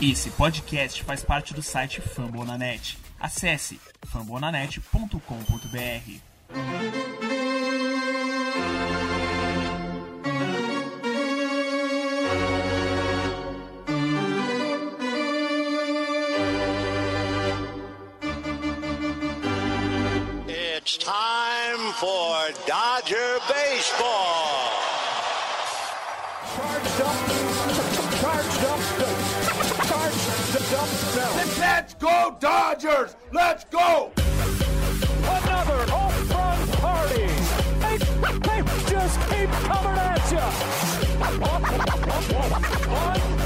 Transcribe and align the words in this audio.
Esse 0.00 0.30
podcast 0.30 1.02
faz 1.02 1.24
parte 1.24 1.52
do 1.52 1.60
site 1.60 2.00
Fambonanet. 2.00 2.96
Acesse 3.18 3.80
fambonanet.com.br. 4.06 5.18
It's 20.46 20.96
time 20.96 21.92
for 21.94 22.52
Dodger 22.68 23.40
Baseball. 23.48 24.67
Charged 30.70 31.18
up. 31.18 31.34
Let's 31.58 31.94
go, 31.94 32.36
Dodgers! 32.40 33.16
Let's 33.32 33.64
go! 33.64 34.12
Another 34.16 35.86
home 35.90 36.28
run 36.28 36.68
party. 36.78 37.26
They, 37.80 37.96
they 38.38 38.62
just 38.90 39.18
keep 39.30 39.50
coming 39.50 39.98
at 39.98 40.32
you. 43.32 43.37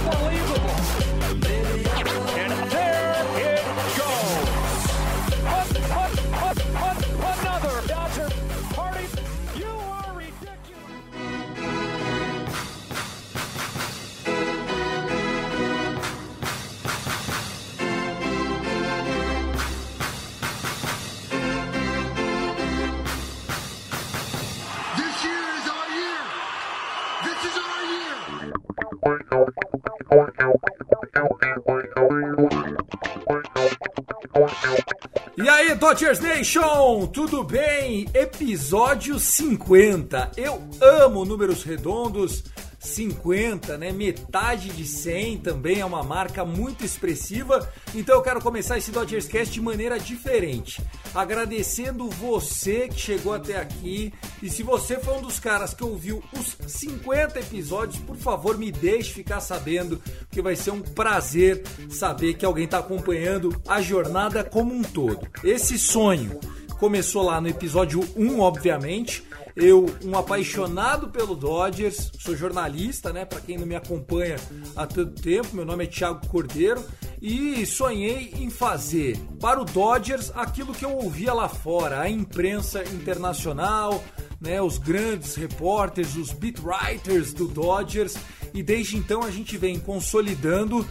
E 35.36 35.48
aí, 35.48 35.74
Dodgers 35.74 36.20
Nation, 36.20 37.06
tudo 37.08 37.42
bem? 37.42 38.06
Episódio 38.14 39.18
50. 39.18 40.30
Eu 40.36 40.62
amo 40.80 41.24
números 41.24 41.64
redondos. 41.64 42.44
50, 42.82 43.78
né? 43.78 43.92
Metade 43.92 44.68
de 44.70 44.84
100 44.84 45.38
também 45.38 45.80
é 45.80 45.84
uma 45.84 46.02
marca 46.02 46.44
muito 46.44 46.84
expressiva. 46.84 47.70
Então 47.94 48.16
eu 48.16 48.22
quero 48.22 48.40
começar 48.40 48.76
esse 48.76 48.90
Dodgers 48.90 49.28
Cast 49.28 49.54
de 49.54 49.60
maneira 49.60 49.98
diferente. 49.98 50.82
Agradecendo 51.14 52.08
você 52.08 52.88
que 52.88 52.98
chegou 52.98 53.32
até 53.32 53.56
aqui. 53.56 54.12
E 54.42 54.50
se 54.50 54.64
você 54.64 54.98
foi 54.98 55.14
um 55.14 55.22
dos 55.22 55.38
caras 55.38 55.72
que 55.72 55.84
ouviu 55.84 56.22
os 56.36 56.56
50 56.66 57.38
episódios, 57.38 58.02
por 58.02 58.16
favor, 58.16 58.58
me 58.58 58.72
deixe 58.72 59.12
ficar 59.12 59.40
sabendo, 59.40 60.02
porque 60.26 60.42
vai 60.42 60.56
ser 60.56 60.72
um 60.72 60.82
prazer 60.82 61.62
saber 61.88 62.34
que 62.34 62.44
alguém 62.44 62.64
está 62.64 62.78
acompanhando 62.78 63.54
a 63.68 63.80
jornada 63.80 64.42
como 64.42 64.74
um 64.74 64.82
todo. 64.82 65.28
Esse 65.44 65.78
sonho 65.78 66.40
começou 66.80 67.22
lá 67.22 67.40
no 67.40 67.46
episódio 67.46 68.00
1, 68.16 68.40
obviamente. 68.40 69.22
Eu, 69.54 69.86
um 70.04 70.16
apaixonado 70.16 71.08
pelo 71.08 71.34
Dodgers, 71.34 72.10
sou 72.18 72.34
jornalista, 72.34 73.12
né? 73.12 73.24
Para 73.24 73.40
quem 73.40 73.58
não 73.58 73.66
me 73.66 73.74
acompanha 73.74 74.36
há 74.74 74.86
tanto 74.86 75.20
tempo, 75.20 75.54
meu 75.54 75.64
nome 75.64 75.84
é 75.84 75.86
Thiago 75.86 76.26
Cordeiro 76.26 76.82
e 77.20 77.64
sonhei 77.66 78.32
em 78.38 78.50
fazer 78.50 79.16
para 79.40 79.60
o 79.60 79.64
Dodgers 79.64 80.32
aquilo 80.34 80.74
que 80.74 80.84
eu 80.84 80.96
ouvia 80.96 81.32
lá 81.32 81.48
fora, 81.48 82.00
a 82.00 82.08
imprensa 82.08 82.82
internacional, 82.82 84.02
né? 84.40 84.60
Os 84.62 84.78
grandes 84.78 85.34
repórteres, 85.34 86.16
os 86.16 86.32
beat 86.32 86.58
writers 86.58 87.34
do 87.34 87.46
Dodgers 87.46 88.14
e 88.54 88.62
desde 88.62 88.96
então 88.96 89.22
a 89.22 89.30
gente 89.30 89.58
vem 89.58 89.78
consolidando 89.78 90.86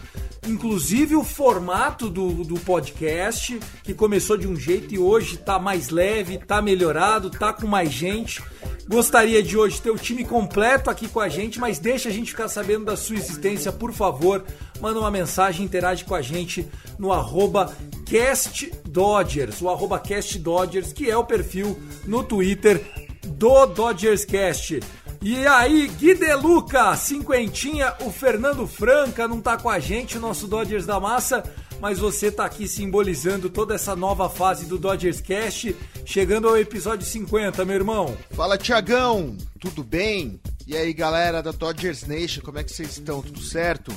inclusive 0.46 1.14
o 1.14 1.22
formato 1.22 2.08
do, 2.08 2.44
do 2.44 2.58
podcast, 2.60 3.58
que 3.84 3.94
começou 3.94 4.36
de 4.36 4.48
um 4.48 4.56
jeito 4.56 4.92
e 4.92 4.98
hoje 4.98 5.36
tá 5.36 5.58
mais 5.58 5.88
leve, 5.88 6.38
tá 6.38 6.60
melhorado, 6.60 7.30
tá 7.30 7.52
com 7.52 7.66
mais 7.66 7.92
gente. 7.92 8.42
Gostaria 8.88 9.42
de 9.42 9.56
hoje 9.56 9.80
ter 9.80 9.90
o 9.90 9.98
time 9.98 10.24
completo 10.24 10.90
aqui 10.90 11.08
com 11.08 11.20
a 11.20 11.28
gente, 11.28 11.58
mas 11.58 11.78
deixa 11.78 12.08
a 12.08 12.12
gente 12.12 12.30
ficar 12.30 12.48
sabendo 12.48 12.84
da 12.84 12.96
sua 12.96 13.16
existência, 13.16 13.72
por 13.72 13.92
favor. 13.92 14.44
Manda 14.80 14.98
uma 14.98 15.10
mensagem, 15.10 15.64
interage 15.64 16.04
com 16.04 16.14
a 16.14 16.22
gente 16.22 16.68
no 16.98 17.12
arroba 17.12 17.74
CastDodgers, 18.10 19.62
o 19.62 19.68
arroba 19.68 19.98
CastDodgers, 19.98 20.92
que 20.92 21.10
é 21.10 21.16
o 21.16 21.24
perfil 21.24 21.78
no 22.06 22.22
Twitter 22.22 22.84
do 23.24 23.66
Dodgers 23.66 24.24
Cast. 24.24 24.80
E 25.24 25.46
aí, 25.46 25.86
Gui 25.86 26.14
De 26.14 26.34
Luca, 26.34 26.96
cinquentinha, 26.96 27.94
o 28.00 28.10
Fernando 28.10 28.66
Franca 28.66 29.28
não 29.28 29.40
tá 29.40 29.56
com 29.56 29.70
a 29.70 29.78
gente, 29.78 30.18
o 30.18 30.20
nosso 30.20 30.48
Dodgers 30.48 30.84
da 30.84 30.98
Massa, 30.98 31.44
mas 31.82 31.98
você 31.98 32.30
tá 32.30 32.44
aqui 32.44 32.68
simbolizando 32.68 33.50
toda 33.50 33.74
essa 33.74 33.96
nova 33.96 34.30
fase 34.30 34.66
do 34.66 34.78
Dodgers 34.78 35.20
Cast, 35.20 35.74
chegando 36.06 36.48
ao 36.48 36.56
episódio 36.56 37.04
50, 37.04 37.64
meu 37.64 37.74
irmão. 37.74 38.16
Fala, 38.30 38.56
Tiagão, 38.56 39.36
tudo 39.58 39.82
bem? 39.82 40.40
E 40.64 40.76
aí, 40.76 40.92
galera 40.92 41.42
da 41.42 41.50
Dodgers 41.50 42.06
Nation, 42.06 42.40
como 42.40 42.60
é 42.60 42.62
que 42.62 42.70
vocês 42.70 42.92
estão? 42.92 43.20
Tudo 43.20 43.42
certo? 43.42 43.92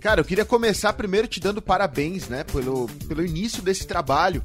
Cara, 0.00 0.20
eu 0.20 0.24
queria 0.24 0.44
começar 0.44 0.92
primeiro 0.94 1.28
te 1.28 1.38
dando 1.38 1.62
parabéns, 1.62 2.26
né, 2.26 2.42
pelo, 2.42 2.88
pelo 3.06 3.24
início 3.24 3.62
desse 3.62 3.86
trabalho. 3.86 4.42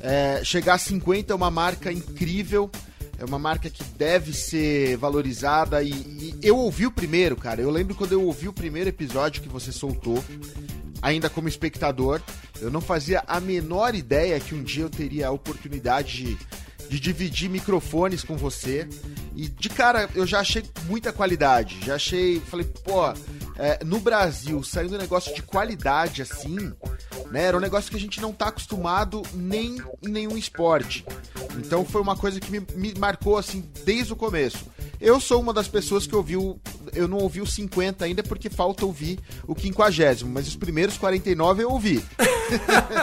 É, 0.00 0.40
chegar 0.42 0.74
a 0.74 0.78
50 0.78 1.32
é 1.32 1.36
uma 1.36 1.52
marca 1.52 1.92
incrível, 1.92 2.68
é 3.16 3.24
uma 3.24 3.38
marca 3.38 3.70
que 3.70 3.84
deve 3.96 4.32
ser 4.32 4.96
valorizada 4.96 5.84
e, 5.84 5.90
e 5.90 6.38
eu 6.42 6.56
ouvi 6.56 6.84
o 6.84 6.90
primeiro, 6.90 7.36
cara. 7.36 7.62
Eu 7.62 7.70
lembro 7.70 7.94
quando 7.94 8.10
eu 8.10 8.24
ouvi 8.24 8.48
o 8.48 8.52
primeiro 8.52 8.88
episódio 8.88 9.40
que 9.40 9.48
você 9.48 9.70
soltou, 9.70 10.24
ainda 11.00 11.30
como 11.30 11.48
espectador, 11.48 12.20
eu 12.60 12.70
não 12.70 12.80
fazia 12.80 13.22
a 13.26 13.40
menor 13.40 13.94
ideia 13.94 14.40
que 14.40 14.54
um 14.54 14.62
dia 14.62 14.84
eu 14.84 14.90
teria 14.90 15.28
a 15.28 15.30
oportunidade 15.30 16.24
de, 16.24 16.38
de 16.88 17.00
dividir 17.00 17.48
microfones 17.48 18.24
com 18.24 18.36
você. 18.36 18.88
E 19.34 19.48
de 19.48 19.68
cara 19.68 20.08
eu 20.14 20.26
já 20.26 20.40
achei 20.40 20.64
muita 20.86 21.12
qualidade. 21.12 21.78
Já 21.84 21.94
achei. 21.94 22.40
Falei, 22.40 22.66
pô, 22.84 23.08
é, 23.56 23.84
no 23.84 24.00
Brasil, 24.00 24.62
saindo 24.62 24.94
um 24.94 24.98
negócio 24.98 25.34
de 25.34 25.42
qualidade 25.42 26.22
assim, 26.22 26.72
né? 27.30 27.44
Era 27.44 27.56
um 27.56 27.60
negócio 27.60 27.90
que 27.90 27.96
a 27.96 28.00
gente 28.00 28.20
não 28.20 28.32
tá 28.32 28.48
acostumado 28.48 29.22
nem 29.34 29.76
em 30.02 30.08
nenhum 30.08 30.36
esporte. 30.36 31.04
Então 31.58 31.84
foi 31.84 32.00
uma 32.00 32.16
coisa 32.16 32.40
que 32.40 32.50
me, 32.50 32.66
me 32.74 32.94
marcou 32.98 33.36
assim 33.36 33.68
desde 33.84 34.12
o 34.12 34.16
começo. 34.16 34.66
Eu 35.00 35.20
sou 35.20 35.40
uma 35.40 35.52
das 35.52 35.68
pessoas 35.68 36.06
que 36.06 36.14
ouviu. 36.14 36.60
Eu 36.92 37.06
não 37.06 37.18
ouvi 37.18 37.40
o 37.40 37.46
50 37.46 38.04
ainda 38.04 38.22
porque 38.22 38.50
falta 38.50 38.84
ouvir 38.84 39.18
o 39.46 39.58
50, 39.58 40.24
mas 40.26 40.48
os 40.48 40.56
primeiros 40.56 40.98
49 40.98 41.62
eu 41.62 41.70
ouvi. 41.70 42.04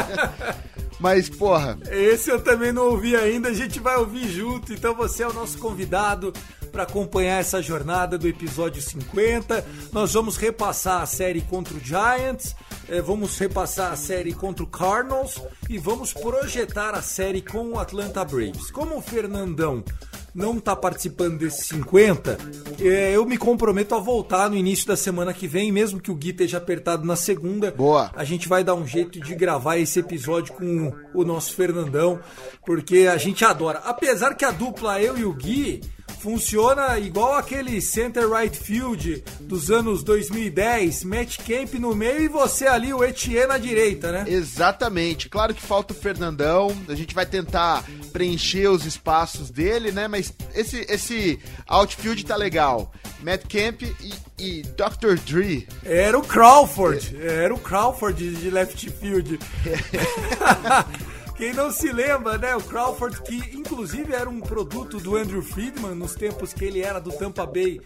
mas, 0.99 1.29
porra, 1.29 1.77
Esse 1.89 2.29
eu 2.29 2.41
também 2.41 2.71
não 2.71 2.89
ouvi 2.89 3.15
ainda, 3.15 3.49
a 3.49 3.53
gente 3.53 3.79
vai 3.79 3.95
ouvir 3.97 4.27
junto, 4.29 4.73
então 4.73 4.93
você 4.95 5.23
é 5.23 5.27
o 5.27 5.33
nosso 5.33 5.57
convidado 5.57 6.33
para 6.75 6.83
acompanhar 6.83 7.39
essa 7.39 7.61
jornada 7.61 8.17
do 8.17 8.27
episódio 8.27 8.81
50. 8.81 9.65
Nós 9.93 10.13
vamos 10.13 10.35
repassar 10.35 11.01
a 11.01 11.05
série 11.05 11.39
contra 11.39 11.73
o 11.73 11.79
Giants, 11.79 12.53
eh, 12.89 13.01
vamos 13.01 13.37
repassar 13.37 13.93
a 13.93 13.95
série 13.95 14.33
contra 14.33 14.61
o 14.61 14.67
Cardinals 14.67 15.41
e 15.69 15.77
vamos 15.77 16.11
projetar 16.11 16.93
a 16.93 17.01
série 17.01 17.41
com 17.41 17.69
o 17.69 17.79
Atlanta 17.79 18.25
Braves. 18.25 18.69
Como 18.71 18.97
o 18.97 19.01
Fernandão 19.01 19.85
não 20.35 20.59
tá 20.59 20.75
participando 20.75 21.37
desses 21.37 21.65
50, 21.67 22.37
eh, 22.81 23.15
eu 23.15 23.25
me 23.25 23.37
comprometo 23.37 23.95
a 23.95 23.99
voltar 23.99 24.49
no 24.49 24.57
início 24.57 24.85
da 24.85 24.97
semana 24.97 25.33
que 25.33 25.47
vem, 25.47 25.71
mesmo 25.71 26.01
que 26.01 26.11
o 26.11 26.15
Gui 26.15 26.31
esteja 26.31 26.57
apertado 26.57 27.05
na 27.05 27.15
segunda. 27.15 27.71
Boa. 27.71 28.11
A 28.13 28.25
gente 28.25 28.49
vai 28.49 28.61
dar 28.61 28.75
um 28.75 28.85
jeito 28.85 29.19
de 29.19 29.33
gravar 29.33 29.77
esse 29.77 29.99
episódio 29.99 30.53
com 30.53 30.93
o 31.13 31.23
nosso 31.23 31.53
Fernandão, 31.53 32.19
porque 32.65 33.07
a 33.09 33.15
gente 33.15 33.45
adora. 33.45 33.79
Apesar 33.85 34.35
que 34.35 34.43
a 34.43 34.51
dupla 34.51 35.01
eu 35.01 35.17
e 35.17 35.23
o 35.23 35.33
Gui 35.33 35.81
funciona 36.25 36.97
igual 36.97 37.35
aquele 37.35 37.79
center 37.79 38.27
right 38.27 38.57
field 38.57 39.23
dos 39.41 39.69
anos 39.69 40.03
2010, 40.03 41.03
Matt 41.03 41.37
Camp 41.37 41.75
no 41.75 41.93
meio 41.93 42.23
e 42.23 42.27
você 42.27 42.65
ali, 42.65 42.91
o 42.91 43.03
Etienne 43.03 43.45
na 43.45 43.59
direita, 43.59 44.11
né? 44.11 44.25
Exatamente. 44.27 45.29
Claro 45.29 45.53
que 45.53 45.61
falta 45.61 45.93
o 45.93 45.95
Fernandão. 45.95 46.75
A 46.89 46.95
gente 46.95 47.13
vai 47.13 47.27
tentar 47.27 47.85
preencher 48.11 48.67
os 48.69 48.87
espaços 48.87 49.51
dele, 49.51 49.91
né? 49.91 50.07
Mas 50.07 50.33
esse, 50.55 50.83
esse 50.89 51.39
outfield 51.67 52.25
tá 52.25 52.35
legal. 52.35 52.91
Matt 53.21 53.43
Camp 53.47 53.83
e, 53.83 54.13
e 54.39 54.63
Dr. 54.63 55.19
Dre. 55.23 55.67
Era 55.85 56.17
o 56.17 56.23
Crawford, 56.23 57.17
era 57.21 57.53
o 57.53 57.59
Crawford 57.59 58.31
de 58.31 58.49
left 58.49 58.89
field. 58.89 59.37
Quem 61.35 61.53
não 61.53 61.69
se 61.69 61.91
lembra, 61.91 62.37
né? 62.37 62.55
O 62.55 62.61
Crawford, 62.61 63.21
que 63.23 63.35
inclusive 63.53 64.13
era 64.13 64.29
um 64.29 64.39
produto 64.39 64.99
do 64.99 65.17
Andrew 65.17 65.41
Friedman 65.41 65.93
nos 65.93 66.15
tempos 66.15 66.53
que 66.53 66.63
ele 66.63 66.81
era 66.81 66.99
do 66.99 67.11
Tampa 67.11 67.45
Bay 67.45 67.81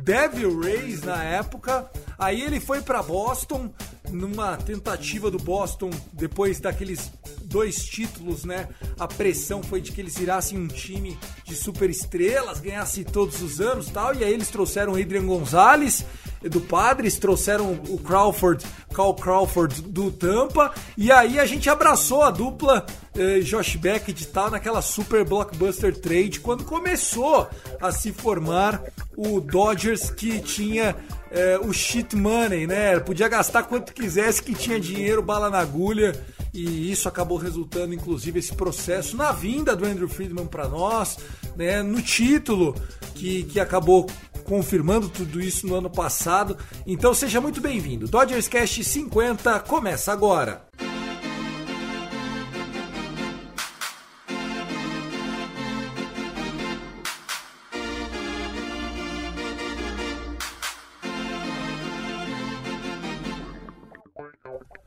Devil 0.00 0.60
Rays 0.60 1.02
na 1.02 1.22
época. 1.22 1.90
Aí 2.18 2.40
ele 2.40 2.60
foi 2.60 2.80
para 2.80 3.02
Boston, 3.02 3.70
numa 4.10 4.56
tentativa 4.56 5.30
do 5.30 5.38
Boston, 5.38 5.90
depois 6.12 6.60
daqueles 6.60 7.10
dois 7.44 7.84
títulos, 7.84 8.44
né? 8.44 8.68
A 8.98 9.06
pressão 9.06 9.62
foi 9.62 9.80
de 9.80 9.92
que 9.92 10.00
eles 10.00 10.16
virassem 10.16 10.58
um 10.58 10.68
time 10.68 11.18
de 11.44 11.54
super 11.54 11.90
estrelas, 11.90 12.60
ganhasse 12.60 13.04
todos 13.04 13.42
os 13.42 13.60
anos 13.60 13.88
tal. 13.88 14.14
E 14.14 14.24
aí 14.24 14.32
eles 14.32 14.48
trouxeram 14.48 14.92
o 14.92 14.96
Adrian 15.00 15.26
Gonzalez 15.26 16.04
do 16.42 16.60
Padres, 16.60 17.18
trouxeram 17.18 17.72
o 17.88 17.98
Crawford, 17.98 18.64
Cal 18.92 19.14
Crawford 19.14 19.82
do 19.82 20.10
Tampa, 20.10 20.72
e 20.96 21.12
aí 21.12 21.38
a 21.38 21.46
gente 21.46 21.70
abraçou 21.70 22.22
a 22.22 22.30
dupla 22.30 22.84
Josh 23.42 23.76
Beckett 23.76 24.26
tal 24.28 24.50
naquela 24.50 24.80
super 24.80 25.24
blockbuster 25.24 25.94
trade 25.98 26.40
quando 26.40 26.64
começou 26.64 27.48
a 27.80 27.92
se 27.92 28.12
formar 28.12 28.82
o 29.16 29.40
Dodgers 29.40 30.10
que 30.10 30.40
tinha 30.40 30.96
eh, 31.30 31.58
o 31.62 31.72
shit 31.72 32.14
money, 32.16 32.66
né? 32.66 32.98
Podia 33.00 33.28
gastar 33.28 33.64
quanto 33.64 33.92
quisesse 33.92 34.42
que 34.42 34.54
tinha 34.54 34.80
dinheiro, 34.80 35.22
bala 35.22 35.50
na 35.50 35.58
agulha. 35.58 36.14
E 36.54 36.90
isso 36.90 37.08
acabou 37.08 37.38
resultando, 37.38 37.94
inclusive, 37.94 38.38
esse 38.38 38.54
processo 38.54 39.16
na 39.16 39.32
vinda 39.32 39.74
do 39.74 39.86
Andrew 39.86 40.08
Friedman 40.08 40.46
para 40.46 40.68
nós, 40.68 41.16
né, 41.56 41.82
no 41.82 42.02
título 42.02 42.74
que, 43.14 43.44
que 43.44 43.58
acabou 43.58 44.06
confirmando 44.44 45.08
tudo 45.08 45.40
isso 45.40 45.66
no 45.66 45.74
ano 45.74 45.88
passado. 45.88 46.58
Então 46.86 47.14
seja 47.14 47.40
muito 47.40 47.60
bem-vindo. 47.60 48.06
Dodgers 48.06 48.48
Cast 48.48 48.84
50 48.84 49.60
começa 49.60 50.12
agora. 50.12 50.66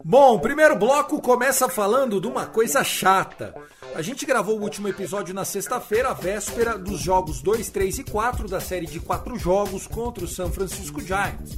Bom, 0.07 0.35
o 0.35 0.39
primeiro 0.39 0.75
bloco 0.75 1.19
começa 1.19 1.67
falando 1.67 2.21
de 2.21 2.27
uma 2.27 2.45
coisa 2.45 2.83
chata. 2.83 3.55
A 3.95 4.03
gente 4.03 4.23
gravou 4.23 4.59
o 4.59 4.61
último 4.61 4.87
episódio 4.87 5.33
na 5.33 5.43
sexta-feira, 5.43 6.13
véspera 6.13 6.77
dos 6.77 6.99
jogos 6.99 7.41
2, 7.41 7.71
3 7.71 7.97
e 7.97 8.03
4 8.03 8.47
da 8.47 8.59
série 8.59 8.85
de 8.85 8.99
quatro 8.99 9.35
jogos 9.35 9.87
contra 9.87 10.23
o 10.23 10.27
San 10.27 10.51
Francisco 10.51 11.01
Giants. 11.01 11.57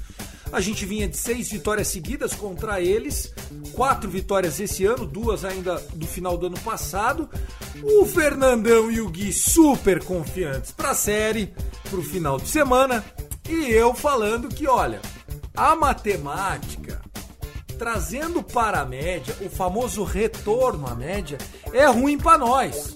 A 0.49 0.61
gente 0.61 0.85
vinha 0.85 1.09
de 1.09 1.17
seis 1.17 1.51
vitórias 1.51 1.89
seguidas 1.89 2.33
contra 2.33 2.79
eles, 2.79 3.33
quatro 3.73 4.09
vitórias 4.09 4.61
esse 4.61 4.85
ano, 4.85 5.05
duas 5.05 5.43
ainda 5.43 5.75
do 5.93 6.07
final 6.07 6.37
do 6.37 6.45
ano 6.45 6.59
passado. 6.61 7.29
O 7.83 8.05
Fernandão 8.05 8.89
e 8.89 9.01
o 9.01 9.09
Gui 9.09 9.33
super 9.33 10.01
confiantes 10.01 10.71
para 10.71 10.91
a 10.91 10.95
série, 10.95 11.53
para 11.89 11.99
o 11.99 12.03
final 12.03 12.37
de 12.37 12.47
semana. 12.47 13.03
E 13.49 13.69
eu 13.71 13.93
falando 13.93 14.47
que, 14.47 14.65
olha, 14.69 15.01
a 15.53 15.75
matemática 15.75 17.01
trazendo 17.77 18.41
para 18.43 18.81
a 18.81 18.85
média, 18.85 19.35
o 19.41 19.49
famoso 19.49 20.03
retorno 20.03 20.87
à 20.87 20.95
média, 20.95 21.37
é 21.71 21.85
ruim 21.85 22.17
para 22.17 22.37
nós. 22.37 22.95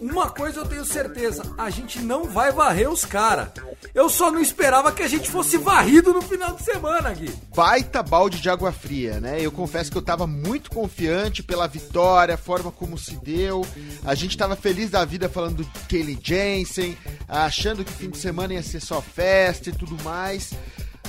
Uma 0.00 0.30
coisa 0.30 0.60
eu 0.60 0.66
tenho 0.66 0.84
certeza, 0.84 1.42
a 1.58 1.68
gente 1.68 2.00
não 2.00 2.24
vai 2.24 2.50
varrer 2.50 2.90
os 2.90 3.04
caras. 3.04 3.48
Eu 3.94 4.08
só 4.08 4.30
não 4.30 4.40
esperava 4.40 4.92
que 4.92 5.02
a 5.02 5.08
gente 5.08 5.30
fosse 5.30 5.58
varrido 5.58 6.12
no 6.14 6.22
final 6.22 6.54
de 6.54 6.62
semana, 6.62 7.12
Gui. 7.12 7.30
Baita 7.54 8.02
balde 8.02 8.40
de 8.40 8.48
água 8.48 8.72
fria, 8.72 9.20
né? 9.20 9.38
Eu 9.40 9.52
confesso 9.52 9.90
que 9.90 9.98
eu 9.98 10.02
tava 10.02 10.26
muito 10.26 10.70
confiante 10.70 11.42
pela 11.42 11.68
vitória, 11.68 12.34
a 12.34 12.38
forma 12.38 12.72
como 12.72 12.96
se 12.96 13.14
deu. 13.16 13.66
A 14.02 14.14
gente 14.14 14.38
tava 14.38 14.56
feliz 14.56 14.90
da 14.90 15.04
vida 15.04 15.28
falando 15.28 15.56
do 15.56 15.70
Kelly 15.86 16.18
Jensen, 16.22 16.96
achando 17.28 17.84
que 17.84 17.92
o 17.92 17.94
fim 17.96 18.10
de 18.10 18.18
semana 18.18 18.54
ia 18.54 18.62
ser 18.62 18.80
só 18.80 19.02
festa 19.02 19.68
e 19.68 19.72
tudo 19.72 20.02
mais. 20.02 20.52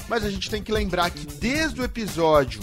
Mas 0.09 0.25
a 0.25 0.29
gente 0.29 0.49
tem 0.49 0.61
que 0.61 0.71
lembrar 0.71 1.11
que 1.11 1.25
desde 1.25 1.79
o 1.79 1.85
episódio 1.85 2.61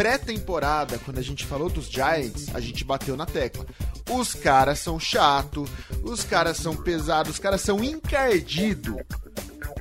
pré-temporada, 0.00 0.98
quando 1.04 1.18
a 1.18 1.22
gente 1.22 1.44
falou 1.44 1.68
dos 1.68 1.84
Giants, 1.84 2.48
a 2.54 2.58
gente 2.58 2.82
bateu 2.82 3.18
na 3.18 3.26
tecla. 3.26 3.66
Os 4.10 4.32
caras 4.32 4.78
são 4.78 4.98
chato, 4.98 5.68
os 6.02 6.24
caras 6.24 6.56
são 6.56 6.74
pesados, 6.74 7.32
os 7.32 7.38
caras 7.38 7.60
são 7.60 7.84
encardidos, 7.84 8.96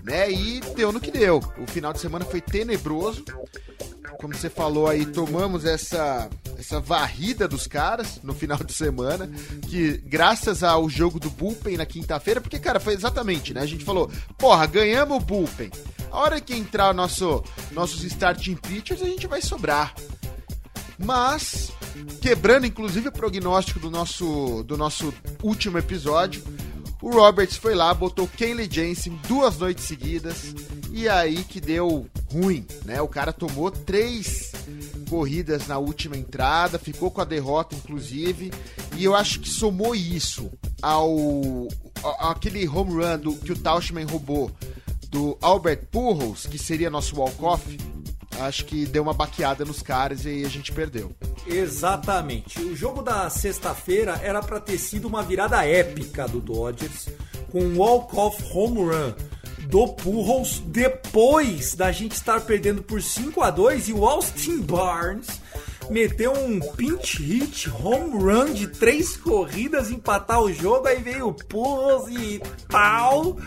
né? 0.04 0.30
E 0.30 0.60
deu 0.75 0.92
no 0.92 1.00
que 1.00 1.10
deu. 1.10 1.38
O 1.57 1.66
final 1.66 1.94
de 1.94 2.01
semana 2.01 2.25
foi 2.25 2.42
tenebroso. 2.42 3.24
Como 4.17 4.33
você 4.33 4.50
falou 4.50 4.88
aí, 4.88 5.06
tomamos 5.06 5.65
essa 5.65 6.29
essa 6.59 6.79
varrida 6.79 7.47
dos 7.47 7.65
caras 7.65 8.19
no 8.21 8.33
final 8.33 8.57
de 8.57 8.73
semana, 8.73 9.29
que 9.69 9.97
graças 10.06 10.61
ao 10.61 10.89
jogo 10.89 11.19
do 11.19 11.29
Bullpen 11.29 11.77
na 11.77 11.85
quinta-feira, 11.85 12.41
porque, 12.41 12.59
cara, 12.59 12.79
foi 12.79 12.94
exatamente, 12.94 13.53
né? 13.53 13.61
A 13.61 13.65
gente 13.65 13.85
falou, 13.85 14.11
porra, 14.38 14.65
ganhamos 14.67 15.17
o 15.17 15.21
Bullpen. 15.21 15.71
A 16.11 16.17
hora 16.17 16.41
que 16.41 16.53
entrar 16.53 16.94
nosso, 16.94 17.44
nossos 17.71 18.03
starting 18.03 18.56
pitchers, 18.56 19.01
a 19.01 19.06
gente 19.06 19.25
vai 19.25 19.41
sobrar. 19.41 19.95
Mas, 20.97 21.71
quebrando 22.21 22.65
inclusive 22.65 23.07
o 23.07 23.11
prognóstico 23.11 23.79
do 23.79 23.89
nosso, 23.89 24.63
do 24.63 24.77
nosso 24.77 25.13
último 25.41 25.77
episódio, 25.77 26.44
o 27.01 27.11
Roberts 27.11 27.56
foi 27.56 27.73
lá, 27.73 27.94
botou 27.94 28.27
Kenley 28.27 28.67
Jensen 28.69 29.17
duas 29.27 29.57
noites 29.57 29.85
seguidas 29.85 30.53
e 30.91 31.07
aí 31.07 31.45
que 31.45 31.61
deu 31.61 32.09
ruim, 32.31 32.66
né? 32.86 33.02
O 33.02 33.08
cara 33.08 33.34
tomou 33.34 33.72
três 33.72 34.52
corridas 35.10 35.68
na 35.68 35.78
última 35.78 36.16
entrada, 36.16 36.78
ficou 36.78 37.10
com 37.10 37.22
a 37.22 37.26
derrota 37.26 37.76
inclusive, 37.76 38.52
e 38.96 39.04
eu 39.04 39.16
acho 39.16 39.40
que 39.40 39.50
somou 39.50 39.96
isso 39.96 40.50
ao, 40.81 41.10
ao 42.04 42.31
aquele 42.31 42.68
home 42.68 42.94
run 42.94 43.18
do, 43.20 43.36
que 43.36 43.52
o 43.52 43.58
Tauschman 43.58 44.06
roubou 44.06 44.52
do 45.10 45.38
Albert 45.42 45.88
Pujols, 45.92 46.46
que 46.46 46.60
seria 46.60 46.90
nosso 46.90 47.16
walk-off, 47.16 47.78
acho 48.40 48.66
que 48.66 48.86
deu 48.86 49.02
uma 49.02 49.14
baqueada 49.14 49.66
nos 49.66 49.81
caras 49.81 50.26
e 50.26 50.30
aí 50.30 50.46
a 50.46 50.50
gente 50.50 50.72
perdeu. 50.72 51.12
Exatamente. 51.48 52.62
O 52.62 52.76
jogo 52.76 53.02
da 53.02 53.30
sexta-feira 53.30 54.20
era 54.24 54.42
para 54.42 54.60
ter 54.60 54.78
sido 54.78 55.08
uma 55.08 55.24
virada 55.24 55.66
épica 55.66 56.28
do 56.28 56.40
Dodgers, 56.40 57.08
com 57.52 57.60
um 57.60 57.78
walk-off 57.80 58.44
home 58.54 58.84
run 58.84 59.14
do 59.69 59.88
Pujols 59.88 60.60
depois 60.66 61.75
da 61.75 61.92
gente 61.92 62.13
estar 62.13 62.42
perdendo 62.42 62.81
por 62.81 63.01
5 63.01 63.44
a 63.44 63.51
2 63.51 63.89
e 63.89 63.94
o 63.94 64.04
Austin 64.04 64.62
Barnes 64.62 65.27
meteu 65.92 66.33
um 66.33 66.60
pinch 66.60 67.21
hit 67.21 67.69
home 67.69 68.18
run 68.18 68.51
de 68.51 68.68
três 68.68 69.16
corridas 69.16 69.92
empatar 69.92 70.42
o 70.42 70.51
jogo 70.51 70.88
aí 70.88 71.01
veio 71.01 71.27
o 71.27 71.33
Pujols 71.33 72.10
e 72.10 72.42
tal. 72.68 73.38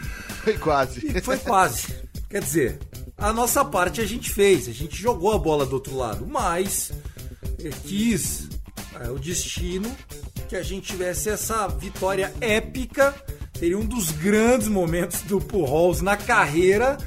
Foi 0.44 0.56
quase. 0.58 1.06
E 1.06 1.20
foi 1.20 1.38
quase. 1.38 1.92
Quer 2.30 2.40
dizer 2.40 2.78
a 3.18 3.32
nossa 3.32 3.64
parte 3.64 4.00
a 4.00 4.06
gente 4.06 4.30
fez, 4.30 4.68
a 4.68 4.72
gente 4.72 4.96
jogou 5.00 5.32
a 5.32 5.38
bola 5.38 5.66
do 5.66 5.74
outro 5.74 5.96
lado, 5.96 6.24
mas 6.26 6.92
quis 7.84 8.48
é, 9.00 9.10
o 9.10 9.18
destino 9.18 9.90
que 10.48 10.54
a 10.54 10.62
gente 10.62 10.86
tivesse 10.86 11.30
essa 11.30 11.66
vitória 11.66 12.32
épica, 12.40 13.14
seria 13.62 13.78
um 13.78 13.86
dos 13.86 14.10
grandes 14.10 14.66
momentos 14.66 15.22
do 15.22 15.40
Pujols 15.40 16.02
na 16.02 16.16
carreira. 16.16 16.98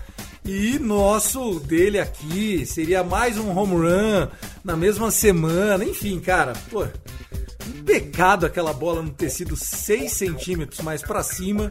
E 0.46 0.80
nosso 0.80 1.60
dele 1.60 2.00
aqui 2.00 2.66
seria 2.66 3.04
mais 3.04 3.38
um 3.38 3.50
home 3.50 3.74
run 3.74 4.30
na 4.64 4.78
mesma 4.78 5.12
semana, 5.12 5.84
enfim, 5.84 6.18
cara, 6.18 6.54
pô, 6.72 6.84
um 6.84 7.84
pecado 7.84 8.46
aquela 8.46 8.72
bola 8.72 9.02
não 9.02 9.10
ter 9.10 9.30
sido 9.32 9.58
6 9.58 10.10
centímetros 10.10 10.80
mais 10.80 11.02
para 11.02 11.24
cima 11.24 11.70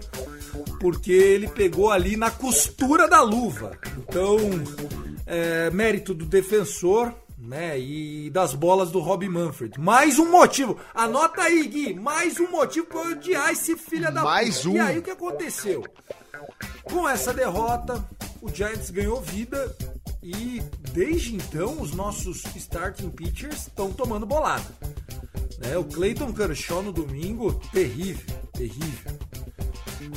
porque 0.78 1.12
ele 1.12 1.48
pegou 1.48 1.90
ali 1.90 2.14
na 2.14 2.30
costura 2.30 3.08
da 3.08 3.22
luva. 3.22 3.78
Então, 3.96 4.36
é, 5.26 5.70
mérito 5.70 6.12
do 6.12 6.26
defensor, 6.26 7.10
né? 7.44 7.78
E 7.78 8.30
das 8.30 8.54
bolas 8.54 8.90
do 8.90 9.00
Rob 9.00 9.28
Manfred. 9.28 9.78
Mais 9.78 10.18
um 10.18 10.30
motivo. 10.30 10.78
Anota 10.94 11.42
aí, 11.42 11.66
Gui. 11.66 11.94
Mais 11.94 12.40
um 12.40 12.50
motivo 12.50 12.86
para 12.86 13.10
odiar 13.10 13.50
esse 13.50 13.76
filho 13.76 14.12
da 14.12 14.22
Mais 14.22 14.58
puta. 14.58 14.68
um. 14.70 14.76
E 14.76 14.80
aí 14.80 14.98
o 14.98 15.02
que 15.02 15.10
aconteceu? 15.10 15.84
Com 16.82 17.08
essa 17.08 17.32
derrota, 17.32 18.04
o 18.40 18.48
Giants 18.48 18.90
ganhou 18.90 19.20
vida 19.20 19.74
e 20.22 20.62
desde 20.92 21.34
então 21.36 21.80
os 21.80 21.92
nossos 21.92 22.42
starting 22.56 23.10
pitchers 23.10 23.62
estão 23.62 23.92
tomando 23.92 24.26
bolada. 24.26 24.64
Né? 25.58 25.76
O 25.76 25.84
Clayton 25.84 26.32
Kershaw 26.32 26.82
no 26.82 26.92
domingo, 26.92 27.52
terrível, 27.72 28.36
terrível. 28.52 29.12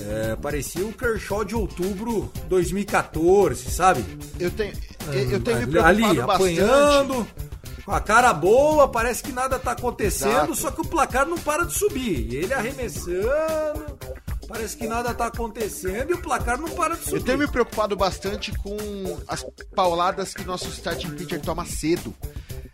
É, 0.09 0.35
parecia 0.35 0.85
o 0.85 0.93
Kershaw 0.93 1.43
de 1.43 1.55
outubro 1.55 2.31
2014, 2.49 3.69
sabe? 3.69 4.03
Eu 4.39 4.51
tenho, 4.51 4.73
eu 5.31 5.39
tenho 5.39 5.57
me 5.59 5.67
preocupado 5.67 5.87
Ali, 5.87 6.01
bastante. 6.21 6.59
apanhando, 6.61 7.27
com 7.85 7.91
a 7.91 7.99
cara 8.01 8.33
boa, 8.33 8.87
parece 8.87 9.23
que 9.23 9.31
nada 9.31 9.57
tá 9.57 9.71
acontecendo, 9.71 10.29
Exato. 10.31 10.55
só 10.55 10.71
que 10.71 10.81
o 10.81 10.85
placar 10.85 11.25
não 11.25 11.37
para 11.37 11.65
de 11.65 11.73
subir. 11.73 12.33
Ele 12.33 12.53
arremessando, 12.53 13.97
parece 14.47 14.75
que 14.77 14.87
nada 14.87 15.13
tá 15.13 15.27
acontecendo 15.27 16.11
e 16.11 16.13
o 16.13 16.21
placar 16.21 16.59
não 16.59 16.69
para 16.69 16.95
de 16.95 17.03
subir. 17.03 17.17
Eu 17.17 17.23
tenho 17.23 17.37
me 17.37 17.47
preocupado 17.47 17.95
bastante 17.95 18.51
com 18.59 18.75
as 19.27 19.45
pauladas 19.75 20.33
que 20.33 20.43
nosso 20.43 20.67
starting 20.69 21.11
pitcher 21.11 21.41
toma 21.41 21.65
cedo. 21.65 22.13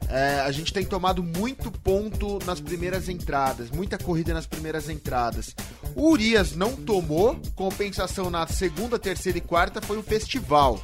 É, 0.09 0.41
a 0.41 0.51
gente 0.51 0.71
tem 0.71 0.85
tomado 0.85 1.23
muito 1.23 1.71
ponto 1.71 2.39
nas 2.45 2.59
primeiras 2.59 3.09
entradas, 3.09 3.71
muita 3.71 3.97
corrida 3.97 4.33
nas 4.33 4.45
primeiras 4.45 4.89
entradas. 4.89 5.55
O 5.95 6.09
Urias 6.09 6.55
não 6.55 6.75
tomou, 6.75 7.39
compensação 7.55 8.29
na 8.29 8.45
segunda, 8.47 8.99
terceira 8.99 9.37
e 9.37 9.41
quarta 9.41 9.81
foi 9.81 9.97
um 9.97 10.03
festival. 10.03 10.83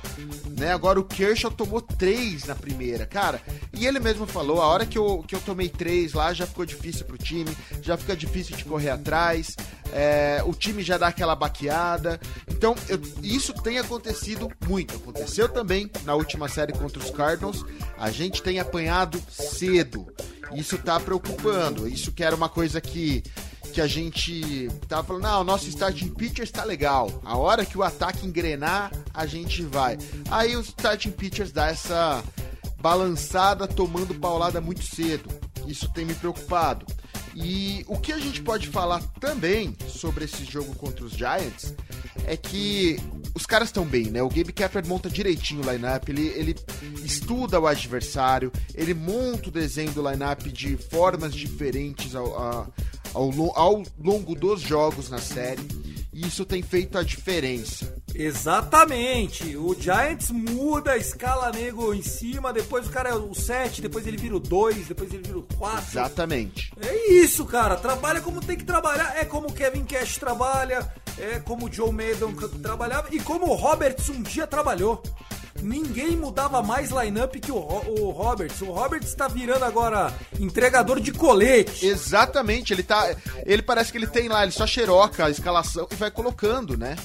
Né? 0.58 0.72
Agora 0.72 1.00
o 1.00 1.04
Kershaw 1.04 1.52
tomou 1.52 1.82
três 1.82 2.46
na 2.46 2.56
primeira, 2.56 3.06
cara. 3.06 3.42
E 3.74 3.86
ele 3.86 4.00
mesmo 4.00 4.26
falou, 4.26 4.62
a 4.62 4.68
hora 4.68 4.86
que 4.86 4.98
eu, 4.98 5.24
que 5.28 5.36
eu 5.36 5.42
tomei 5.42 5.70
três 5.70 6.14
lá, 6.14 6.34
já 6.34 6.46
ficou 6.46 6.66
difícil 6.66 7.06
pro 7.06 7.18
time, 7.18 7.56
já 7.82 7.98
fica 7.98 8.16
difícil 8.16 8.56
de 8.56 8.66
correr 8.66 8.90
atrás, 8.90 9.56
é, 9.92 10.44
o 10.46 10.54
time 10.54 10.84
já 10.84 10.98
dá 10.98 11.08
aquela 11.08 11.36
baqueada. 11.36 12.20
Então, 12.48 12.76
eu, 12.88 13.00
isso 13.24 13.54
tem 13.54 13.80
acontecido 13.80 14.50
muito. 14.68 14.96
Aconteceu 14.96 15.50
também 15.50 15.90
na 16.04 16.14
última 16.16 16.48
série 16.48 16.74
contra 16.74 17.00
os 17.00 17.10
Cardinals. 17.10 17.66
A 17.98 18.12
gente 18.12 18.42
tem 18.42 18.60
apanhado 18.60 19.09
cedo. 19.30 20.08
Isso 20.54 20.78
tá 20.78 21.00
preocupando. 21.00 21.88
Isso 21.88 22.12
que 22.12 22.24
era 22.24 22.36
uma 22.36 22.50
coisa 22.50 22.82
que 22.82 23.24
que 23.70 23.80
a 23.80 23.88
gente 23.88 24.68
tava 24.88 25.04
falando, 25.04 25.24
não, 25.24 25.42
o 25.42 25.44
nosso 25.44 25.70
starting 25.70 26.10
pitcher 26.10 26.44
está 26.44 26.64
legal. 26.64 27.22
A 27.24 27.38
hora 27.38 27.64
que 27.64 27.78
o 27.78 27.84
ataque 27.84 28.26
engrenar, 28.26 28.92
a 29.14 29.26
gente 29.28 29.62
vai. 29.62 29.98
Aí 30.30 30.56
os 30.56 30.70
starting 30.70 31.12
pitchers 31.12 31.52
dá 31.52 31.68
essa 31.68 32.24
balançada, 32.82 33.68
tomando 33.68 34.16
paulada 34.16 34.60
muito 34.60 34.84
cedo. 34.84 35.30
Isso 35.68 35.88
tem 35.90 36.04
me 36.04 36.16
preocupado. 36.16 36.86
E 37.36 37.86
o 37.88 37.98
que 37.98 38.12
a 38.12 38.18
gente 38.18 38.42
pode 38.42 38.68
falar 38.68 39.02
também 39.20 39.76
sobre 39.88 40.26
esse 40.26 40.44
jogo 40.44 40.74
contra 40.76 41.06
os 41.06 41.14
Giants 41.14 41.74
é 42.26 42.36
que 42.36 43.00
os 43.34 43.46
caras 43.46 43.70
estão 43.70 43.86
bem, 43.86 44.06
né? 44.06 44.22
O 44.22 44.30
Gabe 44.30 44.52
Kapler 44.52 44.86
monta 44.88 45.10
direitinho 45.10 45.62
o 45.62 45.72
lineup, 45.72 46.10
ele, 46.10 46.28
ele 46.28 46.56
estuda 47.04 47.60
o 47.60 47.68
adversário, 47.68 48.52
ele 48.74 48.94
monta 48.94 49.50
o 49.50 49.52
desenho 49.52 49.92
do 49.92 50.08
lineup 50.08 50.42
de 50.48 50.78
formas 50.78 51.34
diferentes 51.34 52.16
ao, 52.16 52.38
ao, 52.38 52.74
ao, 53.14 53.58
ao 53.58 53.84
longo 53.98 54.36
dos 54.36 54.62
jogos 54.62 55.10
na 55.10 55.20
série. 55.20 55.68
E 56.14 56.26
isso 56.28 56.46
tem 56.46 56.62
feito 56.62 56.98
a 56.98 57.04
diferença. 57.04 57.96
Exatamente. 58.22 59.56
O 59.56 59.74
Giants 59.74 60.30
muda 60.30 60.92
a 60.92 60.98
escala 60.98 61.52
nego 61.52 61.94
em 61.94 62.02
cima, 62.02 62.52
depois 62.52 62.86
o 62.86 62.90
cara 62.90 63.10
é 63.10 63.14
o 63.14 63.34
7, 63.34 63.82
depois 63.82 64.06
ele 64.06 64.18
vira 64.18 64.36
o 64.36 64.40
2, 64.40 64.88
depois 64.88 65.14
ele 65.14 65.24
vira 65.24 65.40
o 65.40 65.48
4. 65.58 65.86
Exatamente. 65.92 66.74
É 66.82 67.14
isso, 67.14 67.46
cara. 67.46 67.78
Trabalha 67.78 68.20
como 68.20 68.42
tem 68.42 68.58
que 68.58 68.66
trabalhar. 68.66 69.16
É 69.18 69.24
como 69.24 69.48
o 69.48 69.54
Kevin 69.54 69.86
Cash 69.86 70.18
trabalha, 70.18 70.92
é 71.18 71.40
como 71.40 71.68
o 71.68 71.72
Joe 71.72 71.94
Maddon 71.94 72.34
trabalhava 72.62 73.08
e 73.12 73.20
como 73.22 73.48
o 73.48 73.56
Roberts 73.56 74.10
um 74.10 74.22
dia 74.22 74.46
trabalhou. 74.46 75.02
Ninguém 75.62 76.16
mudava 76.16 76.62
mais 76.62 76.90
lineup 76.92 77.36
que 77.36 77.52
o, 77.52 77.58
o 77.58 78.12
Roberts. 78.12 78.62
O 78.62 78.72
Roberts 78.72 79.10
está 79.10 79.28
virando 79.28 79.66
agora 79.66 80.14
entregador 80.40 81.00
de 81.00 81.12
colete. 81.12 81.86
Exatamente, 81.86 82.74
ele 82.74 82.84
tá. 82.84 83.16
Ele 83.46 83.62
parece 83.62 83.92
que 83.92 83.98
ele 83.98 84.08
tem 84.08 84.28
lá, 84.28 84.44
ele 84.44 84.52
só 84.52 84.66
xeroca 84.66 85.26
a 85.26 85.30
escalação 85.30 85.88
e 85.92 85.96
vai 85.96 86.12
colocando, 86.12 86.78
né? 86.78 86.96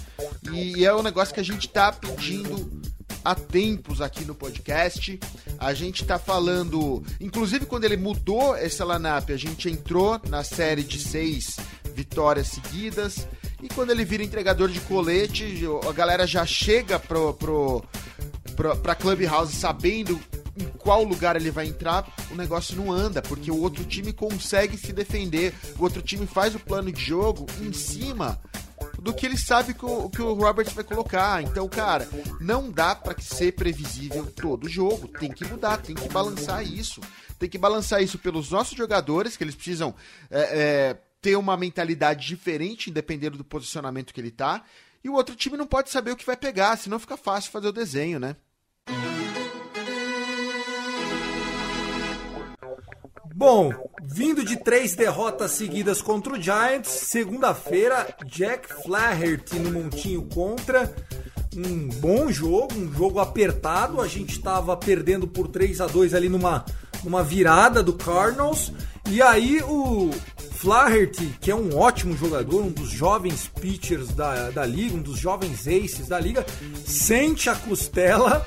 E 0.53 0.85
é 0.85 0.95
um 0.95 1.03
negócio 1.03 1.35
que 1.35 1.41
a 1.41 1.45
gente 1.45 1.69
tá 1.69 1.93
pedindo 1.93 2.83
há 3.25 3.35
tempos 3.35 4.01
aqui 4.01 4.25
no 4.25 4.35
podcast. 4.35 5.19
A 5.59 5.73
gente 5.73 6.05
tá 6.05 6.19
falando. 6.19 7.03
Inclusive, 7.21 7.67
quando 7.67 7.85
ele 7.85 7.97
mudou 7.97 8.57
esse 8.57 8.83
lineup, 8.85 9.31
a 9.31 9.37
gente 9.37 9.69
entrou 9.69 10.21
na 10.29 10.45
série 10.45 10.83
de 10.83 10.99
seis 10.99 11.57
vitórias 11.95 12.49
seguidas. 12.49 13.27
E 13.63 13.69
quando 13.69 13.91
ele 13.91 14.05
vira 14.05 14.23
entregador 14.23 14.69
de 14.69 14.81
colete, 14.81 15.63
a 15.89 15.93
galera 15.93 16.27
já 16.27 16.45
chega 16.45 16.99
pro, 16.99 17.33
pro, 17.33 17.83
pra, 18.57 18.77
pra 18.77 18.95
Clubhouse 18.95 19.55
sabendo 19.55 20.21
em 20.57 20.67
qual 20.79 21.03
lugar 21.03 21.37
ele 21.37 21.51
vai 21.51 21.67
entrar, 21.67 22.07
o 22.31 22.35
negócio 22.35 22.77
não 22.77 22.93
anda, 22.93 23.21
porque 23.21 23.51
o 23.51 23.61
outro 23.61 23.85
time 23.85 24.13
consegue 24.13 24.79
se 24.79 24.93
defender, 24.93 25.53
o 25.79 25.83
outro 25.83 26.01
time 26.01 26.27
faz 26.27 26.55
o 26.55 26.61
plano 26.61 26.93
de 26.93 27.01
jogo 27.01 27.47
em 27.61 27.73
cima 27.73 28.39
do 28.99 29.13
que 29.13 29.27
ele 29.27 29.37
sabe 29.37 29.75
que 29.75 29.85
o, 29.85 30.09
que 30.09 30.23
o 30.23 30.33
Roberts 30.33 30.73
vai 30.73 30.85
colocar. 30.85 31.43
Então, 31.43 31.69
cara, 31.69 32.09
não 32.41 32.71
dá 32.71 32.95
para 32.95 33.21
ser 33.21 33.53
previsível 33.53 34.27
todo 34.27 34.69
jogo. 34.69 35.09
Tem 35.09 35.31
que 35.31 35.45
mudar, 35.45 35.79
tem 35.79 35.95
que 35.95 36.09
balançar 36.09 36.65
isso. 36.65 37.01
Tem 37.39 37.49
que 37.49 37.59
balançar 37.59 38.03
isso 38.03 38.19
pelos 38.19 38.51
nossos 38.51 38.77
jogadores, 38.77 39.37
que 39.37 39.45
eles 39.45 39.55
precisam 39.55 39.95
é, 40.31 40.41
é, 40.41 40.99
ter 41.21 41.37
uma 41.37 41.57
mentalidade 41.57 42.27
diferente, 42.27 42.91
dependendo 42.91 43.37
do 43.37 43.45
posicionamento 43.45 44.15
que 44.15 44.21
ele 44.21 44.31
tá. 44.31 44.65
E 45.05 45.09
o 45.11 45.13
outro 45.13 45.37
time 45.37 45.59
não 45.59 45.67
pode 45.67 45.91
saber 45.91 46.13
o 46.13 46.17
que 46.17 46.25
vai 46.25 46.35
pegar, 46.35 46.79
senão 46.79 46.99
fica 46.99 47.15
fácil 47.15 47.53
fazer 47.53 47.69
o 47.69 47.73
desenho, 47.73 48.19
né? 48.19 48.35
Bom, 53.35 53.71
vindo 54.03 54.43
de 54.43 54.57
três 54.57 54.95
derrotas 54.95 55.51
seguidas 55.51 56.01
contra 56.01 56.33
o 56.33 56.41
Giants, 56.41 56.89
segunda-feira, 56.89 58.17
Jack 58.25 58.73
Flaherty 58.83 59.59
no 59.59 59.73
montinho 59.73 60.23
contra. 60.23 60.95
Um 61.55 61.89
bom 62.01 62.33
jogo, 62.33 62.75
um 62.75 62.91
jogo 62.91 63.21
apertado. 63.21 64.01
A 64.01 64.09
gente 64.09 64.31
estava 64.31 64.75
perdendo 64.75 65.29
por 65.29 65.49
3 65.49 65.83
a 65.83 65.87
2 65.87 66.15
ali 66.15 66.31
numa, 66.31 66.65
numa 67.03 67.23
virada 67.23 67.83
do 67.83 67.93
Cardinals. 67.93 68.73
E 69.11 69.21
aí 69.21 69.63
o 69.63 70.11
Flaherty, 70.53 71.37
que 71.41 71.51
é 71.51 71.55
um 71.55 71.77
ótimo 71.77 72.17
jogador, 72.17 72.63
um 72.63 72.71
dos 72.71 72.91
jovens 72.91 73.51
pitchers 73.61 74.09
da, 74.09 74.51
da 74.51 74.65
liga, 74.65 74.97
um 74.97 75.03
dos 75.03 75.19
jovens 75.19 75.69
aces 75.69 76.09
da 76.09 76.19
liga, 76.19 76.45
sente 76.85 77.51
a 77.51 77.55
costela 77.55 78.47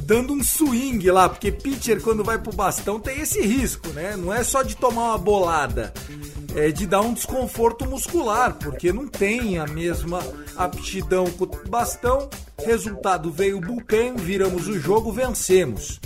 dando 0.00 0.32
um 0.32 0.42
swing 0.42 1.10
lá, 1.10 1.28
porque 1.28 1.50
pitcher 1.50 2.00
quando 2.02 2.22
vai 2.22 2.38
pro 2.38 2.52
bastão 2.52 3.00
tem 3.00 3.20
esse 3.20 3.40
risco, 3.40 3.88
né? 3.88 4.16
Não 4.16 4.32
é 4.32 4.44
só 4.44 4.62
de 4.62 4.76
tomar 4.76 5.10
uma 5.10 5.18
bolada, 5.18 5.92
é 6.54 6.70
de 6.70 6.86
dar 6.86 7.00
um 7.00 7.14
desconforto 7.14 7.86
muscular, 7.86 8.54
porque 8.54 8.92
não 8.92 9.06
tem 9.06 9.58
a 9.58 9.66
mesma 9.66 10.20
aptidão 10.56 11.26
com 11.30 11.44
o 11.44 11.68
bastão. 11.68 12.28
Resultado 12.62 13.30
veio 13.30 13.58
o 13.58 13.60
bullpen, 13.60 14.16
viramos 14.16 14.68
o 14.68 14.78
jogo, 14.78 15.10
vencemos. 15.12 16.00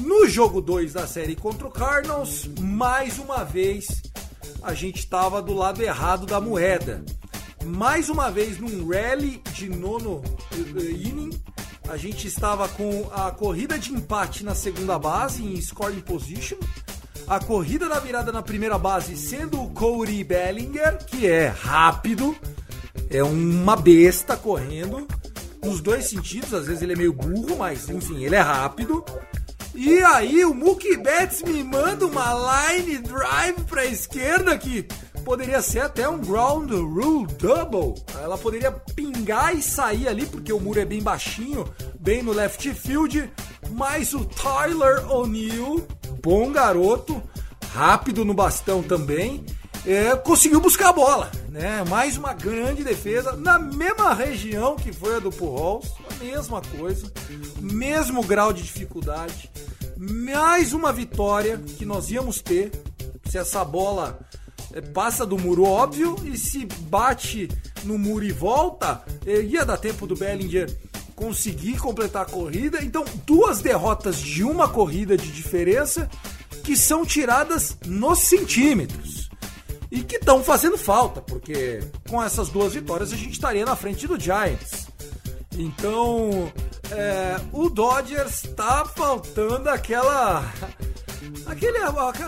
No 0.00 0.26
jogo 0.26 0.62
2 0.62 0.94
da 0.94 1.06
série 1.06 1.36
contra 1.36 1.66
o 1.66 1.70
Cardinals, 1.70 2.48
mais 2.58 3.18
uma 3.18 3.44
vez 3.44 4.02
a 4.62 4.72
gente 4.72 5.00
estava 5.00 5.42
do 5.42 5.52
lado 5.52 5.82
errado 5.82 6.24
da 6.24 6.40
moeda. 6.40 7.04
Mais 7.66 8.08
uma 8.08 8.30
vez 8.30 8.58
num 8.58 8.88
rally 8.88 9.42
de 9.52 9.68
nono 9.68 10.22
inning, 10.56 11.30
a 11.86 11.98
gente 11.98 12.26
estava 12.26 12.66
com 12.66 13.10
a 13.12 13.30
corrida 13.30 13.78
de 13.78 13.92
empate 13.92 14.42
na 14.42 14.54
segunda 14.54 14.98
base, 14.98 15.44
em 15.44 15.60
scoring 15.60 16.00
position. 16.00 16.56
A 17.26 17.38
corrida 17.38 17.86
da 17.86 18.00
virada 18.00 18.32
na 18.32 18.42
primeira 18.42 18.78
base 18.78 19.16
sendo 19.18 19.62
o 19.62 19.70
Cody 19.70 20.24
Bellinger, 20.24 21.04
que 21.04 21.26
é 21.26 21.48
rápido, 21.48 22.34
é 23.10 23.22
uma 23.22 23.76
besta 23.76 24.34
correndo, 24.34 25.06
nos 25.62 25.80
dois 25.80 26.06
sentidos, 26.06 26.54
às 26.54 26.66
vezes 26.66 26.82
ele 26.82 26.94
é 26.94 26.96
meio 26.96 27.12
burro, 27.12 27.58
mas 27.58 27.88
enfim, 27.90 28.24
ele 28.24 28.34
é 28.34 28.40
rápido. 28.40 29.04
E 29.82 30.02
aí 30.02 30.44
o 30.44 30.52
Mookie 30.52 30.94
Betts 30.98 31.42
me 31.42 31.64
manda 31.64 32.06
uma 32.06 32.34
line 32.34 32.98
drive 32.98 33.64
pra 33.64 33.86
esquerda 33.86 34.58
que 34.58 34.86
poderia 35.24 35.62
ser 35.62 35.78
até 35.78 36.06
um 36.06 36.18
ground 36.18 36.70
rule 36.70 37.26
double. 37.38 37.94
Ela 38.22 38.36
poderia 38.36 38.70
pingar 38.70 39.56
e 39.56 39.62
sair 39.62 40.06
ali, 40.06 40.26
porque 40.26 40.52
o 40.52 40.60
muro 40.60 40.80
é 40.80 40.84
bem 40.84 41.00
baixinho, 41.00 41.66
bem 41.98 42.22
no 42.22 42.30
left 42.30 42.74
field. 42.74 43.32
Mas 43.70 44.12
o 44.12 44.26
Tyler 44.26 45.10
O'Neill, 45.10 45.86
bom 46.22 46.52
garoto, 46.52 47.22
rápido 47.72 48.22
no 48.22 48.34
bastão 48.34 48.82
também, 48.82 49.46
é, 49.86 50.16
conseguiu 50.16 50.60
buscar 50.60 50.90
a 50.90 50.92
bola. 50.92 51.30
Né? 51.48 51.82
Mais 51.88 52.16
uma 52.16 52.32
grande 52.32 52.84
defesa 52.84 53.32
na 53.32 53.58
mesma 53.58 54.14
região 54.14 54.76
que 54.76 54.92
foi 54.92 55.16
a 55.16 55.18
do 55.18 55.30
Pujols, 55.30 55.92
a 56.10 56.24
mesma 56.24 56.60
coisa, 56.60 57.10
mesmo 57.60 58.22
grau 58.22 58.52
de 58.52 58.62
dificuldade. 58.62 59.50
Mais 59.96 60.72
uma 60.72 60.92
vitória 60.92 61.58
que 61.58 61.84
nós 61.84 62.10
íamos 62.10 62.40
ter 62.40 62.70
se 63.28 63.38
essa 63.38 63.64
bola 63.64 64.18
é, 64.72 64.80
passa 64.80 65.24
do 65.26 65.38
muro 65.38 65.64
óbvio 65.64 66.16
e 66.24 66.36
se 66.36 66.66
bate 66.66 67.48
no 67.84 67.98
muro 67.98 68.24
e 68.24 68.32
volta, 68.32 69.02
é, 69.26 69.40
ia 69.42 69.64
dar 69.64 69.76
tempo 69.76 70.06
do 70.06 70.16
Bellinger 70.16 70.68
conseguir 71.14 71.76
completar 71.78 72.22
a 72.22 72.30
corrida. 72.30 72.82
Então, 72.82 73.04
duas 73.26 73.60
derrotas 73.60 74.18
de 74.18 74.42
uma 74.42 74.68
corrida 74.68 75.16
de 75.16 75.30
diferença 75.30 76.08
que 76.64 76.76
são 76.76 77.04
tiradas 77.04 77.76
nos 77.84 78.20
centímetros. 78.20 79.19
E 79.90 80.02
que 80.02 80.16
estão 80.16 80.42
fazendo 80.42 80.78
falta, 80.78 81.20
porque 81.20 81.80
com 82.08 82.22
essas 82.22 82.48
duas 82.48 82.74
vitórias 82.74 83.12
a 83.12 83.16
gente 83.16 83.32
estaria 83.32 83.64
na 83.64 83.74
frente 83.74 84.06
do 84.06 84.18
Giants. 84.18 84.86
Então, 85.58 86.52
é, 86.90 87.40
o 87.52 87.68
Dodgers 87.68 88.42
tá 88.56 88.84
faltando 88.84 89.68
aquela 89.68 90.44
Aquele. 91.46 91.78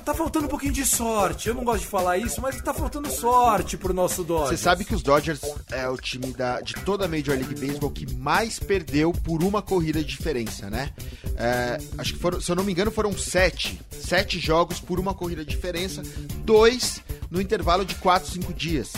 Tá 0.04 0.14
faltando 0.14 0.46
um 0.46 0.48
pouquinho 0.48 0.72
de 0.72 0.84
sorte. 0.84 1.48
Eu 1.48 1.54
não 1.54 1.64
gosto 1.64 1.82
de 1.82 1.86
falar 1.86 2.18
isso, 2.18 2.40
mas 2.40 2.60
tá 2.60 2.74
faltando 2.74 3.10
sorte 3.10 3.76
pro 3.76 3.94
nosso 3.94 4.22
Dodgers. 4.24 4.50
Você 4.50 4.56
sabe 4.56 4.84
que 4.84 4.94
os 4.94 5.02
Dodgers 5.02 5.40
é 5.70 5.88
o 5.88 5.96
time 5.96 6.32
da, 6.32 6.60
de 6.60 6.74
toda 6.74 7.04
a 7.04 7.08
Major 7.08 7.36
League 7.36 7.54
Baseball 7.54 7.90
que 7.90 8.12
mais 8.16 8.58
perdeu 8.58 9.12
por 9.12 9.42
uma 9.42 9.62
corrida 9.62 10.00
de 10.00 10.06
diferença, 10.06 10.68
né? 10.68 10.90
É, 11.36 11.78
acho 11.98 12.14
que 12.14 12.18
foram, 12.18 12.40
se 12.40 12.50
eu 12.50 12.56
não 12.56 12.64
me 12.64 12.72
engano, 12.72 12.90
foram 12.90 13.16
sete. 13.16 13.80
Sete 13.90 14.38
jogos 14.38 14.80
por 14.80 14.98
uma 14.98 15.14
corrida 15.14 15.44
de 15.44 15.50
diferença. 15.50 16.02
Dois 16.44 17.00
no 17.32 17.40
intervalo 17.40 17.82
de 17.82 17.94
quatro, 17.94 18.30
cinco 18.30 18.52
dias. 18.52 18.92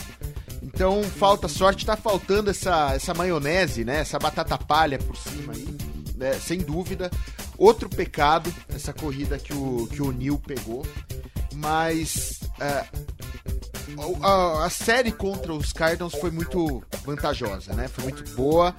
Então 0.60 1.04
falta 1.04 1.46
sorte, 1.46 1.86
tá 1.86 1.96
faltando 1.96 2.50
essa, 2.50 2.92
essa 2.92 3.14
maionese, 3.14 3.84
né? 3.84 4.00
Essa 4.00 4.18
batata 4.18 4.58
palha 4.58 4.98
por 4.98 5.16
cima 5.16 5.52
aí, 5.52 5.68
né? 6.16 6.34
sem 6.34 6.58
dúvida. 6.58 7.10
outro 7.56 7.88
pecado, 7.88 8.52
essa 8.74 8.92
corrida 8.92 9.38
que 9.38 9.54
o, 9.54 9.86
que 9.86 10.02
o 10.02 10.10
Neil 10.10 10.36
pegou. 10.36 10.84
Mas 11.54 12.40
é, 12.58 12.84
a, 14.20 14.64
a 14.64 14.70
série 14.70 15.12
contra 15.12 15.54
os 15.54 15.72
Cardinals 15.72 16.14
foi 16.14 16.32
muito 16.32 16.82
vantajosa, 17.04 17.72
né? 17.72 17.86
Foi 17.86 18.02
muito 18.02 18.28
boa. 18.34 18.74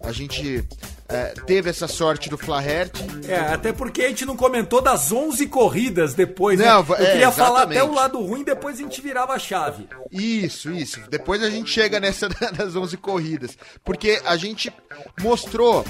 A 0.00 0.10
gente 0.10 0.66
é, 1.08 1.26
teve 1.46 1.70
essa 1.70 1.86
sorte 1.86 2.28
do 2.28 2.36
Flaherty. 2.36 3.04
É, 3.28 3.38
até 3.38 3.72
porque 3.72 4.02
a 4.02 4.08
gente 4.08 4.24
não 4.24 4.36
comentou 4.36 4.80
das 4.82 5.12
11 5.12 5.46
corridas 5.46 6.14
depois, 6.14 6.58
né? 6.58 6.66
Não, 6.66 6.84
Eu 6.88 6.94
é, 6.94 7.12
queria 7.12 7.32
falar 7.32 7.62
até 7.62 7.74
exatamente. 7.76 7.92
o 7.92 7.94
lado 7.94 8.20
ruim, 8.20 8.42
depois 8.42 8.78
a 8.78 8.82
gente 8.82 9.00
virava 9.00 9.32
a 9.32 9.38
chave. 9.38 9.88
Isso, 10.10 10.70
isso. 10.70 11.00
Depois 11.08 11.42
a 11.42 11.50
gente 11.50 11.70
chega 11.70 12.00
nessa 12.00 12.28
das 12.56 12.74
11 12.74 12.96
corridas. 12.96 13.56
Porque 13.84 14.20
a 14.24 14.36
gente 14.36 14.72
mostrou 15.20 15.84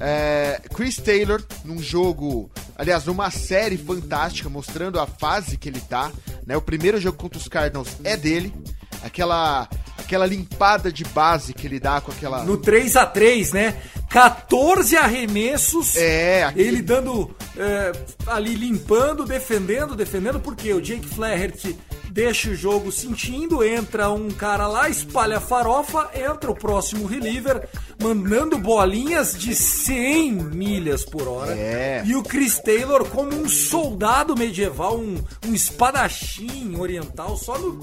é, 0.00 0.60
Chris 0.74 0.96
Taylor 0.96 1.42
num 1.64 1.82
jogo, 1.82 2.50
aliás, 2.76 3.04
numa 3.04 3.30
série 3.30 3.76
fantástica, 3.76 4.48
mostrando 4.48 4.98
a 4.98 5.06
fase 5.06 5.56
que 5.56 5.68
ele 5.68 5.80
tá. 5.80 6.10
Né? 6.46 6.56
O 6.56 6.62
primeiro 6.62 7.00
jogo 7.00 7.18
contra 7.18 7.38
os 7.38 7.48
Cardinals 7.48 7.96
é 8.04 8.16
dele. 8.16 8.52
Aquela, 9.02 9.68
aquela 9.98 10.26
limpada 10.26 10.92
de 10.92 11.04
base 11.04 11.52
que 11.52 11.66
ele 11.66 11.80
dá 11.80 12.00
com 12.00 12.12
aquela. 12.12 12.44
No 12.44 12.56
3 12.56 12.96
a 12.96 13.06
3 13.06 13.52
né? 13.52 13.76
14 14.08 14.96
arremessos. 14.96 15.96
É, 15.96 16.44
aquele- 16.44 16.68
Ele 16.68 16.82
dando 16.82 17.34
é, 17.56 17.92
ali 18.26 18.54
limpando, 18.54 19.24
defendendo, 19.24 19.94
defendendo, 19.96 20.38
porque 20.40 20.72
o 20.72 20.80
Jake 20.80 21.06
Flaherty 21.08 21.76
deixa 22.10 22.50
o 22.50 22.54
jogo 22.54 22.92
sentindo, 22.92 23.64
entra 23.64 24.10
um 24.10 24.30
cara 24.30 24.66
lá, 24.66 24.86
espalha 24.90 25.38
a 25.38 25.40
farofa, 25.40 26.10
entra 26.14 26.50
o 26.50 26.54
próximo 26.54 27.06
reliever, 27.06 27.66
mandando 28.02 28.58
bolinhas 28.58 29.32
de 29.38 29.54
100 29.54 30.32
milhas 30.32 31.06
por 31.06 31.26
hora. 31.26 31.52
É. 31.54 32.02
E 32.04 32.14
o 32.14 32.22
Chris 32.22 32.58
Taylor 32.58 33.06
como 33.08 33.34
um 33.34 33.48
soldado 33.48 34.36
medieval, 34.36 34.98
um, 34.98 35.24
um 35.48 35.54
espadachim 35.54 36.76
oriental, 36.78 37.34
só 37.38 37.56
no... 37.58 37.80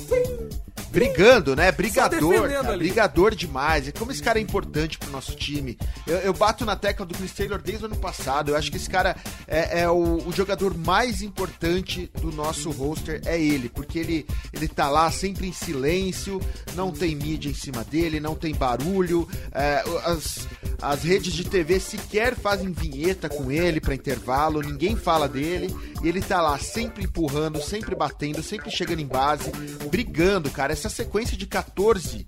Brigando, 0.92 1.56
né? 1.56 1.72
Brigador, 1.72 2.50
cara, 2.50 2.78
brigador 2.78 3.36
demais. 3.36 3.92
Como 3.98 4.12
esse 4.12 4.22
cara 4.22 4.40
é 4.40 4.42
importante 4.42 4.98
pro 4.98 5.12
nosso 5.12 5.36
time. 5.36 5.78
Eu, 6.08 6.18
eu 6.18 6.34
bato 6.34 6.66
na 6.66 6.76
tecla 6.76 7.06
do 7.06 7.14
Chris 7.16 7.32
Taylor 7.32 7.62
desde 7.62 7.84
o 7.84 7.88
ano 7.88 7.96
passado. 7.96 8.50
Eu 8.50 8.56
acho 8.56 8.72
que 8.72 8.78
esse 8.78 8.90
cara 8.90 9.16
é, 9.48 9.82
é 9.82 9.90
o, 9.90 10.28
o 10.28 10.32
jogador 10.32 10.76
mais 10.78 11.22
importante 11.22 12.12
do 12.20 12.32
nosso 12.32 12.72
roster, 12.72 13.22
é 13.26 13.40
ele. 13.40 13.70
Porque 13.70 14.00
ele, 14.00 14.26
ele 14.52 14.68
tá 14.68 14.90
lá 14.90 15.12
sempre 15.12 15.48
em 15.48 15.54
silêncio, 15.54 16.42
não 16.76 16.92
tem 16.92 17.16
mídia 17.16 17.50
em 17.50 17.54
cima 17.54 17.84
dele, 17.84 18.20
não 18.20 18.36
tem 18.36 18.54
barulho. 18.54 19.28
é, 19.54 19.84
as, 20.06 20.48
as 20.82 21.04
redes 21.04 21.34
de 21.34 21.44
TV 21.44 21.80
sequer 21.80 22.36
fazem 22.36 22.72
vinheta 22.72 23.28
com 23.28 23.52
ele 23.52 23.82
pra 23.82 23.96
intervalo, 23.96 24.62
ninguém 24.62 24.96
fala 24.96 25.28
dele. 25.28 25.74
E 26.04 26.08
ele 26.08 26.22
tá 26.22 26.42
lá 26.42 26.58
sempre 26.58 27.04
empurrando, 27.04 27.62
sempre 27.62 27.96
batendo, 27.96 28.42
sempre 28.42 28.72
chegando 28.72 29.02
em 29.02 29.08
base, 29.08 29.52
brigando, 29.90 30.50
cara. 30.50 30.72
Essa 30.72 30.90
sequência 30.90 31.36
de 31.36 31.46
14 31.46 32.26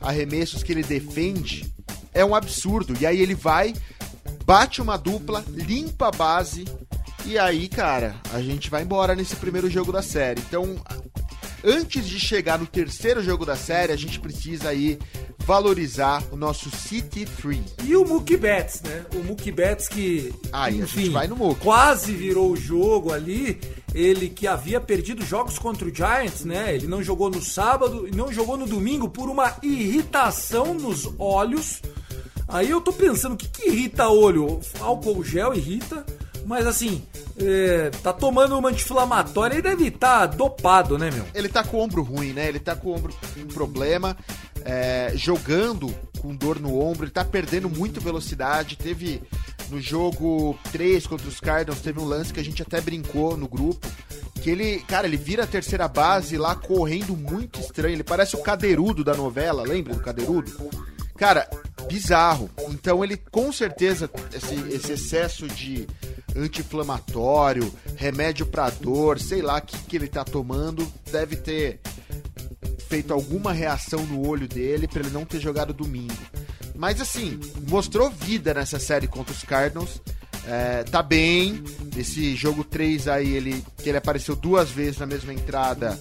arremessos 0.00 0.62
que 0.62 0.72
ele 0.72 0.82
defende 0.82 1.72
é 2.14 2.24
um 2.24 2.34
absurdo. 2.34 2.94
E 3.00 3.06
aí 3.06 3.20
ele 3.20 3.34
vai, 3.34 3.74
bate 4.44 4.80
uma 4.80 4.96
dupla, 4.96 5.44
limpa 5.48 6.08
a 6.08 6.12
base. 6.12 6.64
E 7.26 7.38
aí, 7.38 7.68
cara, 7.68 8.14
a 8.32 8.40
gente 8.40 8.70
vai 8.70 8.82
embora 8.82 9.14
nesse 9.14 9.36
primeiro 9.36 9.68
jogo 9.68 9.92
da 9.92 10.02
série. 10.02 10.40
Então, 10.40 10.76
antes 11.64 12.06
de 12.06 12.18
chegar 12.18 12.58
no 12.58 12.66
terceiro 12.66 13.22
jogo 13.22 13.44
da 13.44 13.56
série, 13.56 13.92
a 13.92 13.96
gente 13.96 14.18
precisa 14.20 14.70
aí 14.70 14.98
valorizar 15.48 16.22
o 16.30 16.36
nosso 16.36 16.70
City 16.70 17.24
Free. 17.24 17.62
E 17.82 17.96
o 17.96 18.04
Mookie 18.04 18.36
Betts, 18.36 18.82
né? 18.82 19.06
O 19.14 19.24
Mookie 19.24 19.50
Betts 19.50 19.88
que, 19.88 20.32
gente 20.70 21.08
vai 21.08 21.26
no 21.26 21.36
Mookie. 21.36 21.62
quase 21.62 22.12
virou 22.12 22.52
o 22.52 22.56
jogo 22.56 23.12
ali. 23.12 23.58
Ele 23.94 24.28
que 24.28 24.46
havia 24.46 24.78
perdido 24.78 25.24
jogos 25.24 25.58
contra 25.58 25.88
o 25.88 25.94
Giants, 25.94 26.44
né? 26.44 26.74
Ele 26.74 26.86
não 26.86 27.02
jogou 27.02 27.30
no 27.30 27.42
sábado 27.42 28.06
e 28.06 28.14
não 28.14 28.30
jogou 28.30 28.58
no 28.58 28.66
domingo 28.66 29.08
por 29.08 29.30
uma 29.30 29.56
irritação 29.62 30.74
nos 30.74 31.08
olhos. 31.18 31.80
Aí 32.46 32.68
eu 32.68 32.80
tô 32.80 32.92
pensando, 32.92 33.32
o 33.32 33.36
que, 33.36 33.48
que 33.48 33.68
irrita 33.68 34.08
olho? 34.08 34.60
Álcool 34.80 35.24
gel 35.24 35.54
irrita, 35.54 36.04
mas 36.48 36.66
assim, 36.66 37.02
é, 37.38 37.90
tá 38.02 38.10
tomando 38.10 38.58
uma 38.58 38.70
anti-inflamatória 38.70 39.58
e 39.58 39.62
deve 39.62 39.88
estar 39.88 40.24
dopado, 40.24 40.96
né, 40.96 41.10
meu? 41.10 41.26
Ele 41.34 41.46
tá 41.46 41.62
com 41.62 41.76
o 41.76 41.80
ombro 41.80 42.02
ruim, 42.02 42.32
né? 42.32 42.48
Ele 42.48 42.58
tá 42.58 42.74
com 42.74 42.88
o 42.88 42.94
ombro 42.96 43.14
com 43.34 43.46
problema, 43.48 44.16
é, 44.64 45.12
jogando 45.14 45.94
com 46.18 46.34
dor 46.34 46.58
no 46.58 46.80
ombro, 46.80 47.04
ele 47.04 47.10
tá 47.10 47.22
perdendo 47.22 47.68
muito 47.68 48.00
velocidade. 48.00 48.76
Teve 48.76 49.20
no 49.68 49.78
jogo 49.78 50.58
3 50.72 51.06
contra 51.06 51.28
os 51.28 51.38
Cardinals, 51.38 51.82
teve 51.82 52.00
um 52.00 52.06
lance 52.06 52.32
que 52.32 52.40
a 52.40 52.44
gente 52.44 52.62
até 52.62 52.80
brincou 52.80 53.36
no 53.36 53.46
grupo. 53.46 53.86
Que 54.40 54.48
ele, 54.48 54.78
cara, 54.88 55.06
ele 55.06 55.18
vira 55.18 55.44
a 55.44 55.46
terceira 55.46 55.86
base 55.86 56.38
lá 56.38 56.54
correndo 56.54 57.14
muito 57.14 57.60
estranho. 57.60 57.94
Ele 57.94 58.04
parece 58.04 58.36
o 58.36 58.42
cadeirudo 58.42 59.04
da 59.04 59.14
novela, 59.14 59.64
lembra 59.64 59.92
do 59.92 60.00
cadeirudo? 60.00 60.50
Cara, 61.18 61.48
bizarro. 61.88 62.48
Então 62.68 63.02
ele 63.02 63.16
com 63.16 63.52
certeza 63.52 64.08
esse, 64.32 64.54
esse 64.74 64.92
excesso 64.92 65.48
de 65.48 65.86
anti-inflamatório, 66.36 67.72
remédio 67.96 68.46
pra 68.46 68.70
dor, 68.70 69.18
sei 69.18 69.42
lá 69.42 69.58
o 69.58 69.62
que, 69.62 69.76
que 69.78 69.96
ele 69.96 70.06
tá 70.06 70.24
tomando, 70.24 70.90
deve 71.10 71.36
ter 71.36 71.80
feito 72.88 73.12
alguma 73.12 73.52
reação 73.52 74.06
no 74.06 74.26
olho 74.26 74.46
dele 74.46 74.86
pra 74.86 75.00
ele 75.00 75.10
não 75.10 75.24
ter 75.24 75.40
jogado 75.40 75.74
domingo. 75.74 76.14
Mas 76.74 77.00
assim, 77.00 77.38
mostrou 77.68 78.08
vida 78.08 78.54
nessa 78.54 78.78
série 78.78 79.08
contra 79.08 79.32
os 79.32 79.42
Cardinals. 79.42 80.00
É, 80.46 80.84
tá 80.84 81.02
bem. 81.02 81.62
Esse 81.96 82.36
jogo 82.36 82.62
3 82.62 83.08
aí, 83.08 83.34
ele, 83.34 83.64
que 83.76 83.88
ele 83.88 83.98
apareceu 83.98 84.36
duas 84.36 84.70
vezes 84.70 84.98
na 84.98 85.04
mesma 85.04 85.34
entrada, 85.34 85.98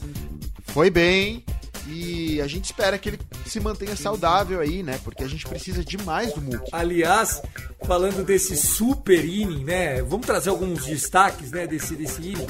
foi 0.67 0.91
bem. 0.91 1.43
E 1.88 2.41
a 2.41 2.47
gente 2.47 2.65
espera 2.65 2.97
que 2.97 3.10
ele 3.10 3.19
se 3.45 3.60
mantenha 3.60 3.95
saudável 3.95 4.60
aí, 4.60 4.84
né? 4.84 5.00
Porque 5.04 5.23
a 5.23 5.28
gente 5.28 5.45
precisa 5.47 5.84
demais 5.84 6.34
do 6.34 6.41
Mookie. 6.41 6.69
Aliás, 6.71 7.41
falando 7.86 8.23
desse 8.26 8.56
super 8.58 9.23
inning, 9.23 9.63
né? 9.63 10.02
Vamos 10.02 10.26
trazer 10.28 10.50
alguns 10.50 10.86
destaques, 10.86 11.52
né? 11.52 11.65
Desse, 11.65 11.95
desse 11.95 12.21
inning. 12.21 12.47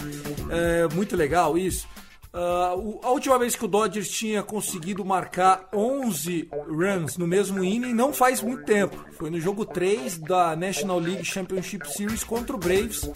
É, 0.49 0.93
muito 0.93 1.15
legal 1.15 1.57
isso. 1.57 1.87
O- 2.75 2.99
a 3.03 3.09
última 3.11 3.39
vez 3.39 3.55
que 3.55 3.65
o 3.65 3.67
Dodgers 3.67 4.09
tinha 4.09 4.43
conseguido 4.43 5.03
marcar 5.03 5.67
11 5.73 6.47
runs 6.69 7.17
no 7.17 7.25
mesmo 7.25 7.63
inning 7.63 7.93
não 7.93 8.13
faz 8.13 8.41
muito 8.41 8.63
tempo. 8.63 8.95
Foi 9.17 9.29
no 9.31 9.39
jogo 9.41 9.65
3 9.65 10.17
da 10.19 10.55
National 10.55 10.99
League 10.99 11.25
Championship 11.25 11.91
Series 11.91 12.23
contra 12.23 12.55
o 12.55 12.59
Braves, 12.59 13.09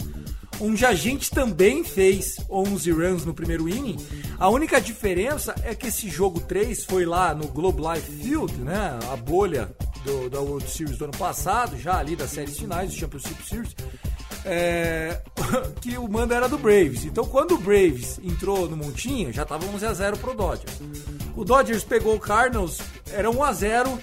onde 0.62 0.86
a 0.86 0.94
gente 0.94 1.28
também 1.30 1.82
fez 1.82 2.36
11 2.48 2.90
runs 2.92 3.24
no 3.24 3.34
primeiro 3.34 3.68
inning. 3.68 3.96
A 4.38 4.48
única 4.48 4.80
diferença 4.80 5.54
é 5.64 5.74
que 5.74 5.88
esse 5.88 6.08
jogo 6.08 6.40
3 6.40 6.84
foi 6.84 7.04
lá 7.04 7.34
no 7.34 7.48
Globe 7.48 7.82
Life 7.82 8.10
Field, 8.22 8.54
né? 8.58 8.96
A 9.12 9.16
bolha 9.16 9.74
do, 10.04 10.30
da 10.30 10.40
World 10.40 10.70
Series 10.70 10.96
do 10.96 11.04
ano 11.04 11.18
passado, 11.18 11.76
já 11.76 11.98
ali 11.98 12.14
das 12.14 12.30
séries 12.30 12.56
finais 12.56 12.90
do 12.90 12.96
Championship 12.96 13.48
Series. 13.48 13.74
é, 14.44 15.20
que 15.82 15.98
o 15.98 16.08
mando 16.08 16.32
era 16.32 16.48
do 16.48 16.58
Braves. 16.58 17.04
Então, 17.04 17.24
quando 17.24 17.54
o 17.54 17.58
Braves 17.58 18.20
entrou 18.22 18.68
no 18.68 18.76
montinho, 18.76 19.32
já 19.32 19.44
tava 19.44 19.66
11 19.66 19.84
a 19.84 19.92
0 19.92 20.16
pro 20.16 20.34
Dodgers. 20.34 20.78
O 21.36 21.44
Dodgers 21.44 21.82
pegou 21.82 22.14
o 22.14 22.20
Cardinals, 22.20 22.78
era 23.12 23.28
1 23.28 23.42
a 23.44 23.52
0 23.52 23.98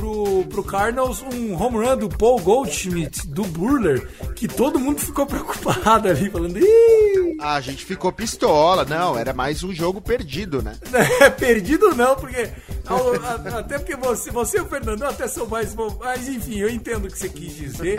pro, 0.00 0.44
pro 0.50 0.62
Cardinals, 0.62 1.22
um 1.22 1.54
home 1.60 1.78
run 1.78 1.96
do 1.96 2.08
Paul 2.10 2.38
Goldschmidt, 2.40 3.26
do 3.28 3.44
Burler, 3.44 4.06
que 4.34 4.46
todo 4.46 4.78
mundo 4.78 5.00
ficou 5.00 5.24
preocupado 5.26 6.06
ali, 6.08 6.28
falando, 6.28 6.58
Ih! 6.58 7.36
A 7.40 7.60
gente 7.62 7.82
ficou 7.84 8.12
pistola, 8.12 8.84
não, 8.84 9.16
era 9.18 9.32
mais 9.32 9.62
um 9.62 9.72
jogo 9.72 10.00
perdido, 10.00 10.60
né? 10.62 10.76
É, 11.20 11.30
perdido 11.30 11.94
não, 11.94 12.14
porque. 12.16 12.48
ao- 12.86 13.14
a- 13.14 13.58
Até 13.60 13.78
porque 13.78 13.96
você, 13.96 14.30
você 14.30 14.58
e 14.58 14.60
o 14.60 14.66
Fernandão 14.66 15.08
até 15.08 15.26
são 15.28 15.46
mais. 15.46 15.74
Mas 15.74 16.28
enfim, 16.28 16.58
eu 16.58 16.68
entendo 16.68 17.06
o 17.06 17.10
que 17.10 17.18
você 17.18 17.28
quis 17.28 17.54
dizer. 17.56 17.98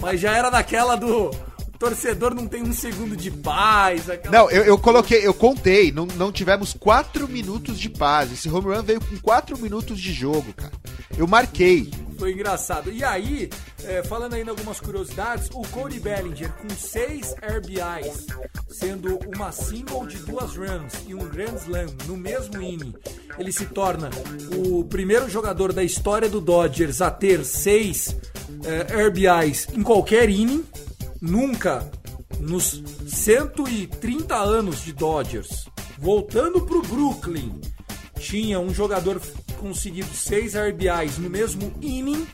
Mas 0.00 0.20
já 0.20 0.36
era 0.36 0.50
naquela 0.50 0.96
do. 0.96 1.30
Torcedor 1.78 2.32
não 2.32 2.46
tem 2.46 2.62
um 2.62 2.72
segundo 2.72 3.16
de 3.16 3.28
paz. 3.28 4.04
Não, 4.30 4.48
eu, 4.52 4.62
eu 4.62 4.78
coloquei, 4.78 5.26
eu 5.26 5.34
contei, 5.34 5.90
não, 5.90 6.06
não 6.06 6.30
tivemos 6.30 6.72
4 6.78 7.26
minutos 7.26 7.76
de 7.76 7.88
paz. 7.88 8.30
Esse 8.32 8.48
home 8.48 8.72
run 8.72 8.82
veio 8.84 9.00
com 9.00 9.18
4 9.18 9.58
minutos 9.58 9.98
de 9.98 10.12
jogo, 10.12 10.52
cara. 10.52 10.70
Eu 11.16 11.26
marquei. 11.26 11.90
Foi 12.18 12.32
engraçado. 12.32 12.90
E 12.92 13.02
aí, 13.02 13.50
é, 13.84 14.02
falando 14.04 14.34
ainda 14.34 14.50
algumas 14.52 14.80
curiosidades, 14.80 15.48
o 15.52 15.62
Cody 15.62 15.98
Bellinger 15.98 16.52
com 16.52 16.68
6 16.70 17.34
RBIs, 17.42 18.26
sendo 18.68 19.18
uma 19.34 19.50
single 19.50 20.06
de 20.06 20.18
duas 20.18 20.56
runs 20.56 20.92
e 21.06 21.14
um 21.14 21.28
Grand 21.28 21.56
Slam 21.56 21.86
no 22.06 22.16
mesmo 22.16 22.62
inning, 22.62 22.94
ele 23.38 23.52
se 23.52 23.66
torna 23.66 24.08
o 24.56 24.84
primeiro 24.84 25.28
jogador 25.28 25.72
da 25.72 25.82
história 25.82 26.28
do 26.28 26.40
Dodgers 26.40 27.00
a 27.00 27.10
ter 27.10 27.44
6 27.44 28.16
RBIs 28.88 29.68
em 29.72 29.82
qualquer 29.82 30.28
inning. 30.30 30.64
Nunca 31.20 31.90
nos 32.40 32.82
130 33.06 34.36
anos 34.36 34.84
de 34.84 34.92
Dodgers, 34.92 35.66
voltando 35.98 36.60
pro 36.62 36.82
Brooklyn, 36.82 37.60
tinha 38.18 38.58
um 38.58 38.72
jogador 38.72 39.20
conseguido 39.62 40.12
6 40.12 40.54
RBIs 40.54 41.18
no 41.18 41.30
mesmo 41.30 41.72
inning, 41.80 42.26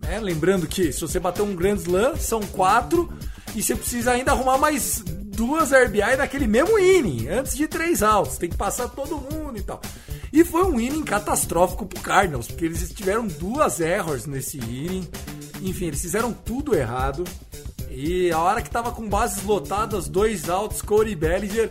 né? 0.00 0.18
Lembrando 0.18 0.66
que 0.66 0.92
se 0.92 1.00
você 1.00 1.20
bater 1.20 1.42
um 1.42 1.54
Grand 1.54 1.76
Slam, 1.76 2.16
são 2.16 2.40
quatro. 2.40 3.12
e 3.54 3.62
você 3.62 3.76
precisa 3.76 4.12
ainda 4.12 4.32
arrumar 4.32 4.56
mais 4.56 5.04
duas 5.06 5.70
RBI 5.72 6.16
naquele 6.16 6.46
mesmo 6.46 6.78
inning, 6.78 7.28
antes 7.28 7.54
de 7.54 7.68
três 7.68 8.02
outs. 8.02 8.38
Tem 8.38 8.48
que 8.48 8.56
passar 8.56 8.88
todo 8.88 9.18
mundo 9.18 9.58
e 9.58 9.62
tal. 9.62 9.80
E 10.32 10.42
foi 10.44 10.64
um 10.64 10.80
inning 10.80 11.02
catastrófico 11.02 11.84
pro 11.84 12.00
Cardinals, 12.00 12.46
porque 12.46 12.64
eles 12.64 12.90
tiveram 12.92 13.26
duas 13.26 13.80
errors 13.80 14.24
nesse 14.24 14.56
inning. 14.58 15.06
Enfim, 15.60 15.86
eles 15.86 16.00
fizeram 16.00 16.32
tudo 16.32 16.74
errado. 16.74 17.24
E 17.90 18.30
a 18.30 18.38
hora 18.38 18.62
que 18.62 18.70
tava 18.70 18.90
com 18.92 19.06
bases 19.06 19.44
lotadas, 19.44 20.08
dois 20.08 20.48
outs, 20.48 20.80
Corey 20.80 21.14
Bellinger, 21.14 21.70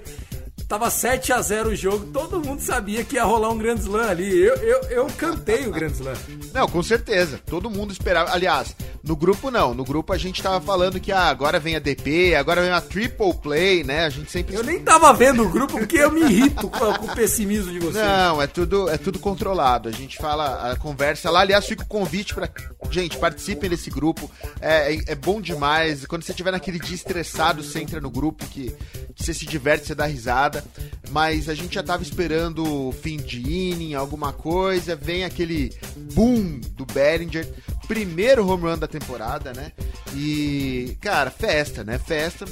tava 0.72 0.90
7 0.90 1.34
a 1.34 1.42
0 1.42 1.72
o 1.72 1.76
jogo, 1.76 2.06
todo 2.14 2.42
mundo 2.42 2.62
sabia 2.62 3.04
que 3.04 3.16
ia 3.16 3.26
rolar 3.26 3.50
um 3.50 3.58
Grand 3.58 3.76
Slam 3.76 4.10
ali. 4.10 4.40
Eu, 4.40 4.56
eu, 4.56 4.82
eu 4.84 5.08
cantei 5.18 5.68
o 5.68 5.72
Grand 5.72 5.92
Slam. 5.92 6.14
Não, 6.54 6.66
com 6.66 6.82
certeza. 6.82 7.42
Todo 7.46 7.70
mundo 7.70 7.92
esperava. 7.92 8.32
Aliás, 8.32 8.74
no 9.04 9.16
grupo 9.16 9.50
não. 9.50 9.74
No 9.74 9.84
grupo 9.84 10.14
a 10.14 10.18
gente 10.18 10.42
tava 10.42 10.62
falando 10.62 11.00
que 11.00 11.12
ah, 11.12 11.28
agora 11.28 11.60
vem 11.60 11.76
a 11.76 11.80
DP, 11.80 12.36
agora 12.36 12.62
vem 12.62 12.72
a 12.72 12.80
triple 12.80 13.34
play, 13.34 13.84
né? 13.84 14.06
A 14.06 14.10
gente 14.10 14.32
sempre. 14.32 14.56
Eu 14.56 14.64
nem 14.64 14.80
tava 14.80 15.12
vendo 15.14 15.44
o 15.44 15.50
grupo 15.50 15.78
porque 15.78 15.98
eu 15.98 16.12
me 16.12 16.22
irrito 16.22 16.70
com, 16.70 16.94
com 16.94 17.06
o 17.06 17.16
pessimismo 17.16 17.72
de 17.72 17.80
vocês. 17.80 18.06
Não, 18.06 18.42
é 18.42 18.48
tudo, 18.48 18.90
é 18.90 18.98
tudo 18.98 19.20
controlado. 19.20 19.90
A 19.90 19.92
gente 19.92 20.18
fala, 20.18 20.72
a 20.72 20.76
conversa 20.76 21.30
lá. 21.30 21.42
Aliás, 21.42 21.66
fica 21.66 21.84
o 21.84 21.88
convite 21.88 22.34
pra. 22.34 22.48
Gente, 22.90 23.18
participem 23.18 23.70
desse 23.70 23.90
grupo. 23.90 24.30
É, 24.60 24.94
é, 24.94 25.04
é 25.08 25.16
bom 25.16 25.42
demais. 25.42 26.06
Quando 26.06 26.24
você 26.24 26.32
estiver 26.32 26.52
naquele 26.52 26.80
dia 26.80 26.96
estressado, 26.96 27.64
você 27.64 27.80
entra 27.80 28.00
no 28.00 28.10
grupo 28.10 28.46
que, 28.48 28.76
que 29.16 29.24
você 29.24 29.34
se 29.34 29.46
diverte, 29.46 29.88
você 29.88 29.96
dá 29.96 30.06
risada. 30.06 30.61
Mas 31.10 31.50
a 31.50 31.54
gente 31.54 31.76
já 31.76 31.84
tava 31.84 32.04
esperando 32.04 32.93
fim 33.02 33.17
de 33.17 33.41
inning, 33.41 33.93
alguma 33.93 34.32
coisa. 34.32 34.95
Vem 34.95 35.24
aquele 35.24 35.74
boom 36.13 36.60
do 36.76 36.86
Bellinger. 36.86 37.47
Primeiro 37.88 38.47
home 38.47 38.63
run 38.63 38.78
da 38.78 38.88
temporada, 38.88 39.54
né? 39.54 39.71
E, 40.15 40.97
cara, 41.02 41.30
festa, 41.30 41.84
né? 41.84 41.97
Festa. 41.97 42.45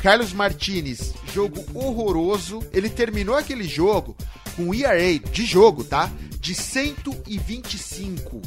Carlos 0.00 0.32
Martinez, 0.32 1.12
jogo 1.32 1.64
horroroso. 1.74 2.62
Ele 2.72 2.88
terminou 2.88 3.36
aquele 3.36 3.64
jogo 3.64 4.16
com 4.56 4.74
ERA 4.74 5.18
de 5.18 5.44
jogo, 5.44 5.84
tá? 5.84 6.10
De 6.40 6.54
125. 6.54 8.40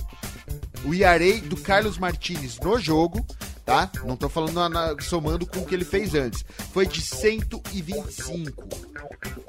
O 0.84 0.94
ERA 0.94 1.40
do 1.42 1.58
Carlos 1.58 1.98
Martinez 1.98 2.58
no 2.60 2.80
jogo, 2.80 3.26
tá? 3.72 3.90
Não 4.04 4.18
tô 4.18 4.28
falando 4.28 4.68
na, 4.70 4.96
somando 5.00 5.46
com 5.46 5.60
o 5.60 5.66
que 5.66 5.74
ele 5.74 5.86
fez 5.86 6.14
antes. 6.14 6.44
Foi 6.74 6.86
de 6.86 7.02
125. 7.02 8.68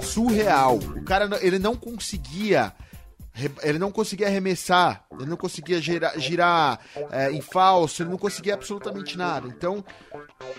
Surreal. 0.00 0.76
O 0.76 1.02
cara 1.02 1.28
ele 1.40 1.58
não 1.58 1.74
conseguia 1.74 2.72
ele 3.62 3.78
não 3.78 3.90
conseguia 3.90 4.26
arremessar, 4.26 5.04
ele 5.18 5.28
não 5.28 5.38
conseguia 5.38 5.80
girar, 5.80 6.18
girar 6.18 6.80
é, 7.10 7.30
em 7.30 7.40
falso, 7.40 8.02
ele 8.02 8.10
não 8.10 8.18
conseguia 8.18 8.52
absolutamente 8.52 9.16
nada. 9.16 9.48
Então, 9.48 9.82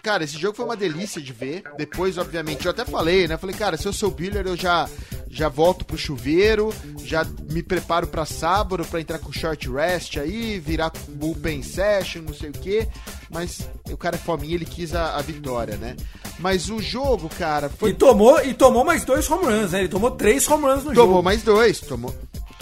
cara, 0.02 0.24
esse 0.24 0.38
jogo 0.40 0.58
foi 0.58 0.66
uma 0.66 0.76
delícia 0.76 1.22
de 1.22 1.32
ver. 1.32 1.64
Depois, 1.78 2.18
obviamente, 2.18 2.66
eu 2.66 2.72
até 2.72 2.84
falei, 2.84 3.28
né? 3.28 3.38
Falei, 3.38 3.56
cara, 3.56 3.78
se 3.78 3.86
eu 3.86 3.94
sou 3.94 4.10
o 4.10 4.12
Biller, 4.12 4.48
eu 4.48 4.58
já, 4.58 4.90
já 5.30 5.50
volto 5.50 5.86
pro 5.86 5.98
chuveiro, 5.98 6.74
já 7.04 7.24
me 7.52 7.62
preparo 7.62 8.08
para 8.08 8.26
sábado 8.26 8.84
para 8.86 9.00
entrar 9.00 9.20
com 9.20 9.32
short 9.32 9.70
rest 9.70 10.18
aí, 10.18 10.60
virar 10.60 10.92
bullpen 11.10 11.62
session, 11.62 12.24
não 12.24 12.34
sei 12.34 12.50
o 12.50 12.54
que. 12.54 12.88
Mas 13.30 13.70
o 13.92 13.98
cara 13.98 14.16
é 14.16 14.20
fominha, 14.20 14.56
ele 14.56 14.66
quis 14.66 14.96
a, 14.96 15.16
a 15.16 15.22
vitória, 15.22 15.78
né? 15.78 15.96
Mas 16.40 16.72
o 16.72 16.80
jogo, 16.80 17.30
cara, 17.30 17.70
foi. 17.70 17.92
E 17.92 17.94
tomou, 17.94 18.44
e 18.44 18.54
tomou 18.56 18.84
mais 18.84 19.06
dois 19.06 19.30
home 19.30 19.46
runs, 19.46 19.72
né? 19.72 19.80
Ele 19.82 19.90
tomou 19.90 20.10
três 20.10 20.48
home 20.48 20.64
runs 20.64 20.78
no 20.78 20.82
tomou 20.82 20.96
jogo. 20.96 21.08
Tomou 21.08 21.24
mais 21.24 21.44
dois, 21.44 21.80
tomou. 21.80 22.14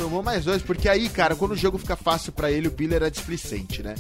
Tomou 0.02 0.24
mais 0.24 0.46
dois, 0.46 0.64
porque 0.64 0.90
aí, 0.90 1.08
cara, 1.08 1.36
quando 1.36 1.52
o 1.52 1.56
jogo 1.56 1.78
fica 1.78 1.96
fácil 1.96 2.32
para 2.32 2.52
ele, 2.52 2.68
o 2.68 2.72
Biller 2.72 3.04
é 3.04 3.10
displicente, 3.12 3.84
né? 3.84 3.94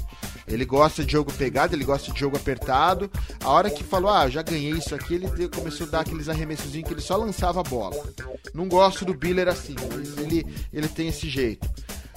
Ele 0.47 0.65
gosta 0.65 1.05
de 1.05 1.11
jogo 1.11 1.31
pegado, 1.31 1.75
ele 1.75 1.83
gosta 1.83 2.11
de 2.11 2.19
jogo 2.19 2.35
apertado. 2.35 3.07
A 3.39 3.49
hora 3.49 3.69
que 3.69 3.83
falou, 3.83 4.09
ah, 4.09 4.27
já 4.27 4.41
ganhei 4.41 4.71
isso 4.71 4.95
aqui, 4.95 5.13
ele 5.13 5.47
começou 5.47 5.85
a 5.85 5.89
dar 5.91 5.99
aqueles 5.99 6.27
arremessozinhos 6.27 6.87
que 6.87 6.93
ele 6.95 7.01
só 7.01 7.15
lançava 7.15 7.59
a 7.59 7.63
bola. 7.63 8.03
Não 8.51 8.67
gosto 8.67 9.05
do 9.05 9.13
Biller 9.13 9.47
assim, 9.47 9.75
mas 9.95 10.17
ele, 10.17 10.43
ele 10.73 10.87
tem 10.87 11.07
esse 11.07 11.29
jeito. 11.29 11.69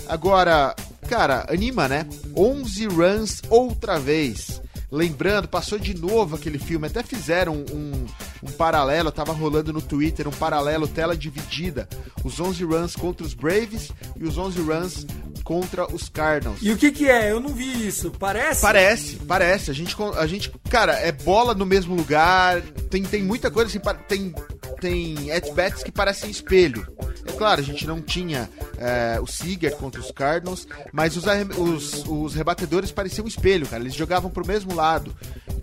Agora, 0.08 0.74
cara, 1.06 1.44
anima, 1.50 1.86
né? 1.86 2.06
11 2.34 2.86
runs 2.86 3.42
outra 3.50 3.98
vez 3.98 4.62
lembrando, 4.94 5.48
passou 5.48 5.78
de 5.78 5.94
novo 5.94 6.36
aquele 6.36 6.58
filme, 6.58 6.86
até 6.86 7.02
fizeram 7.02 7.64
um, 7.72 7.76
um, 7.76 8.06
um, 8.46 8.52
paralelo, 8.52 9.10
tava 9.10 9.32
rolando 9.32 9.72
no 9.72 9.82
Twitter, 9.82 10.28
um 10.28 10.32
paralelo, 10.32 10.86
tela 10.86 11.16
dividida, 11.16 11.88
os 12.22 12.40
11 12.40 12.64
runs 12.64 12.96
contra 12.96 13.26
os 13.26 13.34
Braves 13.34 13.90
e 14.16 14.24
os 14.24 14.38
11 14.38 14.60
runs 14.60 15.06
contra 15.42 15.86
os 15.92 16.08
Cardinals. 16.08 16.58
E 16.62 16.70
o 16.72 16.76
que 16.76 16.90
que 16.90 17.08
é? 17.08 17.30
Eu 17.30 17.38
não 17.38 17.50
vi 17.50 17.86
isso, 17.86 18.10
parece? 18.10 18.62
Parece, 18.62 19.16
parece, 19.16 19.70
a 19.70 19.74
gente, 19.74 19.94
a 20.16 20.26
gente 20.26 20.50
cara, 20.70 20.94
é 20.94 21.12
bola 21.12 21.54
no 21.54 21.66
mesmo 21.66 21.94
lugar, 21.94 22.60
tem, 22.90 23.02
tem 23.02 23.22
muita 23.22 23.50
coisa 23.50 23.68
assim, 23.68 23.80
tem, 24.08 24.34
tem 24.80 25.30
at-bats 25.30 25.82
que 25.82 25.92
parecem 25.92 26.30
espelho. 26.30 26.86
É 27.26 27.32
claro, 27.32 27.60
a 27.60 27.64
gente 27.64 27.86
não 27.86 28.00
tinha 28.00 28.50
é, 28.76 29.18
o 29.20 29.26
Seager 29.26 29.76
contra 29.76 30.00
os 30.00 30.10
Cardinals, 30.10 30.66
mas 30.92 31.16
os, 31.16 31.24
os, 31.58 32.04
os 32.06 32.34
rebatedores 32.34 32.90
pareciam 32.90 33.24
um 33.24 33.28
espelho, 33.28 33.66
cara. 33.66 33.82
Eles 33.82 33.94
jogavam 33.94 34.30
pro 34.30 34.46
mesmo 34.46 34.74
lado. 34.74 35.14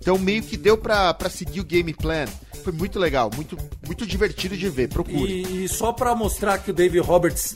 Então 0.02 0.18
meio 0.18 0.42
que 0.42 0.56
deu 0.56 0.76
pra 0.76 1.14
seguir 1.30 1.60
o 1.60 1.64
game 1.64 1.94
plan. 1.94 2.24
Foi 2.64 2.72
muito 2.72 2.98
legal, 2.98 3.30
muito, 3.34 3.56
muito 3.86 4.04
divertido 4.04 4.56
de 4.56 4.68
ver. 4.68 4.88
Procure. 4.88 5.32
E, 5.32 5.64
e 5.64 5.68
só 5.68 5.92
para 5.92 6.12
mostrar 6.12 6.58
que 6.58 6.72
o 6.72 6.74
David 6.74 7.00
Roberts 7.06 7.54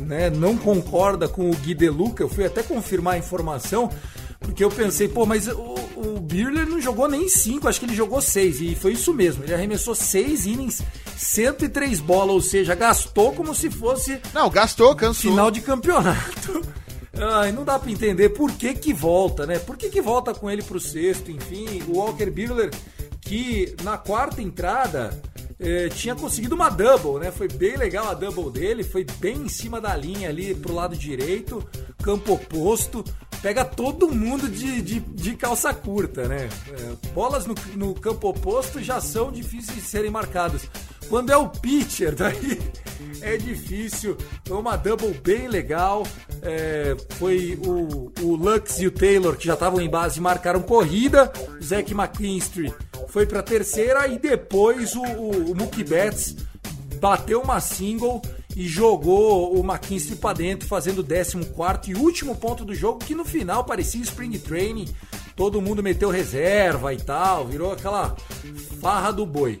né, 0.00 0.28
não 0.28 0.56
concorda 0.56 1.28
com 1.28 1.48
o 1.48 1.54
Gui 1.54 1.74
DeLuca, 1.74 2.24
eu 2.24 2.28
fui 2.28 2.44
até 2.44 2.60
confirmar 2.60 3.14
a 3.14 3.18
informação, 3.18 3.88
porque 4.40 4.64
eu 4.64 4.70
pensei, 4.70 5.06
pô, 5.06 5.24
mas 5.24 5.46
o, 5.46 5.74
o 5.96 6.20
Birler 6.20 6.68
não 6.68 6.80
jogou 6.80 7.08
nem 7.08 7.28
5, 7.28 7.68
acho 7.68 7.78
que 7.78 7.86
ele 7.86 7.94
jogou 7.94 8.20
6. 8.20 8.60
E 8.62 8.74
foi 8.74 8.92
isso 8.92 9.14
mesmo, 9.14 9.44
ele 9.44 9.54
arremessou 9.54 9.94
6 9.94 10.46
innings, 10.46 10.82
103 11.16 12.00
bolas, 12.00 12.34
ou 12.34 12.40
seja, 12.40 12.74
gastou 12.74 13.32
como 13.32 13.54
se 13.54 13.70
fosse. 13.70 14.20
Não, 14.34 14.50
gastou, 14.50 14.94
cansou. 14.96 15.30
Final 15.30 15.52
de 15.52 15.60
campeonato. 15.60 16.62
Ai, 17.18 17.50
não 17.50 17.64
dá 17.64 17.78
para 17.78 17.90
entender 17.90 18.30
por 18.30 18.52
que 18.52 18.74
que 18.74 18.92
volta, 18.92 19.46
né? 19.46 19.58
Por 19.58 19.76
que 19.76 19.88
que 19.88 20.00
volta 20.00 20.34
com 20.34 20.50
ele 20.50 20.62
pro 20.62 20.78
sexto, 20.78 21.30
enfim. 21.30 21.82
O 21.88 21.98
Walker 21.98 22.30
Buehler, 22.30 22.70
que 23.20 23.74
na 23.82 23.96
quarta 23.96 24.42
entrada 24.42 25.18
eh, 25.58 25.88
tinha 25.88 26.14
conseguido 26.14 26.54
uma 26.54 26.68
double, 26.68 27.18
né? 27.18 27.30
Foi 27.30 27.48
bem 27.48 27.76
legal 27.76 28.08
a 28.08 28.14
double 28.14 28.50
dele, 28.50 28.84
foi 28.84 29.04
bem 29.18 29.36
em 29.42 29.48
cima 29.48 29.80
da 29.80 29.96
linha 29.96 30.28
ali 30.28 30.54
pro 30.54 30.74
lado 30.74 30.96
direito, 30.96 31.66
campo 32.02 32.34
oposto. 32.34 33.04
Pega 33.42 33.64
todo 33.64 34.08
mundo 34.08 34.48
de, 34.48 34.82
de, 34.82 35.00
de 35.00 35.34
calça 35.36 35.72
curta, 35.72 36.26
né? 36.26 36.48
É, 36.68 37.10
bolas 37.12 37.46
no, 37.46 37.54
no 37.74 37.94
campo 37.94 38.28
oposto 38.28 38.82
já 38.82 39.00
são 39.00 39.30
difíceis 39.30 39.76
de 39.76 39.82
serem 39.82 40.10
marcadas. 40.10 40.68
Quando 41.08 41.30
é 41.30 41.36
o 41.36 41.48
pitcher, 41.48 42.14
daí 42.16 42.58
é 43.20 43.36
difícil. 43.36 44.16
Foi 44.44 44.56
uma 44.56 44.76
double 44.76 45.12
bem 45.22 45.48
legal. 45.48 46.06
É, 46.42 46.96
foi 47.18 47.58
o, 47.64 48.12
o 48.20 48.36
Lux 48.36 48.80
e 48.80 48.86
o 48.86 48.90
Taylor 48.90 49.36
que 49.36 49.46
já 49.46 49.54
estavam 49.54 49.80
em 49.80 49.88
base 49.88 50.20
marcaram 50.20 50.62
corrida. 50.62 51.32
O 51.60 51.64
Zach 51.64 51.92
McKinstry 51.92 52.74
foi 53.08 53.26
para 53.26 53.42
terceira 53.42 54.06
e 54.08 54.18
depois 54.18 54.94
o, 54.94 55.02
o, 55.02 55.52
o 55.52 55.54
Mookie 55.54 55.84
Betts 55.84 56.36
bateu 57.00 57.40
uma 57.40 57.60
single 57.60 58.22
e 58.56 58.66
jogou 58.66 59.54
o 59.54 59.62
McKinstry 59.62 60.16
para 60.16 60.38
dentro, 60.38 60.66
fazendo 60.66 61.00
o 61.00 61.04
14 61.04 61.90
e 61.90 61.94
último 61.94 62.34
ponto 62.34 62.64
do 62.64 62.74
jogo, 62.74 63.00
que 63.00 63.14
no 63.14 63.24
final 63.24 63.64
parecia 63.64 64.00
Spring 64.00 64.38
Training. 64.38 64.88
Todo 65.36 65.60
mundo 65.60 65.82
meteu 65.82 66.08
reserva 66.08 66.94
e 66.94 66.96
tal, 66.96 67.46
virou 67.46 67.72
aquela 67.72 68.16
farra 68.80 69.12
do 69.12 69.26
boi. 69.26 69.60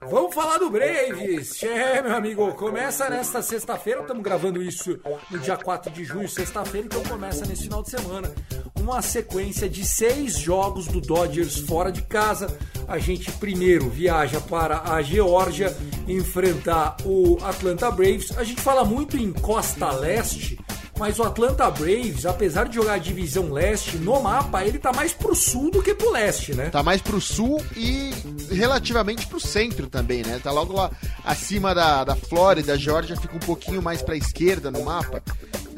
Vamos 0.00 0.34
falar 0.34 0.58
do 0.58 0.70
Braves! 0.70 1.62
É, 1.62 2.02
meu 2.02 2.16
amigo, 2.16 2.52
começa 2.54 3.08
nesta 3.10 3.42
sexta-feira, 3.42 4.00
estamos 4.00 4.22
gravando 4.22 4.62
isso 4.62 4.98
no 5.30 5.38
dia 5.38 5.56
4 5.56 5.90
de 5.90 6.04
junho, 6.04 6.28
sexta-feira, 6.28 6.86
então 6.86 7.02
começa 7.04 7.44
nesse 7.44 7.64
final 7.64 7.82
de 7.82 7.90
semana 7.90 8.32
uma 8.80 9.02
sequência 9.02 9.68
de 9.68 9.84
seis 9.84 10.38
jogos 10.38 10.86
do 10.86 11.00
Dodgers 11.00 11.58
fora 11.58 11.92
de 11.92 12.02
casa. 12.02 12.56
A 12.86 12.98
gente 12.98 13.30
primeiro 13.32 13.90
viaja 13.90 14.40
para 14.40 14.92
a 14.92 15.02
Geórgia 15.02 15.76
enfrentar 16.06 16.96
o 17.04 17.36
Atlanta 17.42 17.90
Braves. 17.90 18.36
A 18.38 18.44
gente 18.44 18.62
fala 18.62 18.84
muito 18.84 19.16
em 19.16 19.32
Costa 19.32 19.90
Leste, 19.90 20.58
mas 20.98 21.18
o 21.18 21.22
Atlanta 21.22 21.70
Braves, 21.70 22.26
apesar 22.26 22.68
de 22.68 22.74
jogar 22.74 22.94
a 22.94 22.98
divisão 22.98 23.52
leste, 23.52 23.96
no 23.96 24.20
mapa 24.20 24.64
ele 24.64 24.78
tá 24.78 24.92
mais 24.92 25.12
pro 25.12 25.34
sul 25.34 25.70
do 25.70 25.82
que 25.82 25.94
pro 25.94 26.10
leste, 26.10 26.54
né? 26.54 26.70
Tá 26.70 26.82
mais 26.82 27.00
pro 27.00 27.20
sul 27.20 27.64
e 27.76 28.10
relativamente 28.50 29.26
pro 29.26 29.40
centro 29.40 29.86
também, 29.86 30.22
né? 30.24 30.40
Tá 30.42 30.50
logo 30.50 30.72
lá 30.72 30.90
acima 31.24 31.74
da, 31.74 32.04
da 32.04 32.16
Flórida, 32.16 32.72
a 32.72 32.76
Georgia 32.76 33.16
fica 33.16 33.36
um 33.36 33.40
pouquinho 33.40 33.80
mais 33.80 34.02
pra 34.02 34.16
esquerda 34.16 34.70
no 34.70 34.84
mapa. 34.84 35.22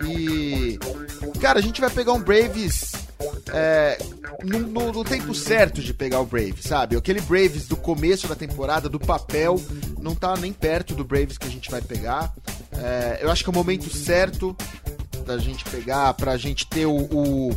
E. 0.07 0.79
Cara, 1.41 1.59
a 1.59 1.63
gente 1.63 1.81
vai 1.81 1.91
pegar 1.91 2.13
um 2.13 2.21
Braves 2.21 2.93
é, 3.53 3.99
no, 4.43 4.61
no, 4.61 4.93
no, 4.93 5.05
tempo 5.05 5.35
certo 5.35 5.83
de 5.83 5.93
pegar 5.93 6.21
o 6.21 6.27
Braves, 6.27 6.65
sabe? 6.65 6.97
Aquele 6.97 7.21
Braves 7.21 7.67
do 7.67 7.77
começo 7.77 8.27
da 8.27 8.35
temporada, 8.35 8.89
do 8.89 8.99
papel, 8.99 9.61
não 9.99 10.15
tá 10.15 10.37
nem 10.37 10.53
perto 10.53 10.95
do 10.95 11.05
Braves 11.05 11.37
que 11.37 11.47
a 11.47 11.51
gente 11.51 11.71
vai 11.71 11.83
pegar. 11.83 12.33
É, 12.73 13.19
eu 13.21 13.31
acho 13.31 13.45
que 13.45 13.51
é 13.51 13.53
o 13.53 13.55
momento 13.55 13.91
certo 13.91 14.57
da 15.25 15.39
gente 15.39 15.65
pegar, 15.65 16.13
pra 16.15 16.37
gente 16.37 16.67
ter 16.67 16.87
o, 16.87 16.97
o 17.13 17.51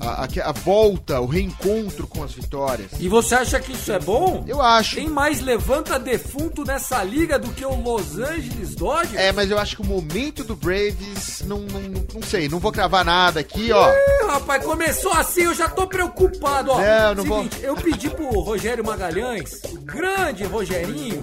a, 0.00 0.24
a, 0.44 0.52
volta, 0.52 1.20
o 1.20 1.26
reencontro 1.26 2.06
com 2.06 2.22
as 2.22 2.32
vitórias. 2.32 2.90
E 2.98 3.08
você 3.08 3.34
acha 3.34 3.58
que 3.60 3.72
isso 3.72 3.90
é 3.92 3.98
bom? 3.98 4.44
Eu 4.46 4.60
acho. 4.62 4.96
Tem 4.96 5.08
mais 5.08 5.40
levanta 5.40 5.98
defunto 5.98 6.64
nessa 6.64 7.02
liga 7.02 7.38
do 7.38 7.50
que 7.52 7.64
o 7.64 7.74
Los 7.74 8.18
Angeles 8.18 8.74
Dodgers? 8.74 9.14
É, 9.14 9.32
mas 9.32 9.50
eu 9.50 9.58
acho 9.58 9.76
que 9.76 9.82
o 9.82 9.86
momento 9.86 10.44
do 10.44 10.54
Braves, 10.56 11.42
não, 11.46 11.58
não, 11.60 11.80
não 12.14 12.22
sei, 12.22 12.48
não 12.48 12.58
vou 12.58 12.72
cravar 12.72 13.04
nada 13.04 13.40
aqui, 13.40 13.72
ó. 13.72 13.90
Ih, 13.92 14.26
rapaz, 14.26 14.64
começou 14.64 15.12
assim, 15.12 15.42
eu 15.42 15.54
já 15.54 15.68
tô 15.68 15.86
preocupado, 15.86 16.70
ó. 16.70 16.80
Não, 16.80 17.14
não 17.24 17.36
Seguinte, 17.48 17.58
eu 17.62 17.74
pedi 17.74 18.10
pro 18.10 18.28
Rogério 18.40 18.84
Magalhães, 18.84 19.60
o 19.72 19.78
grande 19.80 20.44
Rogerinho, 20.44 21.20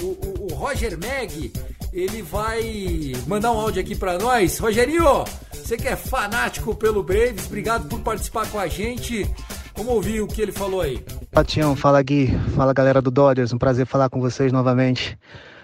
o, 0.00 0.06
o- 0.06 0.48
o 0.50 0.54
Roger 0.54 0.98
Mag, 0.98 1.52
ele 1.92 2.22
vai 2.22 3.12
mandar 3.26 3.52
um 3.52 3.60
áudio 3.60 3.82
aqui 3.82 3.94
pra 3.94 4.18
nós. 4.18 4.58
Rogerinho, 4.58 5.24
você 5.52 5.76
que 5.76 5.86
é 5.86 5.94
fanático 5.94 6.74
pelo 6.74 7.02
Braves, 7.02 7.46
obrigado 7.46 7.86
por 7.88 8.00
participar 8.00 8.48
com 8.50 8.58
a 8.58 8.66
gente. 8.66 9.28
Vamos 9.76 9.92
ouvir 9.92 10.20
o 10.20 10.26
que 10.26 10.40
ele 10.40 10.52
falou 10.52 10.80
aí. 10.80 11.04
Fala 11.30 11.44
Tião, 11.44 11.76
fala 11.76 12.02
Gui, 12.02 12.28
fala 12.54 12.72
galera 12.72 13.02
do 13.02 13.10
Dodgers, 13.10 13.52
um 13.52 13.58
prazer 13.58 13.86
falar 13.86 14.08
com 14.08 14.20
vocês 14.20 14.52
novamente. 14.52 15.18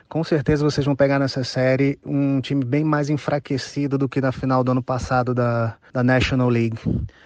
Com 0.08 0.24
certeza 0.24 0.64
vocês 0.64 0.86
vão 0.86 0.96
pegar 0.96 1.18
nessa 1.18 1.44
série 1.44 1.98
um 2.04 2.40
time 2.40 2.64
bem 2.64 2.82
mais 2.82 3.10
enfraquecido 3.10 3.98
do 3.98 4.08
que 4.08 4.22
na 4.22 4.32
final 4.32 4.64
do 4.64 4.72
ano 4.72 4.82
passado 4.82 5.34
da, 5.34 5.76
da 5.92 6.02
National 6.02 6.48
League, 6.48 6.78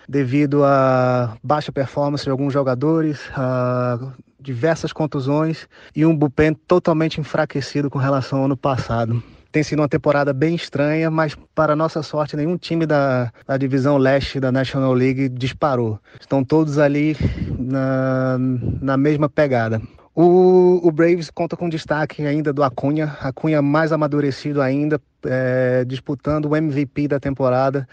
devido 0.08 0.64
à 0.64 1.36
baixa 1.42 1.70
performance 1.70 2.24
de 2.24 2.30
alguns 2.30 2.52
jogadores, 2.52 3.20
a 3.36 3.98
diversas 4.42 4.92
contusões 4.92 5.68
e 5.94 6.04
um 6.04 6.16
bullpen 6.16 6.54
totalmente 6.54 7.20
enfraquecido 7.20 7.88
com 7.88 7.98
relação 7.98 8.40
ao 8.40 8.44
ano 8.46 8.56
passado. 8.56 9.22
Tem 9.52 9.62
sido 9.62 9.80
uma 9.80 9.88
temporada 9.88 10.32
bem 10.32 10.54
estranha, 10.54 11.10
mas 11.10 11.36
para 11.54 11.76
nossa 11.76 12.02
sorte, 12.02 12.34
nenhum 12.34 12.56
time 12.56 12.86
da, 12.86 13.30
da 13.46 13.58
divisão 13.58 13.98
leste 13.98 14.40
da 14.40 14.50
National 14.50 14.94
League 14.94 15.28
disparou. 15.28 16.00
Estão 16.18 16.42
todos 16.42 16.78
ali 16.78 17.14
na, 17.58 18.38
na 18.80 18.96
mesma 18.96 19.28
pegada. 19.28 19.80
O, 20.14 20.80
o 20.82 20.90
Braves 20.90 21.30
conta 21.30 21.54
com 21.54 21.68
destaque 21.68 22.26
ainda 22.26 22.52
do 22.52 22.62
Acunha, 22.62 23.16
Acunha 23.20 23.60
mais 23.60 23.92
amadurecido 23.92 24.60
ainda, 24.60 25.00
é, 25.24 25.84
disputando 25.86 26.46
o 26.46 26.56
MVP 26.56 27.08
da 27.08 27.20
temporada. 27.20 27.86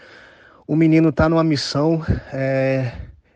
O 0.66 0.74
menino 0.74 1.10
está 1.10 1.28
numa 1.28 1.44
missão 1.44 2.02
é, 2.32 2.92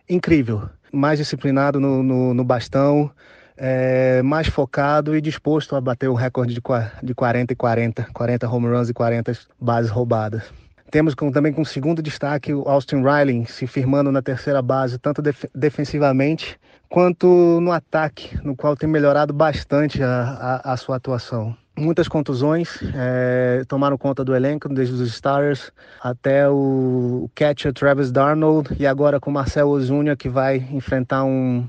incrível, 0.08 0.68
mais 0.94 1.18
disciplinado 1.18 1.80
no, 1.80 2.02
no, 2.02 2.32
no 2.34 2.44
bastão, 2.44 3.10
é, 3.56 4.22
mais 4.22 4.46
focado 4.48 5.16
e 5.16 5.20
disposto 5.20 5.76
a 5.76 5.80
bater 5.80 6.08
o 6.08 6.14
recorde 6.14 6.54
de, 6.54 6.60
de 7.02 7.14
40 7.14 7.52
e 7.52 7.56
40, 7.56 8.08
40 8.12 8.48
home 8.48 8.66
runs 8.68 8.88
e 8.88 8.94
40 8.94 9.32
bases 9.60 9.90
roubadas. 9.90 10.42
Temos 10.90 11.14
com- 11.14 11.30
também 11.32 11.52
com 11.52 11.64
segundo 11.64 12.00
destaque 12.02 12.52
o 12.54 12.68
Austin 12.68 13.02
Riley 13.02 13.46
se 13.46 13.66
firmando 13.66 14.12
na 14.12 14.22
terceira 14.22 14.62
base, 14.62 14.98
tanto 14.98 15.20
def- 15.20 15.46
defensivamente 15.54 16.56
quanto 16.88 17.26
no 17.60 17.72
ataque, 17.72 18.38
no 18.44 18.54
qual 18.54 18.76
tem 18.76 18.88
melhorado 18.88 19.32
bastante 19.32 20.02
a, 20.02 20.60
a- 20.64 20.72
a 20.72 20.76
sua 20.76 20.96
atuação. 20.96 21.56
Muitas 21.76 22.06
contusões 22.06 22.78
eh, 22.94 23.64
tomaram 23.66 23.98
conta 23.98 24.24
do 24.24 24.32
elenco, 24.32 24.68
desde 24.68 24.94
os 24.94 25.00
Stars 25.08 25.72
até 26.00 26.48
o 26.48 27.28
catcher 27.34 27.72
Travis 27.72 28.12
Darnold 28.12 28.76
e 28.78 28.86
agora 28.86 29.18
com 29.18 29.28
Marcel 29.32 29.68
Ozuna 29.68 30.14
que 30.14 30.28
vai 30.28 30.58
enfrentar 30.70 31.24
um, 31.24 31.66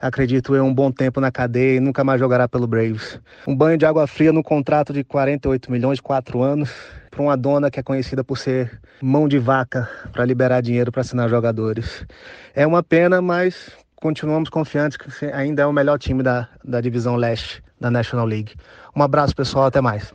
acredito 0.00 0.56
eu, 0.56 0.64
um 0.64 0.72
bom 0.72 0.90
tempo 0.90 1.20
na 1.20 1.30
cadeia 1.30 1.76
e 1.76 1.80
nunca 1.80 2.02
mais 2.02 2.18
jogará 2.18 2.48
pelo 2.48 2.66
Braves. 2.66 3.20
Um 3.46 3.54
banho 3.54 3.76
de 3.76 3.84
água 3.84 4.06
fria 4.06 4.32
no 4.32 4.42
contrato 4.42 4.90
de 4.90 5.04
48 5.04 5.70
milhões, 5.70 6.00
quatro 6.00 6.42
anos, 6.42 6.70
para 7.10 7.20
uma 7.20 7.36
dona 7.36 7.70
que 7.70 7.78
é 7.78 7.82
conhecida 7.82 8.24
por 8.24 8.38
ser 8.38 8.80
mão 9.02 9.28
de 9.28 9.38
vaca 9.38 9.86
para 10.14 10.24
liberar 10.24 10.62
dinheiro 10.62 10.90
para 10.90 11.02
assinar 11.02 11.28
jogadores. 11.28 12.06
É 12.54 12.66
uma 12.66 12.82
pena, 12.82 13.20
mas 13.20 13.70
continuamos 13.96 14.48
confiantes 14.48 14.96
que 14.96 15.26
ainda 15.26 15.60
é 15.60 15.66
o 15.66 15.72
melhor 15.74 15.98
time 15.98 16.22
da, 16.22 16.48
da 16.64 16.80
divisão 16.80 17.16
leste 17.16 17.62
da 17.82 17.90
National 17.90 18.24
League. 18.24 18.54
Um 18.96 19.02
abraço, 19.02 19.34
pessoal, 19.34 19.66
até 19.66 19.80
mais. 19.80 20.14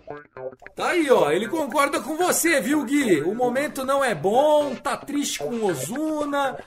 Tá 0.76 0.90
aí, 0.90 1.10
ó. 1.10 1.30
Ele 1.32 1.48
concorda 1.48 2.00
com 2.00 2.18
você, 2.18 2.62
viu, 2.62 2.84
Gui? 2.86 3.22
O 3.22 3.36
momento 3.36 3.84
não 3.84 4.04
é 4.04 4.16
bom, 4.16 4.76
tá 4.76 4.96
triste 4.96 5.40
com 5.40 5.66
Ozuna, 5.66 6.58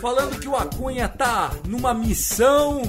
falando 0.00 0.38
que 0.38 0.48
o 0.48 0.56
Acunha 0.56 1.08
tá 1.08 1.50
numa 1.66 1.94
missão. 1.94 2.82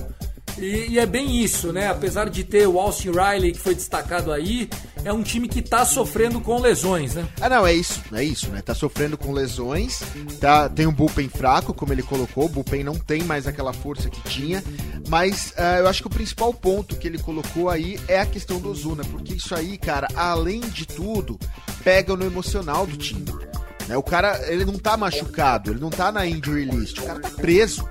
E, 0.57 0.91
e 0.91 0.99
é 0.99 1.05
bem 1.05 1.41
isso, 1.41 1.71
né? 1.71 1.89
Apesar 1.89 2.29
de 2.29 2.43
ter 2.43 2.67
o 2.67 2.79
Austin 2.79 3.11
Riley, 3.11 3.51
que 3.53 3.59
foi 3.59 3.75
destacado 3.75 4.31
aí, 4.31 4.69
é 5.03 5.11
um 5.11 5.23
time 5.23 5.47
que 5.47 5.61
tá 5.61 5.85
sofrendo 5.85 6.39
com 6.39 6.59
lesões, 6.59 7.15
né? 7.15 7.27
Ah, 7.39 7.49
não, 7.49 7.65
é 7.65 7.73
isso, 7.73 8.01
é 8.13 8.23
isso, 8.23 8.49
né? 8.49 8.61
Tá 8.61 8.75
sofrendo 8.75 9.17
com 9.17 9.31
lesões, 9.31 10.01
tá, 10.39 10.69
tem 10.69 10.85
um 10.85 10.93
bullpen 10.93 11.29
fraco, 11.29 11.73
como 11.73 11.93
ele 11.93 12.03
colocou, 12.03 12.45
o 12.45 12.49
bullpen 12.49 12.83
não 12.83 12.95
tem 12.95 13.23
mais 13.23 13.47
aquela 13.47 13.73
força 13.73 14.09
que 14.09 14.21
tinha, 14.29 14.63
mas 15.07 15.53
ah, 15.57 15.79
eu 15.79 15.87
acho 15.87 16.01
que 16.01 16.07
o 16.07 16.11
principal 16.11 16.53
ponto 16.53 16.95
que 16.95 17.07
ele 17.07 17.17
colocou 17.17 17.69
aí 17.69 17.99
é 18.07 18.19
a 18.19 18.25
questão 18.25 18.59
do 18.59 18.69
Ozuna, 18.69 19.03
porque 19.05 19.33
isso 19.33 19.55
aí, 19.55 19.77
cara, 19.77 20.07
além 20.15 20.59
de 20.59 20.85
tudo, 20.85 21.39
pega 21.83 22.15
no 22.15 22.25
emocional 22.25 22.85
do 22.85 22.97
time. 22.97 23.25
Né? 23.87 23.97
O 23.97 24.03
cara, 24.03 24.39
ele 24.51 24.65
não 24.65 24.77
tá 24.77 24.95
machucado, 24.95 25.71
ele 25.71 25.79
não 25.79 25.89
tá 25.89 26.11
na 26.11 26.25
injury 26.25 26.65
list, 26.65 26.99
o 26.99 27.03
cara 27.03 27.19
tá 27.19 27.29
preso. 27.29 27.87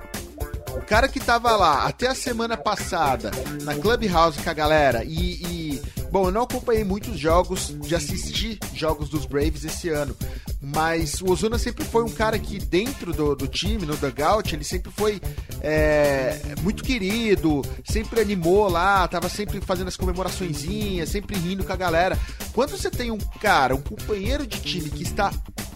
O 0.75 0.81
cara 0.81 1.07
que 1.07 1.19
tava 1.19 1.55
lá 1.55 1.85
até 1.85 2.07
a 2.07 2.15
semana 2.15 2.55
passada 2.57 3.31
na 3.63 3.75
Clubhouse 3.75 4.41
com 4.41 4.49
a 4.49 4.53
galera 4.53 5.03
e, 5.03 5.41
e, 5.43 5.81
bom, 6.11 6.25
eu 6.25 6.31
não 6.31 6.43
acompanhei 6.43 6.83
muitos 6.83 7.19
jogos 7.19 7.75
de 7.79 7.95
assistir 7.95 8.57
jogos 8.73 9.09
dos 9.09 9.25
Braves 9.25 9.63
esse 9.63 9.89
ano, 9.89 10.15
mas 10.61 11.21
o 11.21 11.31
Ozuna 11.31 11.57
sempre 11.57 11.83
foi 11.83 12.03
um 12.03 12.09
cara 12.09 12.37
que 12.39 12.57
dentro 12.59 13.13
do, 13.13 13.35
do 13.35 13.47
time, 13.47 13.85
no 13.85 13.97
dugout, 13.97 14.53
ele 14.55 14.63
sempre 14.63 14.91
foi 14.91 15.21
é, 15.61 16.39
muito 16.61 16.83
querido, 16.83 17.61
sempre 17.83 18.21
animou 18.21 18.69
lá, 18.69 19.07
tava 19.07 19.27
sempre 19.27 19.59
fazendo 19.61 19.87
as 19.87 19.97
comemoraçõezinhas, 19.97 21.09
sempre 21.09 21.37
rindo 21.37 21.63
com 21.63 21.73
a 21.73 21.77
galera. 21.77 22.17
Quando 22.53 22.71
você 22.71 22.89
tem 22.89 23.11
um 23.11 23.17
cara, 23.17 23.75
um 23.75 23.81
companheiro 23.81 24.45
de 24.45 24.61
time 24.61 24.89
que 24.89 25.03
está 25.03 25.31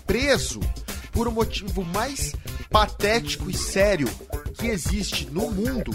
preso 0.05 0.59
por 1.11 1.27
um 1.27 1.31
motivo 1.31 1.83
mais 1.83 2.33
patético 2.69 3.49
e 3.49 3.53
sério 3.53 4.07
que 4.55 4.67
existe 4.67 5.29
no 5.31 5.51
mundo, 5.51 5.91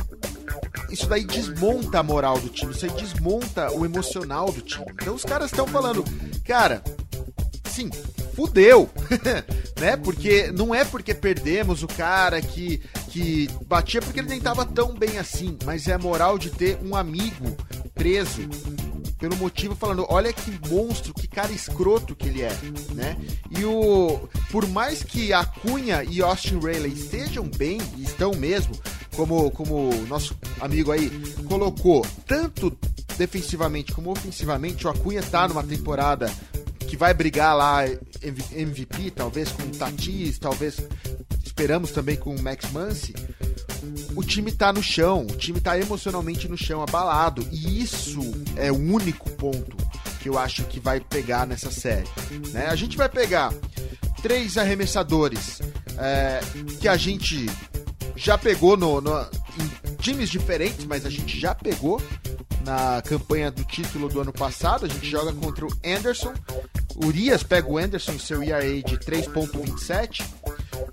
isso 0.91 1.07
daí 1.07 1.25
desmonta 1.25 2.01
a 2.01 2.03
moral 2.03 2.39
do 2.39 2.49
time, 2.49 2.73
isso 2.73 2.85
aí 2.85 2.93
desmonta 2.93 3.73
o 3.73 3.85
emocional 3.85 4.53
do 4.53 4.61
time. 4.61 4.87
Então 4.93 5.15
os 5.15 5.25
caras 5.25 5.51
estão 5.51 5.67
falando, 5.67 6.05
cara, 6.45 6.83
sim, 7.71 7.91
fudeu, 8.35 8.91
né? 9.81 9.97
Porque 9.97 10.51
não 10.53 10.75
é 10.75 10.85
porque 10.85 11.15
perdemos 11.15 11.83
o 11.83 11.89
cara 11.89 12.41
que, 12.41 12.79
que 13.11 13.49
batia 13.67 14.01
porque 14.01 14.21
ele 14.21 14.29
nem 14.29 14.41
tava 14.41 14.65
tão 14.65 14.95
bem 14.95 15.19
assim, 15.19 15.57
mas 15.65 15.87
é 15.89 15.93
a 15.93 15.99
moral 15.99 16.39
de 16.39 16.51
ter 16.51 16.79
um 16.83 16.97
amigo 16.97 17.57
preso 17.95 18.43
pelo 19.21 19.37
motivo 19.37 19.77
falando, 19.77 20.07
olha 20.09 20.33
que 20.33 20.51
monstro, 20.69 21.13
que 21.13 21.29
cara 21.29 21.53
escroto 21.53 22.17
que 22.17 22.29
ele 22.29 22.43
é, 22.43 22.53
né? 22.95 23.17
E 23.51 23.65
o 23.65 24.29
por 24.51 24.67
mais 24.67 25.03
que 25.03 25.33
a 25.33 25.45
Cunha 25.45 26.03
e 26.03 26.23
Austin 26.23 26.59
Rayleigh 26.59 26.95
estejam 26.95 27.45
bem, 27.45 27.79
e 27.99 28.03
estão 28.03 28.33
mesmo, 28.33 28.75
como 29.15 29.51
como 29.51 29.95
nosso 30.07 30.35
amigo 30.59 30.91
aí 30.91 31.11
colocou, 31.47 32.05
tanto 32.27 32.77
defensivamente 33.19 33.93
como 33.93 34.11
ofensivamente, 34.11 34.87
o 34.87 34.91
Acunha 34.91 35.23
tá 35.23 35.47
numa 35.47 35.63
temporada 35.63 36.33
que 36.89 36.97
vai 36.97 37.13
brigar 37.13 37.55
lá 37.55 37.85
MVP, 38.53 39.11
talvez 39.13 39.53
com 39.53 39.63
o 39.63 39.71
Tatis, 39.71 40.39
talvez 40.39 40.81
esperamos 41.45 41.91
também 41.91 42.17
com 42.17 42.35
o 42.35 42.43
Max 42.43 42.71
Muncy. 42.73 43.15
O 44.17 44.25
time 44.25 44.53
tá 44.53 44.73
no 44.73 44.83
chão, 44.83 45.23
o 45.23 45.37
time 45.37 45.61
tá 45.61 45.79
emocionalmente 45.79 46.49
no 46.49 46.57
chão, 46.57 46.83
abalado, 46.83 47.47
e 47.51 47.81
isso 47.83 48.21
é 48.57 48.71
o 48.71 48.77
único 48.77 49.31
ponto 49.31 49.77
que 50.21 50.29
eu 50.29 50.39
acho 50.39 50.65
que 50.65 50.79
vai 50.79 51.01
pegar 51.01 51.47
nessa 51.47 51.71
série. 51.71 52.09
Né? 52.53 52.67
A 52.67 52.77
gente 52.77 52.97
vai 52.97 53.09
pegar 53.09 53.53
três 54.23 54.59
arremessadores 54.59 55.61
é, 55.99 56.41
que 56.81 56.89
a 56.89 56.97
gente 56.97 57.47
já 58.23 58.37
pegou 58.39 58.77
no, 58.77 59.01
no- 59.01 59.27
em 59.87 59.95
times 59.97 60.29
diferentes, 60.31 60.85
mas 60.85 61.05
a 61.07 61.11
gente 61.11 61.39
já 61.39 61.55
pegou 61.55 62.01
na 62.65 63.01
campanha 63.03 63.51
do 63.51 63.65
título 63.65 64.09
do 64.09 64.21
ano 64.21 64.33
passado. 64.33 64.85
A 64.85 64.89
gente 64.89 65.09
joga 65.09 65.33
contra 65.33 65.67
o 65.67 65.71
Anderson. 65.85 66.33
Urias 67.05 67.43
pega 67.43 67.69
o 67.69 67.79
Anderson 67.79 68.19
seu 68.19 68.43
ERA 68.43 68.83
de 68.83 68.99
3.27. 68.99 70.23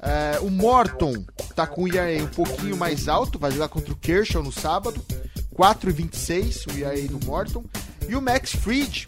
É, 0.01 0.39
o 0.41 0.49
Morton 0.49 1.25
tá 1.55 1.67
com 1.67 1.83
o 1.83 1.87
ERA 1.93 2.23
um 2.23 2.27
pouquinho 2.27 2.77
mais 2.77 3.07
alto, 3.07 3.37
vai 3.37 3.51
jogar 3.51 3.67
contra 3.67 3.91
o 3.91 3.97
Kershaw 3.97 4.41
no 4.41 4.51
sábado. 4.51 5.03
4,26 5.55 6.71
o 6.73 6.77
ERA 6.77 7.01
do 7.07 7.25
Morton. 7.25 7.63
E 8.07 8.15
o 8.15 8.21
Max 8.21 8.51
Fried, 8.53 9.05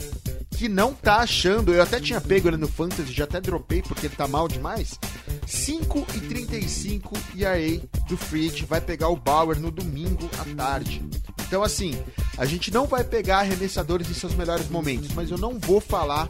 que 0.51 0.67
não 0.67 0.93
tá 0.93 1.17
achando, 1.17 1.73
eu 1.73 1.81
até 1.81 1.99
tinha 2.01 2.19
pego 2.19 2.49
ele 2.49 2.57
no 2.57 2.67
Fantasy, 2.67 3.13
já 3.13 3.23
até 3.23 3.39
dropei 3.39 3.81
porque 3.81 4.07
ele 4.07 4.15
tá 4.15 4.27
mal 4.27 4.47
demais. 4.47 4.99
5,35 5.45 7.17
ERA 7.35 7.81
do 8.07 8.17
Fried, 8.17 8.65
vai 8.65 8.81
pegar 8.81 9.09
o 9.09 9.15
Bauer 9.15 9.59
no 9.59 9.71
domingo 9.71 10.29
à 10.39 10.55
tarde. 10.55 11.01
Então, 11.47 11.63
assim, 11.63 11.97
a 12.37 12.45
gente 12.45 12.71
não 12.71 12.85
vai 12.85 13.03
pegar 13.03 13.39
arremessadores 13.39 14.09
em 14.09 14.13
seus 14.13 14.35
melhores 14.35 14.69
momentos, 14.69 15.13
mas 15.13 15.31
eu 15.31 15.37
não 15.37 15.57
vou 15.57 15.81
falar 15.81 16.29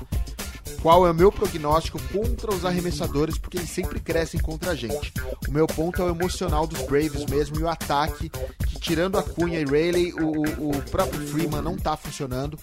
qual 0.81 1.05
é 1.05 1.12
o 1.12 1.13
meu 1.13 1.31
prognóstico 1.31 1.99
contra 2.12 2.53
os 2.53 2.65
arremessadores, 2.65 3.38
porque 3.38 3.57
eles 3.57 3.69
sempre 3.69 3.99
crescem 3.99 4.39
contra 4.39 4.71
a 4.71 4.75
gente. 4.75 5.13
O 5.47 5.51
meu 5.51 5.67
ponto 5.67 6.01
é 6.01 6.05
o 6.05 6.09
emocional 6.09 6.65
dos 6.65 6.81
Braves 6.83 7.25
mesmo 7.25 7.59
e 7.59 7.63
o 7.63 7.69
ataque, 7.69 8.29
que 8.29 8.79
tirando 8.79 9.17
a 9.17 9.23
Cunha 9.23 9.59
e 9.59 9.65
Rayleigh, 9.65 10.13
o, 10.13 10.69
o 10.69 10.81
próprio 10.83 11.25
Freeman 11.27 11.62
não 11.62 11.75
tá 11.75 11.97
funcionando. 11.97 12.57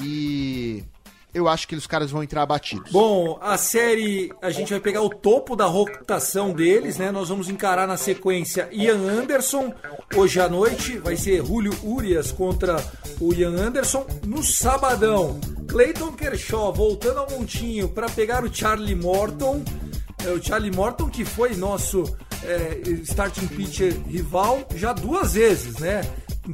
E 0.00 0.84
eu 1.32 1.48
acho 1.48 1.68
que 1.68 1.76
os 1.76 1.86
caras 1.86 2.10
vão 2.10 2.22
entrar 2.22 2.42
abatidos. 2.42 2.90
Bom, 2.90 3.38
a 3.40 3.56
série, 3.56 4.32
a 4.40 4.50
gente 4.50 4.70
vai 4.70 4.80
pegar 4.80 5.02
o 5.02 5.10
topo 5.10 5.54
da 5.54 5.66
rotação 5.66 6.52
deles, 6.52 6.96
né? 6.96 7.10
Nós 7.10 7.28
vamos 7.28 7.48
encarar 7.48 7.86
na 7.86 7.96
sequência 7.96 8.68
Ian 8.72 8.98
Anderson, 8.98 9.72
hoje 10.14 10.40
à 10.40 10.48
noite, 10.48 10.98
vai 10.98 11.16
ser 11.16 11.44
Julio 11.44 11.74
Urias 11.82 12.32
contra 12.32 12.76
o 13.20 13.32
Ian 13.34 13.50
Anderson. 13.50 14.06
No 14.26 14.42
sabadão, 14.42 15.38
Clayton 15.68 16.12
Kershaw 16.12 16.72
voltando 16.72 17.20
ao 17.20 17.30
montinho 17.30 17.88
para 17.88 18.08
pegar 18.08 18.44
o 18.44 18.52
Charlie 18.52 18.94
Morton. 18.94 19.62
É, 20.24 20.30
o 20.30 20.42
Charlie 20.42 20.74
Morton 20.74 21.08
que 21.08 21.24
foi 21.24 21.54
nosso 21.54 22.04
é, 22.42 22.80
starting 23.02 23.46
pitcher 23.48 23.94
rival 24.06 24.66
já 24.74 24.92
duas 24.92 25.34
vezes, 25.34 25.78
né? 25.78 26.02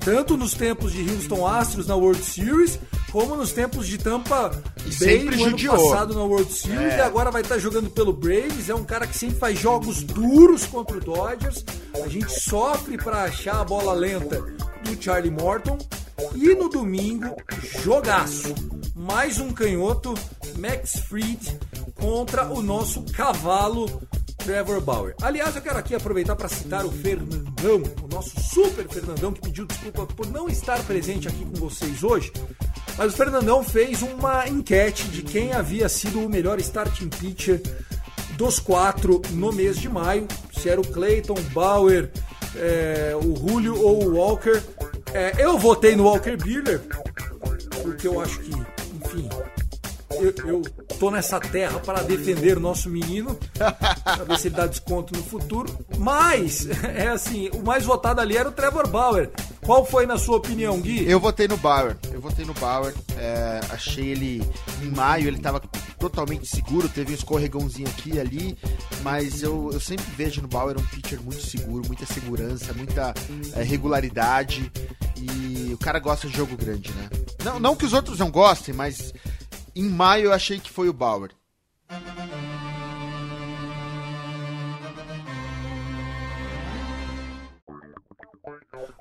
Tanto 0.01 0.37
nos 0.37 0.55
tempos 0.55 0.93
de 0.93 1.09
Houston 1.09 1.47
Astros 1.47 1.87
na 1.87 1.95
World 1.95 2.23
Series, 2.23 2.81
como 3.13 3.37
nos 3.37 3.53
tempos 3.53 3.87
de 3.87 3.97
Tampa 3.97 4.51
Bay 4.99 5.25
no 5.25 5.45
ano 5.45 5.57
passado 5.57 6.15
na 6.15 6.23
World 6.23 6.53
Series, 6.53 6.95
é. 6.95 6.99
e 6.99 7.01
agora 7.01 7.31
vai 7.31 7.43
estar 7.43 7.59
jogando 7.59 7.89
pelo 7.89 8.13
Braves. 8.13 8.69
É 8.69 8.75
um 8.75 8.85
cara 8.85 9.07
que 9.07 9.17
sempre 9.17 9.37
faz 9.37 9.59
jogos 9.59 10.03
duros 10.03 10.67
contra 10.67 10.97
o 10.97 11.01
Dodgers. 11.01 11.65
A 12.05 12.09
gente 12.09 12.29
sofre 12.41 12.97
para 12.97 13.23
achar 13.23 13.61
a 13.61 13.65
bola 13.65 13.93
lenta 13.93 14.41
do 14.83 15.01
Charlie 15.01 15.31
Morton. 15.31 15.79
E 16.35 16.55
no 16.55 16.69
domingo, 16.69 17.37
jogaço. 17.83 18.53
Mais 18.95 19.41
um 19.41 19.51
canhoto, 19.51 20.15
Max 20.57 21.01
Fried 21.09 21.59
contra 21.97 22.47
o 22.47 22.63
nosso 22.63 23.03
cavalo 23.13 24.01
Trevor 24.39 24.81
Bauer. 24.81 25.15
Aliás, 25.21 25.57
eu 25.57 25.63
quero 25.63 25.79
aqui 25.79 25.95
aproveitar 25.95 26.37
para 26.37 26.49
citar 26.49 26.85
o 26.85 26.93
Fernandão, 26.93 27.83
o 28.03 28.09
nosso 28.09 28.39
super 28.41 28.87
Fernandão, 28.89 29.33
que 29.33 29.41
pediu 29.41 29.67
desculpa 29.67 30.07
por 30.07 30.27
não 30.29 30.49
estar 30.49 30.79
presente 30.85 31.27
aqui 31.27 31.45
com 31.45 31.55
vocês 31.55 32.05
hoje. 32.05 32.33
Mas 32.97 33.13
o 33.13 33.17
Fernandão 33.17 33.65
fez 33.65 34.01
uma 34.03 34.47
enquete 34.49 35.09
de 35.09 35.23
quem 35.23 35.53
havia 35.53 35.89
sido 35.89 36.21
o 36.21 36.29
melhor 36.29 36.61
starting 36.61 37.09
pitcher 37.09 37.61
dos 38.37 38.61
quatro 38.61 39.21
no 39.31 39.53
mês 39.53 39.77
de 39.79 39.89
maio. 39.89 40.29
Se 40.53 40.69
era 40.69 40.81
o 40.81 40.87
Clayton, 40.87 41.37
Bauer, 41.53 42.13
é, 42.55 43.17
o 43.17 43.35
Julio 43.37 43.81
ou 43.81 44.05
o 44.05 44.17
Walker. 44.17 44.63
É, 45.13 45.33
eu 45.39 45.59
votei 45.59 45.97
no 45.97 46.05
Walker 46.05 46.37
Buehler, 46.37 46.81
porque 47.83 48.07
eu 48.07 48.21
acho 48.21 48.41
que, 48.41 48.51
eu, 50.25 50.35
eu 50.47 50.63
tô 50.99 51.11
nessa 51.11 51.39
terra 51.39 51.79
para 51.81 52.03
defender 52.03 52.57
o 52.57 52.61
nosso 52.61 52.89
menino, 52.89 53.39
para 53.55 54.25
ver 54.25 54.39
se 54.39 54.49
ele 54.49 54.57
dá 54.57 54.67
desconto 54.67 55.15
no 55.15 55.23
futuro. 55.23 55.77
Mas, 55.99 56.67
é 56.95 57.09
assim, 57.09 57.51
o 57.53 57.63
mais 57.63 57.85
votado 57.85 58.21
ali 58.21 58.37
era 58.37 58.49
o 58.49 58.53
Trevor 58.53 58.89
Bauer. 58.89 59.31
Qual 59.61 59.85
foi 59.85 60.07
na 60.07 60.19
sua 60.19 60.37
opinião, 60.37 60.81
Gui? 60.81 61.09
Eu 61.09 61.19
votei 61.19 61.49
no 61.49 61.57
Bauer. 61.57 61.97
Eu 62.13 62.21
votei 62.21 62.45
no 62.45 62.55
Bauer. 62.55 62.95
É, 63.17 63.61
achei 63.71 64.09
ele 64.09 64.43
em 64.83 64.91
maio, 64.91 65.27
ele 65.27 65.39
estava 65.39 65.61
totalmente 65.99 66.47
seguro, 66.47 66.89
teve 66.89 67.13
um 67.13 67.15
escorregãozinho 67.15 67.89
aqui 67.89 68.15
e 68.15 68.21
ali, 68.21 68.59
mas 69.03 69.43
eu, 69.43 69.71
eu 69.73 69.81
sempre 69.81 70.05
vejo 70.15 70.43
no 70.43 70.49
Bauer 70.49 70.77
um 70.79 70.85
pitcher 70.85 71.21
muito 71.23 71.41
seguro, 71.41 71.83
muita 71.87 72.05
segurança, 72.05 72.73
muita 72.75 73.15
é, 73.55 73.63
regularidade. 73.63 74.71
E 75.17 75.73
o 75.73 75.79
cara 75.79 75.99
gosta 75.99 76.29
de 76.29 76.37
jogo 76.37 76.57
grande, 76.57 76.93
né? 76.93 77.09
Não, 77.43 77.59
não 77.59 77.77
que 77.77 77.87
os 77.87 77.93
outros 77.93 78.19
não 78.19 78.31
gostem, 78.31 78.75
mas 78.75 79.15
em 79.75 79.89
maio 79.89 80.27
eu 80.27 80.33
achei 80.33 80.59
que 80.59 80.71
foi 80.71 80.89
o 80.89 80.93
Bauer. 80.93 81.31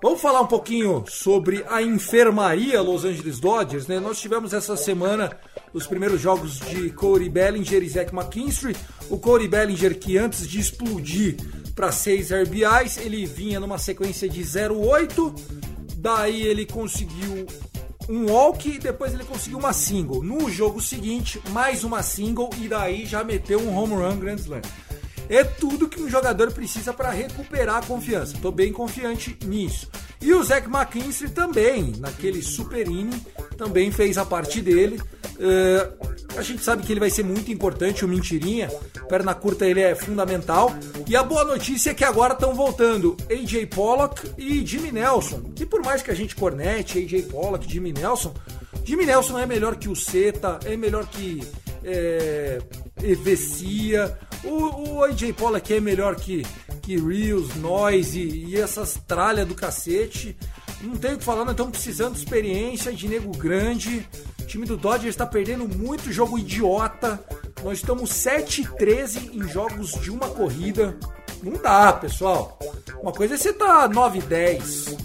Vamos 0.02 0.22
falar 0.22 0.42
um 0.42 0.48
pouquinho 0.48 1.06
sobre 1.08 1.64
a 1.70 1.82
enfermaria 1.82 2.82
Los 2.82 3.06
Angeles 3.06 3.40
Dodgers, 3.40 3.88
né? 3.88 4.00
Nós 4.00 4.20
tivemos 4.20 4.54
essa 4.54 4.76
semana 4.76 5.32
os 5.74 5.88
primeiros 5.88 6.20
jogos 6.20 6.60
de 6.60 6.90
Corey 6.90 7.30
Bellinger 7.30 7.82
e 7.82 7.90
Zach 7.90 8.14
McKinstry. 8.14 8.76
O 9.10 9.18
Corey 9.18 9.48
Bellinger 9.48 9.98
que 9.98 10.18
antes 10.18 10.46
de 10.48 10.60
explodir 10.60 11.38
para 11.74 11.92
6 11.92 12.32
RBIs, 12.32 12.98
ele 12.98 13.26
vinha 13.26 13.60
numa 13.60 13.78
sequência 13.78 14.30
de 14.30 14.42
0-8, 14.42 15.34
daí 15.98 16.44
ele 16.44 16.66
conseguiu 16.66 17.48
um 18.10 18.32
walk 18.32 18.70
e 18.70 18.80
depois 18.80 19.14
ele 19.14 19.24
conseguiu 19.24 19.58
uma 19.58 19.74
single. 19.74 20.24
No 20.24 20.50
jogo 20.50 20.82
seguinte, 20.82 21.42
mais 21.50 21.84
uma 21.84 22.04
single 22.04 22.50
e 22.60 22.68
daí 22.68 23.06
já 23.06 23.24
meteu 23.24 23.60
um 23.60 23.76
home 23.76 23.96
run 23.96 24.18
Grand 24.18 24.36
Slam. 24.36 24.62
É 25.30 25.44
tudo 25.44 25.88
que 25.88 26.02
um 26.02 26.10
jogador 26.10 26.52
precisa 26.52 26.94
para 26.94 27.10
recuperar 27.10 27.78
a 27.78 27.86
confiança. 27.86 28.36
Estou 28.36 28.52
bem 28.52 28.74
confiante 28.74 29.38
nisso. 29.46 29.90
E 30.22 30.34
o 30.34 30.44
Zach 30.44 30.68
McKinstry 30.68 31.30
também, 31.30 31.94
naquele 31.98 32.42
super 32.42 32.88
inning, 32.88 33.22
também 33.58 33.92
fez 33.92 34.18
a 34.18 34.26
parte 34.26 34.62
dele. 34.62 35.02
Uh, 35.34 36.14
a 36.38 36.42
gente 36.42 36.64
sabe 36.64 36.84
que 36.84 36.92
ele 36.92 37.00
vai 37.00 37.10
ser 37.10 37.24
muito 37.24 37.52
importante, 37.52 38.04
o 38.04 38.08
Mentirinha. 38.08 38.70
Perna 39.08 39.34
curta 39.34 39.66
ele 39.66 39.82
é 39.82 39.94
fundamental. 39.94 40.74
E 41.08 41.16
a 41.16 41.24
boa 41.24 41.44
notícia 41.44 41.92
é 41.92 41.94
que 41.94 42.04
agora 42.04 42.34
estão 42.34 42.56
voltando 42.56 43.16
AJ 43.30 43.68
Pollock 43.68 44.32
e 44.38 44.66
Jimmy 44.66 44.92
Nelson. 44.92 45.54
E 45.60 45.66
por 45.66 45.84
mais 45.84 46.02
que 46.02 46.12
a 46.12 46.16
gente 46.16 46.36
cornete 46.36 47.00
AJ 47.00 47.26
Pollock, 47.26 47.72
Jimmy 47.72 47.94
Nelson, 47.94 48.34
Jimmy 48.84 49.06
Nelson 49.06 49.38
é 49.40 49.46
melhor 49.46 49.76
que 49.76 49.88
o 49.88 49.96
Seta, 49.96 50.60
é 50.66 50.76
melhor 50.76 51.06
que 51.08 51.42
é. 51.84 52.60
O, 54.44 54.96
o 54.96 55.04
AJ 55.04 55.34
Pollock 55.34 55.74
é 55.74 55.80
melhor 55.80 56.16
que, 56.16 56.46
que 56.82 56.98
Reels, 56.98 57.56
Noise 57.56 58.20
e, 58.20 58.60
essas 58.60 59.00
tralhas 59.08 59.48
do 59.48 59.56
cacete. 59.56 60.36
Não 60.82 60.98
tem 60.98 61.14
o 61.14 61.18
que 61.18 61.24
falar, 61.24 61.46
nós 61.46 61.54
estamos 61.54 61.72
precisando 61.72 62.14
de 62.14 62.20
experiência, 62.20 62.92
de 62.92 63.08
nego 63.08 63.32
grande. 63.38 64.06
O 64.44 64.46
time 64.46 64.66
do 64.66 64.76
Dodgers 64.76 65.14
está 65.14 65.26
perdendo 65.26 65.68
muito 65.68 66.12
jogo 66.12 66.38
idiota. 66.38 67.20
Nós 67.64 67.80
estamos 67.80 68.10
7-13 68.12 69.34
em 69.34 69.48
jogos 69.48 69.94
de 69.94 70.12
uma 70.12 70.28
corrida. 70.28 70.98
Não 71.42 71.54
dá, 71.54 71.94
pessoal. 71.94 72.60
Uma 73.02 73.14
coisa 73.14 73.36
é 73.36 73.38
você 73.38 73.54
tá 73.54 73.88
9-10, 73.90 74.98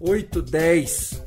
8-10. 0.00 1.22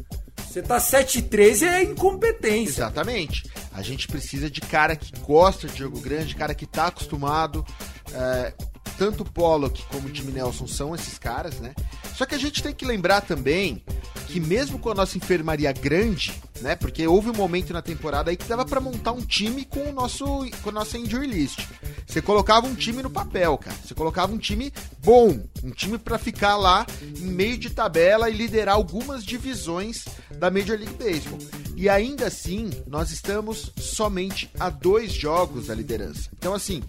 Você 0.48 0.62
tá 0.62 0.78
7-13 0.78 1.64
é 1.64 1.84
incompetência. 1.84 2.82
Exatamente. 2.82 3.50
A 3.74 3.82
gente 3.82 4.08
precisa 4.08 4.50
de 4.50 4.62
cara 4.62 4.96
que 4.96 5.12
gosta 5.20 5.68
de 5.68 5.80
jogo 5.80 6.00
grande, 6.00 6.36
cara 6.36 6.54
que 6.54 6.68
tá 6.68 6.88
acostumado. 6.88 7.66
É, 8.14 8.54
tanto 8.98 9.24
o 9.24 9.26
Pollock 9.26 9.84
como 9.88 10.08
o 10.08 10.16
Jimmy 10.16 10.34
Nelson 10.34 10.68
são 10.68 10.96
esses 10.96 11.18
caras, 11.18 11.60
né? 11.60 11.74
Só 12.18 12.26
que 12.26 12.34
a 12.34 12.40
gente 12.40 12.64
tem 12.64 12.74
que 12.74 12.84
lembrar 12.84 13.22
também 13.22 13.84
que 14.26 14.40
mesmo 14.40 14.80
com 14.80 14.90
a 14.90 14.96
nossa 14.96 15.20
enfermaria 15.20 15.72
grande, 15.72 16.34
né? 16.62 16.76
Porque 16.76 17.06
houve 17.06 17.30
um 17.30 17.34
momento 17.34 17.72
na 17.72 17.82
temporada 17.84 18.32
aí 18.32 18.36
que 18.36 18.48
dava 18.48 18.66
para 18.66 18.82
montar 18.82 19.12
um 19.12 19.22
time 19.22 19.64
com 19.64 19.88
o 19.88 19.94
nosso 19.94 20.26
com 20.64 20.70
a 20.70 20.72
nossa 20.72 20.98
injury 20.98 21.28
list. 21.28 21.60
Você 22.08 22.20
colocava 22.20 22.66
um 22.66 22.74
time 22.74 23.04
no 23.04 23.10
papel, 23.12 23.56
cara. 23.60 23.78
Você 23.86 23.94
colocava 23.94 24.34
um 24.34 24.40
time 24.40 24.74
bom, 25.04 25.40
um 25.64 25.70
time 25.70 26.00
para 26.00 26.18
ficar 26.18 26.58
lá 26.58 26.88
em 27.04 27.28
meio 27.28 27.56
de 27.56 27.70
tabela 27.70 28.32
e 28.32 28.34
liderar 28.34 28.74
algumas 28.74 29.24
divisões 29.24 30.06
da 30.40 30.50
Major 30.50 30.76
League 30.76 30.96
Baseball. 30.96 31.38
E 31.76 31.88
ainda 31.88 32.26
assim, 32.26 32.72
nós 32.88 33.12
estamos 33.12 33.72
somente 33.78 34.50
a 34.60 34.72
dois 34.72 35.14
jogos 35.14 35.68
da 35.68 35.76
liderança. 35.76 36.32
Então, 36.34 36.56
assim, 36.56 36.82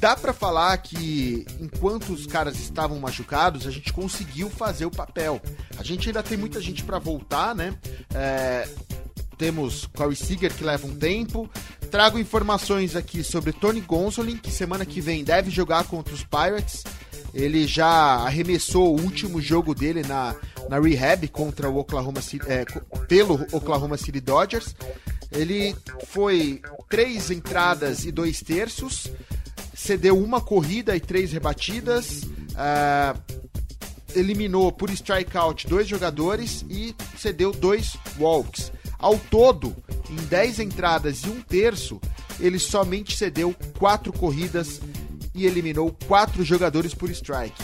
dá 0.00 0.16
para 0.16 0.32
falar 0.32 0.76
que 0.78 1.46
enquanto 1.60 2.12
os 2.12 2.26
caras 2.26 2.58
estavam 2.58 2.98
machucados, 2.98 3.66
a 3.66 3.70
gente 3.70 3.92
conseguiu 3.92 4.48
fazer 4.50 4.86
o 4.86 4.90
papel. 4.90 5.40
A 5.78 5.82
gente 5.82 6.08
ainda 6.08 6.22
tem 6.22 6.38
muita 6.38 6.60
gente 6.60 6.84
para 6.84 6.98
voltar, 6.98 7.54
né? 7.54 7.76
É, 8.14 8.68
temos 9.36 9.86
Corey 9.96 10.16
Seager 10.16 10.52
que 10.52 10.64
leva 10.64 10.86
um 10.86 10.96
tempo. 10.96 11.48
Trago 11.90 12.18
informações 12.18 12.96
aqui 12.96 13.22
sobre 13.22 13.52
Tony 13.52 13.80
Gonsolin, 13.80 14.36
que 14.36 14.50
semana 14.50 14.84
que 14.84 15.00
vem 15.00 15.24
deve 15.24 15.50
jogar 15.50 15.84
contra 15.84 16.12
os 16.12 16.24
Pirates. 16.24 16.84
Ele 17.32 17.66
já 17.66 17.86
arremessou 17.86 18.96
o 18.96 19.00
último 19.00 19.40
jogo 19.40 19.74
dele 19.74 20.02
na, 20.02 20.34
na 20.68 20.80
rehab 20.80 21.26
contra 21.28 21.70
o 21.70 21.78
Oklahoma 21.78 22.20
City, 22.20 22.44
é, 22.48 22.64
pelo 23.06 23.46
Oklahoma 23.52 23.96
City 23.96 24.20
Dodgers. 24.20 24.74
Ele 25.30 25.76
foi 26.06 26.60
três 26.88 27.30
entradas 27.30 28.04
e 28.04 28.10
dois 28.10 28.40
terços, 28.40 29.10
cedeu 29.78 30.18
uma 30.18 30.40
corrida 30.40 30.96
e 30.96 31.00
três 31.00 31.30
rebatidas, 31.30 32.24
uh, 32.24 33.18
eliminou 34.14 34.72
por 34.72 34.90
strikeout 34.90 35.68
dois 35.68 35.86
jogadores 35.86 36.64
e 36.68 36.94
cedeu 37.16 37.52
dois 37.52 37.96
walks. 38.18 38.72
Ao 38.98 39.16
todo, 39.16 39.76
em 40.10 40.16
10 40.16 40.58
entradas 40.58 41.22
e 41.22 41.28
um 41.28 41.40
terço, 41.40 42.00
ele 42.40 42.58
somente 42.58 43.16
cedeu 43.16 43.54
quatro 43.78 44.12
corridas 44.12 44.80
e 45.32 45.46
eliminou 45.46 45.96
quatro 46.08 46.44
jogadores 46.44 46.92
por 46.92 47.08
strike. 47.10 47.62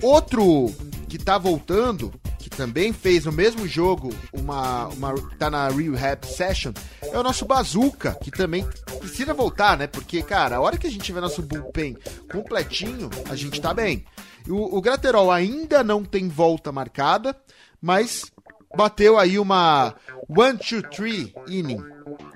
Outro 0.00 0.72
que 1.06 1.16
está 1.16 1.36
voltando, 1.36 2.14
também 2.56 2.92
fez 2.92 3.24
no 3.24 3.32
mesmo 3.32 3.66
jogo 3.66 4.10
uma, 4.32 4.88
uma 4.88 5.14
tá 5.38 5.50
na 5.50 5.68
rehab 5.68 6.26
session, 6.26 6.72
é 7.02 7.18
o 7.18 7.22
nosso 7.22 7.44
Bazooka, 7.44 8.16
que 8.22 8.30
também 8.30 8.66
precisa 8.98 9.34
voltar, 9.34 9.76
né? 9.76 9.86
Porque, 9.86 10.22
cara, 10.22 10.56
a 10.56 10.60
hora 10.60 10.76
que 10.76 10.86
a 10.86 10.90
gente 10.90 11.04
tiver 11.04 11.20
nosso 11.20 11.42
bullpen 11.42 11.96
completinho, 12.30 13.10
a 13.28 13.34
gente 13.34 13.60
tá 13.60 13.74
bem. 13.74 14.04
O, 14.48 14.76
o 14.76 14.80
Graterol 14.80 15.30
ainda 15.30 15.82
não 15.82 16.04
tem 16.04 16.28
volta 16.28 16.72
marcada, 16.72 17.36
mas 17.80 18.30
bateu 18.74 19.18
aí 19.18 19.38
uma 19.38 19.94
1-2-3 20.30 21.32
inning 21.48 21.82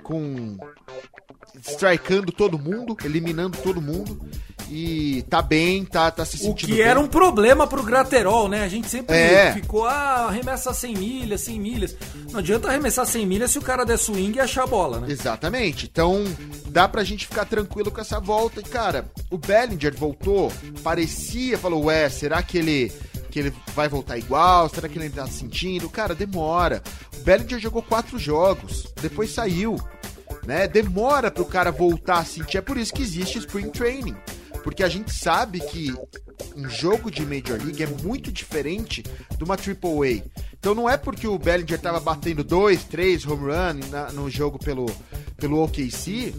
com 0.03 0.57
strikeando 1.62 2.32
todo 2.32 2.59
mundo, 2.59 2.96
eliminando 3.04 3.57
todo 3.59 3.80
mundo 3.80 4.18
e 4.68 5.22
tá 5.30 5.40
bem, 5.40 5.84
tá, 5.84 6.11
tá 6.11 6.24
se 6.24 6.36
O 6.36 6.38
sentindo 6.40 6.70
que 6.70 6.74
bem. 6.78 6.82
era 6.82 6.98
um 6.98 7.07
problema 7.07 7.66
pro 7.66 7.82
Graterol, 7.82 8.48
né? 8.48 8.64
A 8.64 8.68
gente 8.68 8.88
sempre 8.88 9.14
É. 9.14 9.52
ficou, 9.52 9.84
ah, 9.86 10.26
arremessa 10.28 10.74
100 10.74 10.94
milhas, 10.96 11.40
100 11.42 11.61
milhas. 11.61 11.96
Não 12.32 12.40
adianta 12.40 12.68
arremessar 12.68 13.07
100 13.07 13.26
milhas 13.26 13.50
se 13.50 13.59
o 13.59 13.62
cara 13.62 13.84
der 13.84 13.98
swing 13.98 14.36
e 14.36 14.40
achar 14.40 14.64
a 14.64 14.66
bola, 14.66 15.00
né? 15.00 15.07
Exatamente. 15.11 15.86
Então, 15.90 16.24
dá 16.68 16.88
pra 16.88 17.04
gente 17.04 17.26
ficar 17.26 17.44
tranquilo 17.44 17.90
com 17.90 18.00
essa 18.00 18.18
volta. 18.18 18.61
E, 18.61 18.64
cara, 18.64 19.07
o 19.30 19.38
Bellinger 19.38 19.94
voltou, 19.96 20.50
parecia, 20.82 21.57
falou, 21.59 21.84
ué, 21.84 22.09
será 22.09 22.42
que 22.42 22.59
ele, 22.59 22.92
que 23.30 23.38
ele 23.38 23.52
vai 23.74 23.88
voltar 23.88 24.18
igual? 24.18 24.68
Será 24.68 24.88
que 24.88 24.96
ele 24.98 25.04
ainda 25.07 25.22
tá 25.22 25.28
sentindo? 25.28 25.88
Cara, 25.88 26.14
demora. 26.14 26.82
O 27.16 27.20
Bellinger 27.22 27.59
jogou 27.61 27.82
quatro 27.82 28.18
jogos, 28.18 28.86
depois 29.00 29.30
saiu. 29.32 29.76
Né? 30.47 30.68
Demora 30.68 31.30
pro 31.30 31.44
cara 31.44 31.70
voltar 31.72 32.18
a 32.18 32.24
sentir. 32.24 32.59
É 32.59 32.61
por 32.61 32.76
isso 32.78 32.92
que 32.94 33.03
existe 33.03 33.38
Spring 33.38 33.70
Training. 33.70 34.16
Porque 34.62 34.82
a 34.82 34.88
gente 34.88 35.12
sabe 35.12 35.61
que 35.61 35.92
um 36.57 36.68
jogo 36.68 37.11
de 37.11 37.22
Major 37.24 37.59
League 37.62 37.82
é 37.82 37.86
muito 37.86 38.30
diferente 38.32 39.03
de 39.36 39.44
uma 39.44 39.57
Triple 39.57 39.90
A. 40.22 40.47
Então 40.59 40.74
não 40.74 40.88
é 40.88 40.97
porque 40.97 41.26
o 41.28 41.38
Bellinger 41.38 41.80
tava 41.80 42.01
batendo 42.01 42.42
dois, 42.42 42.82
três 42.84 43.24
home 43.26 43.44
run 43.44 43.88
na- 43.90 44.11
no 44.12 44.28
jogo 44.30 44.59
pelo, 44.59 44.86
pelo 45.36 45.62
OKC 45.62 46.34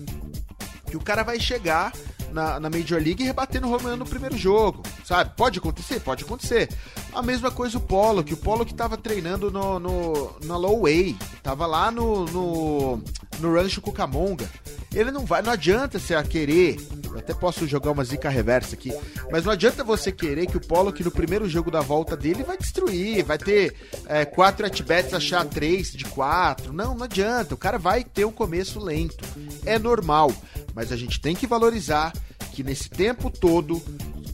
que 0.90 0.98
o 0.98 1.02
cara 1.02 1.24
vai 1.24 1.40
chegar 1.40 1.92
na, 2.32 2.60
na 2.60 2.70
Major 2.70 3.02
League 3.02 3.22
e 3.24 3.26
rebater 3.26 3.62
no 3.62 3.74
home 3.74 3.84
run 3.86 3.96
no 3.98 4.06
primeiro 4.06 4.38
jogo, 4.38 4.84
sabe? 5.06 5.32
Pode 5.36 5.60
acontecer? 5.60 6.00
Pode 6.00 6.24
acontecer. 6.24 6.70
A 7.18 7.22
mesma 7.24 7.50
coisa 7.50 7.80
o 7.80 7.82
Polo, 7.82 8.24
que 8.24 8.36
o 8.36 8.38
Polo 8.38 8.64
que 8.64 8.76
tava 8.76 8.96
treinando 8.96 9.50
no, 9.50 9.80
no, 9.80 10.36
na 10.46 10.56
Low 10.56 10.84
Way, 10.84 11.18
tava 11.42 11.66
lá 11.66 11.90
no, 11.90 12.26
no, 12.26 13.04
no 13.40 13.56
Rancho 13.56 13.82
Cucamonga. 13.82 14.48
Ele 14.94 15.10
não 15.10 15.26
vai, 15.26 15.42
não 15.42 15.52
adianta 15.52 15.98
você 15.98 16.22
querer, 16.22 16.78
eu 17.06 17.18
até 17.18 17.34
posso 17.34 17.66
jogar 17.66 17.90
uma 17.90 18.04
zica 18.04 18.30
reversa 18.30 18.76
aqui, 18.76 18.94
mas 19.32 19.46
não 19.46 19.52
adianta 19.52 19.84
você 19.84 20.12
querer 20.12 20.46
que 20.46 20.58
o 20.58 20.62
Polo, 20.62 20.94
que 20.94 21.04
no 21.04 21.10
primeiro 21.10 21.50
jogo 21.50 21.72
da 21.72 21.82
volta 21.82 22.16
dele, 22.16 22.44
vai 22.44 22.56
destruir, 22.56 23.26
vai 23.26 23.40
ter 23.40 23.74
é, 24.06 24.24
quatro 24.24 24.68
at-bats, 24.68 25.16
achar 25.16 25.44
três 25.44 25.94
de 25.94 26.06
quatro. 26.06 26.72
Não, 26.72 26.94
não 26.94 27.06
adianta, 27.06 27.56
o 27.56 27.58
cara 27.58 27.80
vai 27.80 28.04
ter 28.04 28.26
um 28.26 28.32
começo 28.32 28.80
lento. 28.80 29.26
É 29.66 29.80
normal, 29.80 30.32
mas 30.76 30.92
a 30.92 30.96
gente 30.96 31.20
tem 31.20 31.36
que 31.36 31.48
valorizar 31.48 32.14
que 32.54 32.64
nesse 32.64 32.90
tempo 32.90 33.32
todo, 33.32 33.82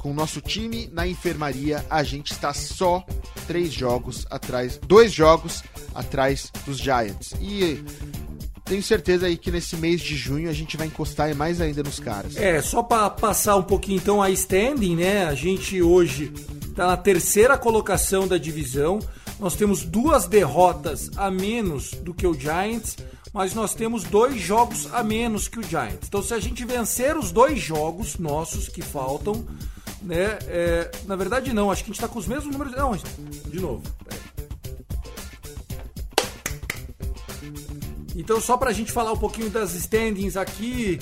com 0.04 0.12
o 0.12 0.14
nosso 0.14 0.42
time 0.42 0.90
na 0.92 1.08
enfermaria, 1.08 1.84
a 1.90 2.04
gente 2.04 2.34
está 2.34 2.54
só 2.54 3.06
três 3.48 3.72
jogos 3.72 4.28
atrás, 4.30 4.78
dois 4.86 5.14
jogos 5.14 5.64
atrás 5.96 6.52
dos 6.66 6.78
Giants. 6.78 7.34
E 7.40 7.82
tenho 8.66 8.84
certeza 8.84 9.28
aí 9.28 9.38
que 9.38 9.50
nesse 9.50 9.78
mês 9.78 10.02
de 10.02 10.18
junho 10.18 10.50
a 10.50 10.54
gente 10.54 10.76
vai 10.76 10.88
encostar 10.88 11.34
mais 11.34 11.62
ainda 11.62 11.82
nos 11.82 12.02
caras. 12.02 12.36
É, 12.36 12.62
só 12.62 12.84
pra 12.84 13.10
passar 13.10 13.56
um 13.56 13.64
pouquinho 13.64 13.98
então 13.98 14.22
a 14.22 14.30
standing, 14.30 14.98
né? 14.98 15.26
A 15.26 15.36
gente 15.36 15.82
hoje 15.82 16.34
tá 16.76 16.88
na 16.88 16.98
terceira 16.98 17.58
colocação 17.58 18.28
da 18.28 18.38
divisão. 18.38 19.00
Nós 19.40 19.56
temos 19.56 19.84
duas 19.84 20.28
derrotas 20.28 21.12
a 21.16 21.32
menos 21.32 21.92
do 21.92 22.14
que 22.14 22.28
o 22.28 22.34
Giants, 22.34 22.98
mas 23.34 23.54
nós 23.54 23.74
temos 23.74 24.04
dois 24.04 24.40
jogos 24.42 24.94
a 24.94 25.02
menos 25.02 25.48
que 25.48 25.60
o 25.60 25.64
Giants. 25.64 26.08
Então, 26.10 26.22
se 26.22 26.34
a 26.34 26.40
gente 26.42 26.66
vencer 26.66 27.18
os 27.18 27.32
dois 27.32 27.60
jogos 27.62 28.18
nossos 28.18 28.68
que 28.68 28.82
faltam, 28.82 29.46
né? 30.04 30.38
é, 30.48 30.92
na 31.06 31.16
verdade, 31.16 31.54
não, 31.54 31.72
acho 31.72 31.84
que 31.84 31.92
a 31.92 31.94
gente 31.94 32.02
tá 32.02 32.08
com 32.08 32.20
os 32.20 32.28
mesmos 32.28 32.52
números. 32.52 32.76
Não, 32.76 32.96
de 32.96 33.60
novo. 33.60 33.82
peraí. 34.04 34.24
Então, 38.16 38.40
só 38.40 38.58
pra 38.58 38.72
gente 38.72 38.92
falar 38.92 39.12
um 39.12 39.18
pouquinho 39.18 39.50
das 39.50 39.74
standings 39.74 40.38
aqui, 40.38 41.00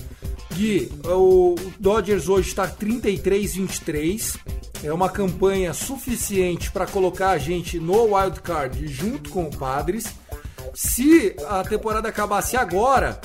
Gui, 0.53 0.91
o 1.05 1.55
Dodgers 1.79 2.29
hoje 2.29 2.49
está 2.49 2.67
33-23. 2.67 4.37
É 4.83 4.91
uma 4.91 5.09
campanha 5.09 5.73
suficiente 5.73 6.71
para 6.71 6.87
colocar 6.87 7.31
a 7.31 7.37
gente 7.37 7.79
no 7.79 8.15
wild 8.15 8.41
card 8.41 8.87
junto 8.87 9.29
com 9.29 9.43
o 9.43 9.55
Padres. 9.55 10.05
Se 10.73 11.35
a 11.47 11.63
temporada 11.63 12.07
acabasse 12.07 12.55
agora, 12.55 13.19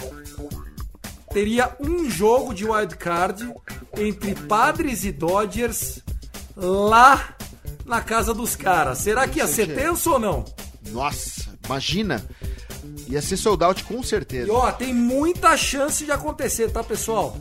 teria 1.33 1.74
um 1.81 2.11
jogo 2.11 2.53
de 2.53 2.64
wild 2.64 2.97
card 2.97 3.55
entre 3.97 4.34
Padres 4.34 5.05
e 5.05 5.12
Dodgers 5.12 6.01
lá 6.57 7.34
na 7.84 8.01
casa 8.01 8.34
dos 8.34 8.57
caras. 8.57 8.99
Será 8.99 9.26
que 9.28 9.38
ia 9.38 9.47
ser 9.47 9.74
tenso 9.74 10.12
ou 10.12 10.18
não? 10.18 10.44
Nossa, 10.90 11.47
imagina! 11.64 12.24
Ia 13.09 13.22
ser 13.22 13.36
sold 13.36 13.62
out 13.62 13.84
com 13.84 14.03
certeza. 14.03 14.49
E 14.49 14.51
ó, 14.51 14.70
tem 14.72 14.92
muita 14.92 15.57
chance 15.57 16.05
de 16.05 16.11
acontecer, 16.11 16.70
tá, 16.70 16.82
pessoal? 16.82 17.36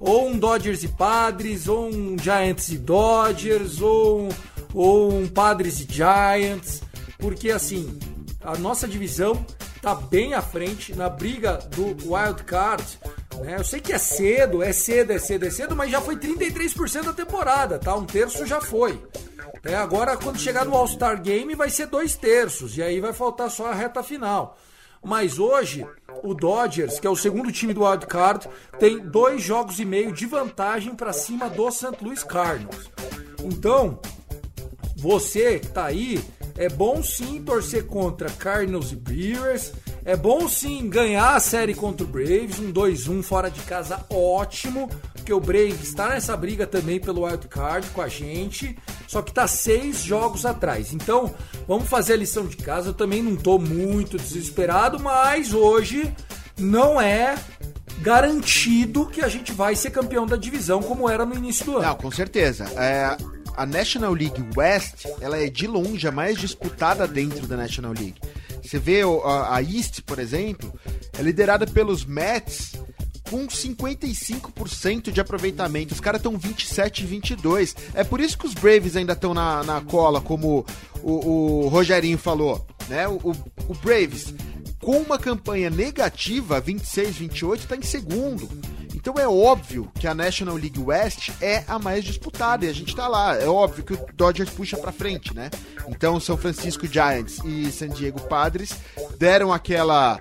Ou 0.00 0.28
um 0.28 0.38
Dodgers 0.38 0.82
e 0.82 0.88
Padres, 0.88 1.68
ou 1.68 1.88
um 1.88 2.16
Giants 2.18 2.70
e 2.70 2.78
Dodgers, 2.78 3.80
ou, 3.80 4.22
um- 4.22 4.28
ou 4.72 5.12
um 5.14 5.28
Padres 5.28 5.80
e 5.80 5.86
Giants. 5.90 6.82
Porque 7.18 7.50
assim, 7.50 7.98
a 8.42 8.56
nossa 8.56 8.88
divisão 8.88 9.44
tá 9.82 9.94
bem 9.94 10.32
à 10.34 10.40
frente 10.42 10.94
na 10.94 11.08
briga 11.10 11.58
do 11.76 11.84
Wild 12.10 12.42
Card. 12.44 12.82
Né? 13.40 13.56
Eu 13.58 13.64
sei 13.64 13.80
que 13.80 13.92
é 13.92 13.98
cedo, 13.98 14.62
é 14.62 14.72
cedo, 14.72 15.12
é 15.12 15.18
cedo, 15.18 15.46
é 15.46 15.50
cedo, 15.50 15.76
mas 15.76 15.90
já 15.90 16.00
foi 16.00 16.16
33% 16.16 17.04
da 17.04 17.12
temporada, 17.12 17.78
tá? 17.78 17.94
Um 17.94 18.04
terço 18.04 18.46
já 18.46 18.60
foi. 18.60 19.00
É, 19.64 19.74
agora, 19.74 20.16
quando 20.16 20.38
chegar 20.38 20.64
no 20.64 20.74
All-Star 20.74 21.20
Game, 21.22 21.54
vai 21.54 21.70
ser 21.70 21.86
dois 21.86 22.16
terços, 22.16 22.76
e 22.76 22.82
aí 22.82 23.00
vai 23.00 23.12
faltar 23.12 23.50
só 23.50 23.66
a 23.66 23.74
reta 23.74 24.02
final. 24.02 24.58
Mas 25.04 25.38
hoje, 25.38 25.86
o 26.22 26.32
Dodgers, 26.32 27.00
que 27.00 27.06
é 27.06 27.10
o 27.10 27.16
segundo 27.16 27.50
time 27.50 27.74
do 27.74 27.84
Wild 27.84 28.06
Card, 28.06 28.48
tem 28.78 28.98
dois 28.98 29.42
jogos 29.42 29.80
e 29.80 29.84
meio 29.84 30.12
de 30.12 30.26
vantagem 30.26 30.94
para 30.94 31.12
cima 31.12 31.48
do 31.48 31.70
St. 31.70 31.96
Louis 32.00 32.22
Cardinals. 32.22 32.90
Então, 33.42 33.98
você 34.96 35.58
que 35.58 35.68
tá 35.68 35.86
aí, 35.86 36.22
é 36.62 36.68
bom 36.68 37.02
sim 37.02 37.42
torcer 37.42 37.86
contra 37.86 38.30
Cardinals 38.30 38.92
e 38.92 38.96
Brewers. 38.96 39.72
É 40.04 40.16
bom 40.16 40.48
sim 40.48 40.88
ganhar 40.88 41.34
a 41.34 41.40
série 41.40 41.74
contra 41.74 42.04
o 42.04 42.08
Braves, 42.08 42.60
um 42.60 42.72
2-1 42.72 43.22
fora 43.22 43.50
de 43.50 43.60
casa 43.62 44.04
ótimo, 44.08 44.88
porque 45.12 45.32
o 45.32 45.40
Braves 45.40 45.82
está 45.82 46.08
nessa 46.08 46.36
briga 46.36 46.64
também 46.64 47.00
pelo 47.00 47.24
wild 47.24 47.48
card 47.48 47.88
com 47.90 48.00
a 48.00 48.06
gente, 48.06 48.76
só 49.08 49.22
que 49.22 49.32
tá 49.32 49.48
seis 49.48 50.02
jogos 50.02 50.46
atrás. 50.46 50.92
Então, 50.92 51.34
vamos 51.66 51.88
fazer 51.88 52.12
a 52.12 52.16
lição 52.16 52.46
de 52.46 52.56
casa. 52.56 52.90
Eu 52.90 52.94
também 52.94 53.22
não 53.22 53.34
tô 53.34 53.58
muito 53.58 54.16
desesperado, 54.16 55.00
mas 55.00 55.52
hoje 55.52 56.14
não 56.56 57.00
é 57.00 57.34
garantido 57.98 59.06
que 59.06 59.20
a 59.20 59.28
gente 59.28 59.50
vai 59.52 59.74
ser 59.74 59.90
campeão 59.90 60.26
da 60.26 60.36
divisão 60.36 60.80
como 60.80 61.08
era 61.08 61.26
no 61.26 61.34
início 61.34 61.64
do 61.64 61.76
ano. 61.78 61.86
Não, 61.86 61.96
com 61.96 62.10
certeza. 62.10 62.64
É, 62.76 63.16
a 63.56 63.66
National 63.66 64.12
League 64.14 64.42
West, 64.56 65.06
ela 65.20 65.38
é 65.38 65.48
de 65.48 65.66
longe 65.66 66.06
a 66.06 66.12
mais 66.12 66.38
disputada 66.38 67.06
dentro 67.06 67.46
da 67.46 67.56
National 67.56 67.92
League. 67.92 68.14
Você 68.62 68.78
vê 68.78 69.00
a 69.24 69.60
East, 69.62 70.00
por 70.02 70.18
exemplo, 70.18 70.72
é 71.18 71.22
liderada 71.22 71.66
pelos 71.66 72.04
Mets 72.04 72.72
com 73.28 73.46
55% 73.46 75.10
de 75.10 75.20
aproveitamento. 75.20 75.94
Os 75.94 76.00
caras 76.00 76.18
estão 76.20 76.36
27 76.38 77.02
e 77.02 77.06
22. 77.06 77.74
É 77.94 78.04
por 78.04 78.20
isso 78.20 78.36
que 78.38 78.46
os 78.46 78.54
Braves 78.54 78.96
ainda 78.96 79.12
estão 79.14 79.34
na, 79.34 79.62
na 79.64 79.80
cola, 79.80 80.20
como 80.20 80.64
o, 81.02 81.64
o 81.64 81.68
Rogerinho 81.68 82.18
falou. 82.18 82.64
Né? 82.88 83.06
O, 83.08 83.14
o- 83.30 83.52
o 83.68 83.74
Braves, 83.74 84.34
com 84.80 84.98
uma 84.98 85.18
campanha 85.18 85.70
negativa, 85.70 86.60
26, 86.60 87.16
28, 87.16 87.60
está 87.62 87.76
em 87.76 87.82
segundo. 87.82 88.48
Então 89.02 89.14
é 89.18 89.26
óbvio 89.26 89.90
que 89.98 90.06
a 90.06 90.14
National 90.14 90.54
League 90.54 90.78
West 90.78 91.30
é 91.40 91.64
a 91.66 91.76
mais 91.76 92.04
disputada 92.04 92.64
e 92.64 92.68
a 92.68 92.72
gente 92.72 92.94
tá 92.94 93.08
lá. 93.08 93.36
É 93.36 93.48
óbvio 93.48 93.82
que 93.82 93.94
o 93.94 94.06
Dodgers 94.14 94.50
puxa 94.50 94.76
pra 94.76 94.92
frente, 94.92 95.34
né? 95.34 95.50
Então 95.88 96.20
São 96.20 96.36
Francisco 96.36 96.86
Giants 96.86 97.40
e 97.44 97.72
San 97.72 97.88
Diego 97.88 98.20
Padres 98.28 98.72
deram 99.18 99.52
aquela 99.52 100.20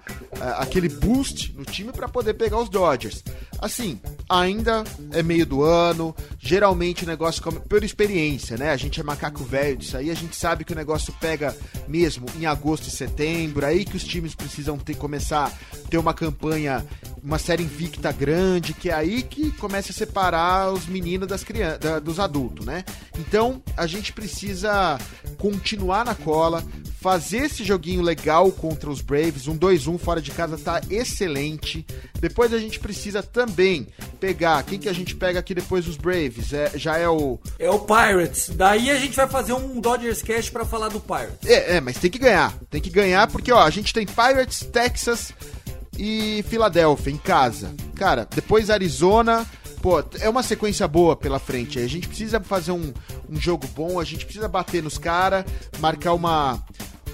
aquele 0.57 0.89
boost 0.89 1.53
no 1.55 1.63
time 1.63 1.91
pra 1.91 2.07
poder 2.07 2.34
pegar 2.34 2.57
os 2.57 2.69
Dodgers. 2.69 3.23
Assim, 3.59 4.01
ainda 4.27 4.84
é 5.11 5.21
meio 5.21 5.45
do 5.45 5.61
ano, 5.61 6.15
geralmente 6.39 7.03
o 7.03 7.07
negócio 7.07 7.43
come 7.43 7.59
por 7.59 7.84
experiência, 7.84 8.57
né? 8.57 8.71
A 8.71 8.77
gente 8.77 8.99
é 8.99 9.03
macaco 9.03 9.43
velho 9.43 9.77
disso 9.77 9.95
aí, 9.95 10.09
a 10.09 10.15
gente 10.15 10.36
sabe 10.36 10.65
que 10.65 10.73
o 10.73 10.75
negócio 10.75 11.13
pega 11.21 11.55
mesmo 11.88 12.25
em 12.39 12.47
agosto 12.47 12.88
e 12.88 12.91
setembro, 12.91 13.63
aí 13.63 13.86
que 13.86 13.95
os 13.95 14.03
times 14.03 14.34
precisam 14.34 14.79
ter 14.79 14.95
começar 14.95 15.45
a 15.45 15.89
ter 15.89 15.99
uma 15.99 16.15
campanha, 16.15 16.84
uma 17.24 17.38
série 17.38 17.63
invicta 17.63 18.11
grande, 18.11 18.74
que 18.74 18.89
é 18.89 18.93
aí 18.93 19.22
que 19.22 19.51
começa 19.51 19.91
a 19.91 19.95
separar 19.95 20.72
os 20.72 20.88
meninos 20.88 21.28
das 21.28 21.43
crianças, 21.43 21.80
da- 21.80 21.99
dos 21.99 22.19
adultos, 22.19 22.65
né? 22.65 22.84
Então, 23.19 23.61
a 23.78 23.86
gente 23.86 24.11
precisa 24.11 24.97
continuar 25.38 26.05
na 26.05 26.15
cola, 26.15 26.63
fazer 26.99 27.45
esse 27.45 27.63
joguinho 27.63 28.01
legal 28.01 28.51
contra 28.51 28.89
os 28.89 29.01
Braves, 29.01 29.47
um 29.47 29.55
2-1 29.57 29.97
fora 29.97 30.22
de 30.22 30.32
casa 30.32 30.57
tá 30.57 30.82
excelente. 30.89 31.86
Depois 32.19 32.53
a 32.53 32.59
gente 32.59 32.80
precisa 32.80 33.24
também 33.24 33.88
pegar, 34.19 34.61
quem 34.63 34.78
que 34.78 34.88
a 34.88 34.93
gente 34.93 35.15
pega 35.15 35.39
aqui 35.39 35.55
depois 35.55 35.86
dos 35.86 35.97
Braves? 35.97 36.53
É, 36.53 36.72
já 36.76 36.97
é 36.97 37.09
o 37.09 37.39
É 37.57 37.69
o 37.69 37.80
Pirates. 37.80 38.49
Daí 38.55 38.91
a 38.91 38.99
gente 38.99 39.15
vai 39.15 39.28
fazer 39.28 39.53
um 39.53 39.80
Dodgers 39.82 40.22
Cast 40.22 40.51
pra 40.51 40.63
falar 40.65 40.89
do 40.89 40.99
Pirates. 40.99 41.47
É, 41.49 41.78
é, 41.78 41.82
mas 41.82 41.97
tem 41.97 42.11
que 42.11 42.19
ganhar. 42.19 42.53
Tem 42.69 42.80
que 42.82 42.89
ganhar 42.91 43.28
porque, 43.28 43.51
ó, 43.51 43.61
a 43.61 43.69
gente 43.72 43.91
tem 43.93 44.05
Pirates, 44.05 44.59
Texas 44.72 45.34
e 46.04 46.41
Filadélfia 46.49 47.12
em 47.14 47.18
casa. 47.18 47.76
Cara, 47.95 48.28
depois 48.34 48.72
Arizona. 48.72 49.45
Pô, 49.84 50.04
é 50.20 50.28
uma 50.30 50.41
sequência 50.43 50.88
boa 50.88 51.16
pela 51.16 51.38
frente. 51.39 51.78
A 51.80 51.88
gente 51.88 52.08
precisa 52.08 52.39
fazer 52.39 52.72
um, 52.72 52.91
um 53.30 53.39
jogo 53.39 53.68
bom, 53.76 53.99
a 53.99 54.04
gente 54.04 54.26
precisa 54.26 54.47
bater 54.47 54.82
nos 54.82 54.97
caras, 54.97 55.43
marcar 55.80 56.14
uma, 56.14 56.64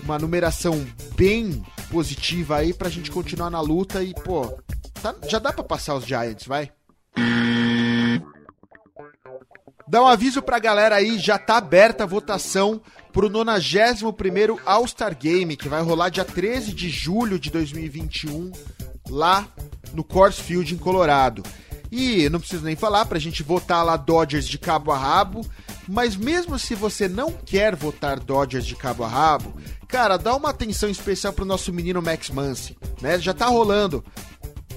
uma 0.03 0.17
numeração 0.19 0.85
bem 1.15 1.63
positiva 1.89 2.57
aí 2.57 2.73
pra 2.73 2.89
gente 2.89 3.09
continuar 3.11 3.49
na 3.49 3.61
luta 3.61 4.03
e, 4.03 4.13
pô, 4.13 4.47
tá- 5.01 5.15
já 5.29 5.39
dá 5.39 5.51
pra 5.53 5.63
passar 5.63 5.95
os 5.95 6.05
Giants, 6.05 6.45
vai? 6.45 6.69
Dá 9.87 10.03
um 10.03 10.07
aviso 10.07 10.41
pra 10.41 10.59
galera 10.59 10.95
aí, 10.95 11.17
já 11.17 11.37
tá 11.37 11.55
aberta 11.57 12.03
a 12.03 12.07
votação 12.07 12.81
pro 13.13 13.29
91º 13.29 14.59
All-Star 14.65 15.17
Game, 15.17 15.55
que 15.55 15.69
vai 15.69 15.81
rolar 15.81 16.09
dia 16.09 16.25
13 16.25 16.73
de 16.73 16.89
julho 16.89 17.39
de 17.39 17.49
2021, 17.49 18.51
lá 19.09 19.47
no 19.93 20.03
Coors 20.03 20.39
Field, 20.39 20.73
em 20.73 20.77
Colorado. 20.77 21.43
E 21.91 22.27
não 22.29 22.39
preciso 22.39 22.65
nem 22.65 22.75
falar 22.75 23.05
pra 23.05 23.19
gente 23.19 23.43
votar 23.43 23.83
lá 23.85 23.95
Dodgers 23.95 24.47
de 24.47 24.57
cabo 24.57 24.91
a 24.91 24.97
rabo, 24.97 25.45
mas 25.87 26.15
mesmo 26.17 26.59
se 26.59 26.75
você 26.75 27.07
não 27.07 27.31
quer 27.31 27.75
votar 27.75 28.19
Dodgers 28.19 28.65
de 28.65 28.75
cabo 28.75 29.03
a 29.03 29.07
rabo, 29.07 29.53
cara, 29.87 30.17
dá 30.17 30.35
uma 30.35 30.49
atenção 30.49 30.89
especial 30.89 31.31
pro 31.31 31.45
nosso 31.45 31.71
menino 31.71 32.01
Max 32.01 32.29
Muncy, 32.29 32.77
né? 33.01 33.17
Já 33.19 33.33
tá 33.33 33.45
rolando 33.45 34.03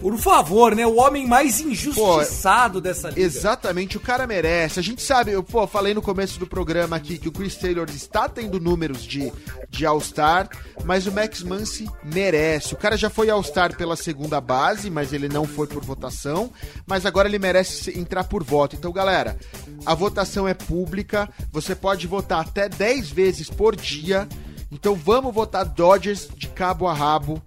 Por 0.01 0.17
favor, 0.17 0.75
né? 0.75 0.87
O 0.87 0.97
homem 0.97 1.27
mais 1.27 1.61
injustiçado 1.61 2.81
dessa 2.81 3.11
liga. 3.11 3.21
Exatamente, 3.21 3.99
o 3.99 4.01
cara 4.01 4.27
merece. 4.27 4.81
A 4.81 4.83
gente 4.83 5.03
sabe, 5.03 5.33
eu 5.33 5.43
pô, 5.43 5.67
falei 5.67 5.93
no 5.93 6.01
começo 6.01 6.39
do 6.39 6.47
programa 6.47 6.97
aqui 6.97 7.19
que 7.19 7.29
o 7.29 7.33
Chris 7.33 7.55
Taylor 7.57 7.87
está 7.91 8.27
tendo 8.27 8.59
números 8.59 9.03
de, 9.03 9.31
de 9.69 9.85
All-Star, 9.85 10.49
mas 10.85 11.07
o 11.07 11.13
Max 11.13 11.43
Muncy 11.43 11.87
merece. 12.03 12.73
O 12.73 12.79
cara 12.79 12.97
já 12.97 13.11
foi 13.11 13.29
All-Star 13.29 13.77
pela 13.77 13.95
segunda 13.95 14.41
base, 14.41 14.89
mas 14.89 15.13
ele 15.13 15.29
não 15.29 15.45
foi 15.45 15.67
por 15.67 15.85
votação, 15.85 16.51
mas 16.87 17.05
agora 17.05 17.29
ele 17.29 17.39
merece 17.39 17.99
entrar 17.99 18.25
por 18.25 18.43
voto. 18.43 18.77
Então, 18.77 18.93
galera, 18.93 19.37
a 19.85 19.95
votação 19.95 20.49
é 20.49 20.55
pública, 20.55 21.29
você 21.53 21.75
pode 21.75 22.07
votar 22.07 22.41
até 22.41 22.71
10 22.71 23.11
vezes 23.11 23.51
por 23.51 23.77
dia. 23.77 24.27
Então 24.73 24.95
vamos 24.95 25.35
votar 25.35 25.65
Dodgers 25.65 26.29
de 26.37 26.47
cabo 26.47 26.87
a 26.87 26.95
rabo 26.95 27.43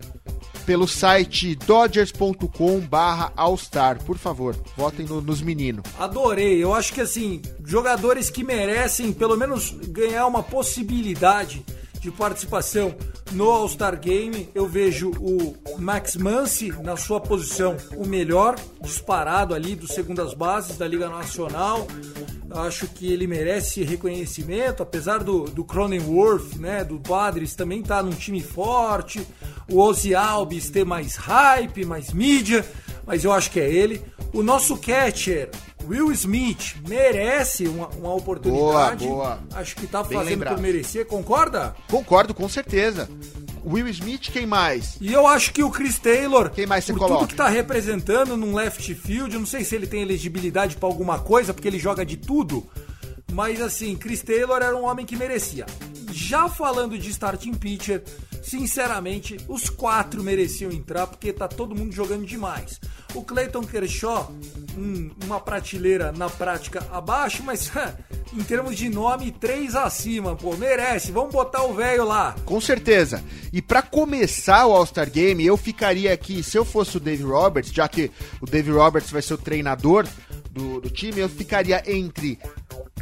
pelo 0.65 0.87
site 0.87 1.55
dodgers.com 1.55 2.79
barra 2.81 3.31
All-Star. 3.35 4.03
Por 4.03 4.17
favor, 4.17 4.55
votem 4.77 5.05
no- 5.05 5.21
nos 5.21 5.41
meninos. 5.41 5.83
Adorei. 5.99 6.63
Eu 6.63 6.73
acho 6.73 6.93
que 6.93 7.01
assim, 7.01 7.41
jogadores 7.65 8.29
que 8.29 8.43
merecem 8.43 9.11
pelo 9.13 9.35
menos 9.37 9.71
ganhar 9.89 10.25
uma 10.27 10.41
possibilidade 10.43 11.63
de 12.03 12.11
participação 12.11 12.93
no 13.31 13.49
All-Star 13.49 13.97
Game, 13.97 14.49
eu 14.53 14.67
vejo 14.67 15.11
o 15.11 15.55
Max 15.79 16.17
Muncy 16.17 16.69
na 16.83 16.97
sua 16.97 17.21
posição 17.21 17.77
o 17.95 18.05
melhor 18.05 18.55
disparado 18.81 19.55
ali 19.55 19.73
dos 19.73 19.91
segundas 19.91 20.33
bases 20.33 20.77
da 20.77 20.85
Liga 20.85 21.09
Nacional. 21.09 21.87
Acho 22.51 22.87
que 22.87 23.11
ele 23.11 23.25
merece 23.25 23.83
reconhecimento, 23.83 24.83
apesar 24.83 25.23
do, 25.23 25.45
do 25.45 25.63
Cronenworth, 25.63 26.57
né, 26.57 26.83
do 26.83 26.99
Padres 26.99 27.55
também 27.55 27.81
tá 27.81 28.03
num 28.03 28.11
time 28.11 28.41
forte, 28.41 29.25
o 29.71 29.79
Ozzy 29.79 30.13
Alves 30.13 30.69
ter 30.69 30.85
mais 30.85 31.15
hype, 31.15 31.85
mais 31.85 32.11
mídia, 32.11 32.65
mas 33.05 33.23
eu 33.23 33.31
acho 33.31 33.51
que 33.51 33.59
é 33.59 33.69
ele. 33.69 34.01
O 34.33 34.41
nosso 34.41 34.77
catcher, 34.77 35.49
Will 35.87 36.11
Smith, 36.11 36.75
merece 36.87 37.67
uma, 37.67 37.87
uma 37.89 38.13
oportunidade. 38.13 39.05
Boa, 39.05 39.37
boa. 39.37 39.39
Acho 39.59 39.75
que 39.75 39.87
tá 39.87 40.03
fazendo 40.03 40.45
por 40.45 40.59
merecer, 40.59 41.05
concorda? 41.05 41.75
Concordo, 41.89 42.33
com 42.33 42.47
certeza. 42.49 43.09
Will 43.65 43.87
Smith, 43.89 44.29
quem 44.31 44.45
mais? 44.45 44.97
E 44.99 45.13
eu 45.13 45.25
acho 45.25 45.53
que 45.53 45.63
o 45.63 45.69
Chris 45.69 45.97
Taylor, 45.97 46.49
Quem 46.49 46.65
mais 46.65 46.85
por 46.85 46.97
coloca? 46.97 47.19
tudo 47.19 47.27
que 47.29 47.35
tá 47.35 47.47
representando 47.47 48.35
num 48.35 48.53
left 48.53 48.93
field, 48.93 49.37
não 49.37 49.45
sei 49.45 49.63
se 49.63 49.73
ele 49.75 49.87
tem 49.87 50.01
elegibilidade 50.01 50.75
pra 50.75 50.87
alguma 50.87 51.19
coisa, 51.19 51.53
porque 51.53 51.67
ele 51.67 51.79
joga 51.79 52.05
de 52.05 52.17
tudo, 52.17 52.67
mas 53.31 53.61
assim, 53.61 53.95
Chris 53.95 54.21
Taylor 54.21 54.57
era 54.61 54.75
um 54.75 54.83
homem 54.85 55.05
que 55.05 55.15
merecia. 55.15 55.65
Já 56.11 56.49
falando 56.49 56.97
de 56.97 57.09
starting 57.09 57.53
pitcher, 57.53 58.03
sinceramente, 58.43 59.37
os 59.47 59.69
quatro 59.69 60.21
mereciam 60.23 60.71
entrar, 60.71 61.07
porque 61.07 61.33
tá 61.33 61.47
todo 61.47 61.73
mundo 61.75 61.91
jogando 61.91 62.25
demais. 62.25 62.79
O 63.15 63.23
Clayton 63.23 63.63
Kershaw, 63.63 64.31
um- 64.77 65.09
uma 65.25 65.39
prateleira 65.39 66.11
na 66.11 66.29
prática 66.29 66.85
abaixo, 66.91 67.41
mas 67.43 67.71
em 68.33 68.43
termos 68.43 68.75
de 68.75 68.89
nome, 68.89 69.31
três 69.31 69.75
acima, 69.75 70.35
pô, 70.35 70.55
merece. 70.57 71.11
Vamos 71.11 71.31
botar 71.31 71.63
o 71.63 71.73
velho 71.73 72.03
lá. 72.05 72.35
Com 72.45 72.59
certeza. 72.59 73.23
E 73.51 73.61
pra 73.61 73.81
começar 73.81 74.65
o 74.65 74.73
All-Star 74.73 75.09
Game, 75.09 75.45
eu 75.45 75.55
ficaria 75.57 76.11
aqui, 76.13 76.43
se 76.43 76.57
eu 76.57 76.65
fosse 76.65 76.97
o 76.97 76.99
Dave 76.99 77.23
Roberts, 77.23 77.71
já 77.71 77.87
que 77.87 78.11
o 78.41 78.45
Dave 78.45 78.71
Roberts 78.71 79.09
vai 79.11 79.21
ser 79.21 79.35
o 79.35 79.37
treinador 79.37 80.07
do, 80.51 80.81
do 80.81 80.89
time, 80.89 81.19
eu 81.19 81.29
ficaria 81.29 81.81
entre 81.85 82.37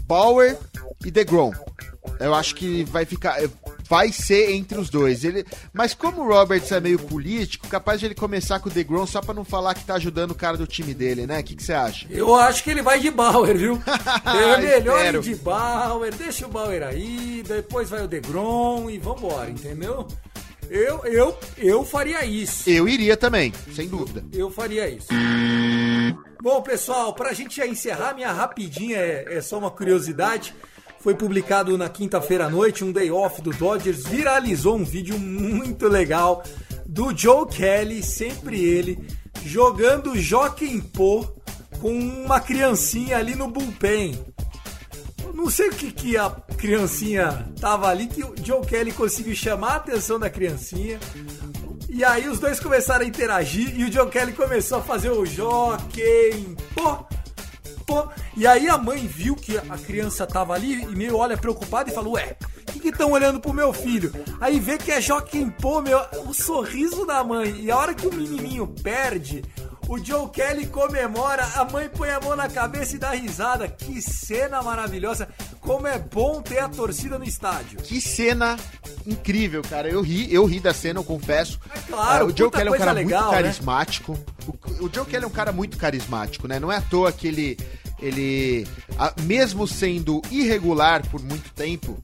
Bauer 0.05 0.57
e 1.05 1.09
DeGrom. 1.11 1.51
Eu 2.19 2.33
acho 2.35 2.55
que 2.55 2.83
vai 2.85 3.05
ficar. 3.05 3.37
Vai 3.91 4.09
ser 4.13 4.51
entre 4.53 4.79
os 4.79 4.89
dois. 4.89 5.25
Ele, 5.25 5.45
mas 5.73 5.93
como 5.93 6.21
o 6.21 6.27
Roberts 6.29 6.71
é 6.71 6.79
meio 6.79 6.97
político, 6.97 7.67
capaz 7.67 7.99
de 7.99 8.05
ele 8.05 8.15
começar 8.15 8.57
com 8.61 8.69
o 8.69 8.71
DeGrom 8.71 9.05
só 9.05 9.19
pra 9.19 9.33
não 9.33 9.43
falar 9.43 9.73
que 9.73 9.83
tá 9.83 9.95
ajudando 9.95 10.31
o 10.31 10.35
cara 10.35 10.55
do 10.55 10.65
time 10.65 10.93
dele, 10.93 11.27
né? 11.27 11.41
O 11.41 11.43
que 11.43 11.57
que 11.57 11.61
você 11.61 11.73
acha? 11.73 12.07
Eu 12.09 12.33
acho 12.33 12.63
que 12.63 12.71
ele 12.71 12.81
vai 12.81 13.01
de 13.01 13.11
Bauer, 13.11 13.57
viu? 13.57 13.83
É 14.23 14.57
melhor 14.61 15.15
ir 15.15 15.19
de 15.19 15.35
Bauer, 15.35 16.15
deixa 16.15 16.45
o 16.45 16.49
Bauer 16.49 16.83
aí, 16.83 17.43
depois 17.45 17.89
vai 17.89 18.01
o 18.01 18.07
Degrom 18.07 18.89
e 18.89 18.97
vambora, 18.97 19.49
entendeu? 19.49 20.07
Eu, 20.69 21.03
eu, 21.03 21.37
eu 21.57 21.83
faria 21.83 22.23
isso. 22.23 22.69
Eu 22.69 22.87
iria 22.87 23.17
também, 23.17 23.51
sem 23.75 23.89
dúvida. 23.89 24.23
Eu 24.31 24.49
faria 24.49 24.87
isso. 24.87 25.09
Bom, 26.41 26.61
pessoal, 26.61 27.13
pra 27.13 27.33
gente 27.33 27.57
já 27.57 27.67
encerrar, 27.67 28.13
minha 28.13 28.31
rapidinha 28.31 28.97
é, 28.97 29.25
é 29.35 29.41
só 29.41 29.57
uma 29.57 29.69
curiosidade. 29.69 30.55
Foi 31.01 31.15
publicado 31.15 31.75
na 31.79 31.89
quinta-feira 31.89 32.45
à 32.45 32.49
noite, 32.49 32.83
um 32.83 32.91
day 32.91 33.09
off 33.09 33.41
do 33.41 33.49
Dodgers, 33.49 34.05
viralizou 34.05 34.77
um 34.77 34.83
vídeo 34.83 35.17
muito 35.17 35.87
legal 35.87 36.43
do 36.85 37.15
Joe 37.17 37.47
Kelly, 37.47 38.03
sempre 38.03 38.63
ele, 38.63 38.99
jogando 39.43 40.15
Joaquim 40.15 40.79
Pô 40.79 41.25
com 41.79 41.91
uma 41.91 42.39
criancinha 42.39 43.17
ali 43.17 43.33
no 43.33 43.47
bullpen. 43.47 44.23
Não 45.33 45.49
sei 45.49 45.69
o 45.69 45.73
que, 45.73 45.91
que 45.91 46.17
a 46.17 46.29
criancinha 46.55 47.51
tava 47.59 47.87
ali, 47.87 48.05
que 48.05 48.23
o 48.23 48.35
Joe 48.43 48.63
Kelly 48.63 48.91
conseguiu 48.91 49.33
chamar 49.33 49.71
a 49.71 49.75
atenção 49.77 50.19
da 50.19 50.29
criancinha. 50.29 50.99
E 51.89 52.03
aí 52.03 52.29
os 52.29 52.39
dois 52.39 52.59
começaram 52.59 53.03
a 53.03 53.07
interagir 53.07 53.73
e 53.75 53.85
o 53.85 53.91
Joe 53.91 54.07
Kelly 54.07 54.33
começou 54.33 54.77
a 54.77 54.81
fazer 54.83 55.09
o 55.09 55.25
Joaquim. 55.25 56.55
Pô, 56.75 57.03
E 58.35 58.45
aí 58.47 58.67
a 58.69 58.77
mãe 58.77 59.05
viu 59.07 59.35
que 59.35 59.57
a 59.57 59.77
criança 59.77 60.25
tava 60.25 60.53
ali 60.53 60.81
e 60.83 60.95
meio 60.95 61.17
olha 61.17 61.37
preocupada 61.37 61.89
e 61.89 61.93
falou: 61.93 62.13
Ué, 62.13 62.35
o 62.75 62.79
que 62.79 62.89
estão 62.89 63.11
olhando 63.11 63.39
pro 63.39 63.53
meu 63.53 63.71
filho? 63.73 64.11
Aí 64.39 64.59
vê 64.59 64.77
que 64.77 64.91
é 64.91 65.01
Joaquim 65.01 65.49
Pô, 65.49 65.81
meu, 65.81 65.99
o 66.25 66.33
sorriso 66.33 67.05
da 67.05 67.23
mãe. 67.23 67.55
E 67.61 67.71
a 67.71 67.77
hora 67.77 67.93
que 67.93 68.07
o 68.07 68.13
menininho 68.13 68.67
perde, 68.67 69.43
o 69.87 69.97
Joe 69.97 70.29
Kelly 70.29 70.67
comemora, 70.67 71.43
a 71.55 71.65
mãe 71.65 71.89
põe 71.89 72.09
a 72.09 72.19
mão 72.19 72.35
na 72.35 72.49
cabeça 72.49 72.95
e 72.95 72.99
dá 72.99 73.11
risada. 73.11 73.67
Que 73.67 74.01
cena 74.01 74.61
maravilhosa! 74.61 75.27
Como 75.59 75.85
é 75.85 75.99
bom 75.99 76.41
ter 76.41 76.59
a 76.59 76.69
torcida 76.69 77.19
no 77.19 77.23
estádio. 77.25 77.77
Que 77.79 78.01
cena 78.01 78.57
incrível, 79.05 79.61
cara. 79.61 79.87
Eu 79.89 80.01
ri, 80.01 80.33
eu 80.33 80.45
ri 80.45 80.59
da 80.59 80.73
cena, 80.73 80.99
eu 80.99 81.03
confesso. 81.03 81.59
É 81.75 81.79
claro, 81.91 82.25
Ah, 82.25 82.27
o 82.27 82.35
Joe 82.35 82.49
Kelly 82.49 82.69
é 82.69 82.71
um 82.71 82.77
cara 82.77 82.91
legal, 82.93 83.21
muito 83.23 83.31
né? 83.35 83.41
carismático. 83.43 84.17
O, 84.47 84.85
o 84.85 84.89
Joe 84.93 85.05
Kelly 85.05 85.25
é 85.25 85.27
um 85.27 85.31
cara 85.31 85.51
muito 85.51 85.77
carismático, 85.77 86.47
né? 86.47 86.59
Não 86.59 86.71
é 86.71 86.77
à 86.77 86.81
toa 86.81 87.11
que 87.11 87.27
ele, 87.27 87.57
ele 88.01 88.67
mesmo 89.23 89.67
sendo 89.67 90.21
irregular 90.31 91.07
por 91.09 91.21
muito 91.21 91.51
tempo, 91.53 92.03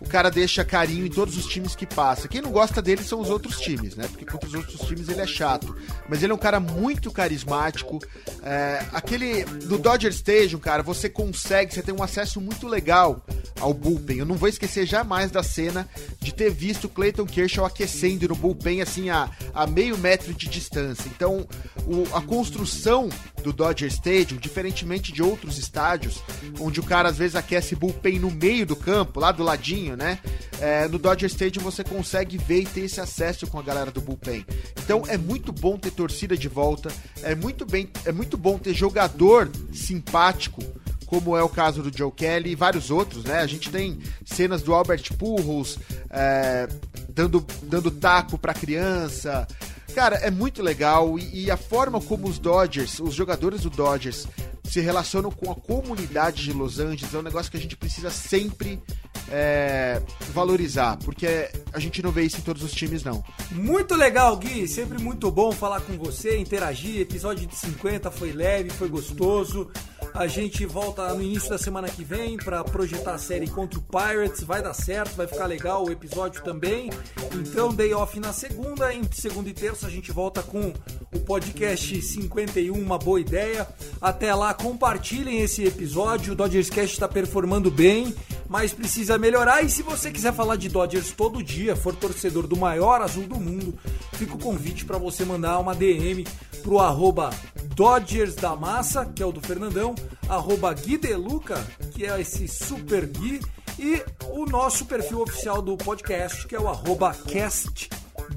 o 0.00 0.08
cara 0.08 0.30
deixa 0.30 0.64
carinho 0.64 1.06
em 1.06 1.10
todos 1.10 1.36
os 1.36 1.46
times 1.46 1.74
que 1.74 1.86
passa. 1.86 2.28
Quem 2.28 2.40
não 2.42 2.50
gosta 2.50 2.80
dele 2.82 3.02
são 3.02 3.20
os 3.20 3.30
outros 3.30 3.60
times, 3.60 3.96
né? 3.96 4.06
Porque 4.08 4.24
contra 4.24 4.48
os 4.48 4.54
outros 4.54 4.80
times 4.82 5.08
ele 5.08 5.20
é 5.20 5.26
chato. 5.26 5.74
Mas 6.08 6.22
ele 6.22 6.32
é 6.32 6.34
um 6.34 6.38
cara 6.38 6.60
muito 6.60 7.10
carismático. 7.10 7.98
É, 8.42 8.84
aquele 8.92 9.44
do 9.44 9.78
Dodger 9.78 10.10
Stadium, 10.12 10.58
cara, 10.58 10.82
você 10.82 11.08
consegue, 11.08 11.72
você 11.74 11.82
tem 11.82 11.94
um 11.94 12.02
acesso 12.02 12.40
muito 12.40 12.66
legal 12.66 13.24
ao 13.60 13.72
bullpen. 13.72 14.18
Eu 14.18 14.26
não 14.26 14.34
vou 14.36 14.48
esquecer 14.48 14.86
jamais 14.86 15.30
da 15.30 15.42
cena 15.42 15.88
de 16.20 16.32
ter 16.32 16.50
visto 16.50 16.88
Clayton 16.88 17.24
Kershaw 17.26 17.64
aquecendo 17.64 18.28
no 18.28 18.34
bullpen, 18.34 18.82
assim, 18.82 19.10
a, 19.10 19.30
a 19.54 19.66
meio 19.66 19.96
metro 19.98 20.32
de 20.34 20.48
distância. 20.48 21.08
Então, 21.14 21.46
o- 21.86 22.14
a 22.16 22.20
construção 22.20 23.08
do 23.42 23.52
Dodger 23.52 23.88
Stadium, 23.88 24.38
diferentemente 24.38 25.12
de 25.12 25.22
outros 25.22 25.58
estádios, 25.58 26.22
onde 26.58 26.80
o 26.80 26.82
cara 26.82 27.08
às 27.08 27.18
vezes 27.18 27.36
aquece 27.36 27.74
bullpen 27.74 28.18
no 28.18 28.30
meio 28.30 28.64
do 28.66 28.74
campo, 28.76 29.20
lá 29.20 29.30
do 29.32 29.42
ladinho, 29.42 29.83
né? 29.92 30.18
É, 30.60 30.88
no 30.88 30.98
Dodger 30.98 31.28
Stadium 31.28 31.62
você 31.62 31.84
consegue 31.84 32.38
ver 32.38 32.60
e 32.60 32.66
ter 32.66 32.80
esse 32.82 33.00
acesso 33.00 33.46
com 33.46 33.58
a 33.58 33.62
galera 33.62 33.90
do 33.90 34.00
bullpen. 34.00 34.44
Então 34.82 35.02
é 35.06 35.16
muito 35.16 35.52
bom 35.52 35.76
ter 35.78 35.90
torcida 35.90 36.36
de 36.36 36.48
volta, 36.48 36.90
é 37.22 37.34
muito, 37.34 37.66
bem, 37.66 37.88
é 38.04 38.12
muito 38.12 38.36
bom 38.36 38.58
ter 38.58 38.74
jogador 38.74 39.50
simpático 39.72 40.62
como 41.06 41.36
é 41.36 41.42
o 41.42 41.48
caso 41.48 41.82
do 41.82 41.96
Joe 41.96 42.10
Kelly 42.10 42.50
e 42.50 42.54
vários 42.54 42.90
outros, 42.90 43.24
né? 43.24 43.38
A 43.38 43.46
gente 43.46 43.70
tem 43.70 43.98
cenas 44.24 44.62
do 44.62 44.74
Albert 44.74 45.12
Pujols 45.16 45.78
é, 46.10 46.66
dando, 47.08 47.44
dando 47.62 47.90
taco 47.90 48.36
pra 48.36 48.52
criança. 48.52 49.46
Cara, 49.94 50.16
é 50.16 50.30
muito 50.30 50.60
legal 50.60 51.16
e, 51.18 51.44
e 51.44 51.50
a 51.50 51.56
forma 51.56 52.00
como 52.00 52.28
os 52.28 52.38
Dodgers, 52.38 52.98
os 52.98 53.14
jogadores 53.14 53.60
do 53.60 53.70
Dodgers 53.70 54.26
se 54.64 54.80
relacionam 54.80 55.30
com 55.30 55.52
a 55.52 55.54
comunidade 55.54 56.42
de 56.42 56.52
Los 56.52 56.80
Angeles 56.80 57.14
é 57.14 57.18
um 57.18 57.22
negócio 57.22 57.50
que 57.50 57.56
a 57.56 57.60
gente 57.60 57.76
precisa 57.76 58.10
sempre 58.10 58.82
é, 59.30 60.02
valorizar, 60.32 60.96
porque 60.98 61.48
a 61.72 61.78
gente 61.78 62.02
não 62.02 62.10
vê 62.10 62.24
isso 62.24 62.38
em 62.38 62.40
todos 62.40 62.62
os 62.62 62.72
times, 62.72 63.04
não. 63.04 63.22
Muito 63.52 63.94
legal, 63.94 64.36
Gui. 64.36 64.66
Sempre 64.66 65.00
muito 65.00 65.30
bom 65.30 65.52
falar 65.52 65.80
com 65.80 65.96
você, 65.96 66.38
interagir. 66.38 67.00
Episódio 67.00 67.46
de 67.46 67.54
50 67.54 68.10
foi 68.10 68.32
leve, 68.32 68.70
foi 68.70 68.88
gostoso. 68.88 69.70
A 70.14 70.28
gente 70.28 70.64
volta 70.64 71.12
no 71.12 71.20
início 71.20 71.50
da 71.50 71.58
semana 71.58 71.88
que 71.88 72.04
vem 72.04 72.36
para 72.36 72.62
projetar 72.62 73.14
a 73.14 73.18
série 73.18 73.48
contra 73.48 73.80
o 73.80 73.82
Pirates. 73.82 74.44
Vai 74.44 74.62
dar 74.62 74.72
certo, 74.72 75.16
vai 75.16 75.26
ficar 75.26 75.46
legal 75.46 75.84
o 75.84 75.90
episódio 75.90 76.40
também. 76.44 76.88
Então, 77.34 77.74
day 77.74 77.92
off 77.92 78.20
na 78.20 78.32
segunda. 78.32 78.94
Em 78.94 79.02
segunda 79.10 79.50
e 79.50 79.52
terça 79.52 79.88
a 79.88 79.90
gente 79.90 80.12
volta 80.12 80.40
com 80.40 80.72
o 81.12 81.18
podcast 81.18 82.00
51, 82.00 82.72
uma 82.72 82.96
boa 82.96 83.20
ideia. 83.20 83.66
Até 84.00 84.32
lá, 84.32 84.54
compartilhem 84.54 85.40
esse 85.40 85.64
episódio. 85.64 86.32
O 86.32 86.36
Dodgers 86.36 86.70
Cast 86.70 86.94
está 86.94 87.08
performando 87.08 87.68
bem, 87.68 88.14
mas 88.48 88.72
precisa 88.72 89.18
melhorar. 89.18 89.62
E 89.64 89.68
se 89.68 89.82
você 89.82 90.12
quiser 90.12 90.32
falar 90.32 90.54
de 90.54 90.68
Dodgers 90.68 91.10
todo 91.10 91.42
dia, 91.42 91.74
for 91.74 91.92
torcedor 91.92 92.46
do 92.46 92.56
maior 92.56 93.02
azul 93.02 93.24
do 93.24 93.40
mundo, 93.40 93.76
fica 94.12 94.36
o 94.36 94.38
convite 94.38 94.84
para 94.84 94.96
você 94.96 95.24
mandar 95.24 95.58
uma 95.58 95.74
DM 95.74 96.24
pro 96.62 96.78
arroba 96.78 97.30
Dodgers 97.74 98.36
da 98.36 98.54
Massa, 98.54 99.04
que 99.04 99.22
é 99.22 99.26
o 99.26 99.32
do 99.32 99.40
Fernandão, 99.40 99.94
arroba 100.28 100.72
Gui 100.72 100.96
Deluca, 100.96 101.56
que 101.92 102.06
é 102.06 102.20
esse 102.20 102.46
super 102.46 103.06
Gui, 103.06 103.40
e 103.78 104.02
o 104.30 104.46
nosso 104.46 104.86
perfil 104.86 105.20
oficial 105.22 105.60
do 105.60 105.76
podcast, 105.76 106.46
que 106.46 106.54
é 106.54 106.60
o 106.60 106.68
arroba 106.68 107.12
Cast 107.12 107.90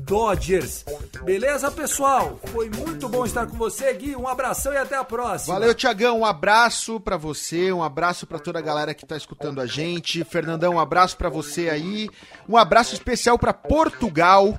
Dodgers. 0.08 0.86
Beleza, 1.24 1.70
pessoal? 1.70 2.40
Foi 2.54 2.70
muito 2.70 3.10
bom 3.10 3.26
estar 3.26 3.46
com 3.46 3.58
você, 3.58 3.94
Gui. 3.94 4.16
Um 4.16 4.26
abração 4.26 4.72
e 4.72 4.78
até 4.78 4.96
a 4.96 5.04
próxima. 5.04 5.54
Valeu, 5.54 5.76
Tiagão. 5.76 6.20
Um 6.20 6.26
abraço 6.26 6.98
pra 7.00 7.18
você, 7.18 7.74
um 7.74 7.84
abraço 7.84 8.26
pra 8.26 8.40
toda 8.40 8.58
a 8.58 8.62
galera 8.62 8.94
que 8.94 9.06
tá 9.06 9.18
escutando 9.18 9.60
a 9.60 9.66
gente. 9.66 10.24
Fernandão, 10.24 10.76
um 10.76 10.80
abraço 10.80 11.18
pra 11.18 11.28
você 11.28 11.70
aí. 11.70 12.10
Um 12.48 12.56
abraço 12.56 12.94
especial 12.94 13.38
pra 13.38 13.52
Portugal, 13.52 14.58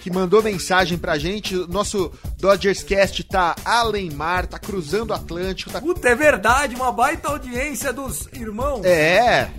que 0.00 0.10
mandou 0.10 0.42
mensagem 0.42 0.96
pra 0.96 1.18
gente. 1.18 1.54
Nosso 1.68 2.10
Dodgers 2.38 2.82
Cast 2.82 3.22
tá 3.24 3.54
além 3.66 4.10
mar, 4.10 4.46
tá 4.46 4.58
cruzando 4.58 5.10
o 5.10 5.14
Atlântico. 5.14 5.70
Tá... 5.70 5.80
Puta, 5.80 6.08
é 6.08 6.14
verdade, 6.14 6.74
uma 6.74 6.90
baita 6.90 7.28
audiência 7.28 7.92
dos 7.92 8.28
irmãos. 8.32 8.82
É. 8.86 9.50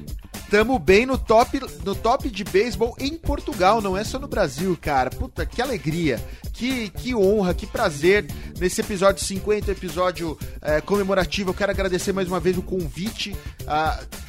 Tamo 0.49 0.79
bem 0.79 1.05
no 1.05 1.17
top, 1.17 1.59
no 1.83 1.93
top 1.93 2.29
de 2.29 2.43
beisebol 2.45 2.95
em 2.99 3.17
Portugal, 3.17 3.81
não 3.81 3.97
é 3.97 4.03
só 4.05 4.17
no 4.17 4.29
Brasil, 4.29 4.77
cara. 4.81 5.09
Puta, 5.09 5.45
que 5.45 5.61
alegria, 5.61 6.23
que, 6.53 6.87
que 6.89 7.13
honra, 7.13 7.53
que 7.53 7.67
prazer 7.67 8.25
nesse 8.57 8.79
episódio 8.79 9.21
50, 9.23 9.69
episódio 9.71 10.37
é, 10.61 10.79
comemorativo. 10.79 11.49
Eu 11.49 11.53
quero 11.53 11.71
agradecer 11.71 12.13
mais 12.13 12.29
uma 12.29 12.39
vez 12.39 12.57
o 12.57 12.61
convite 12.61 13.35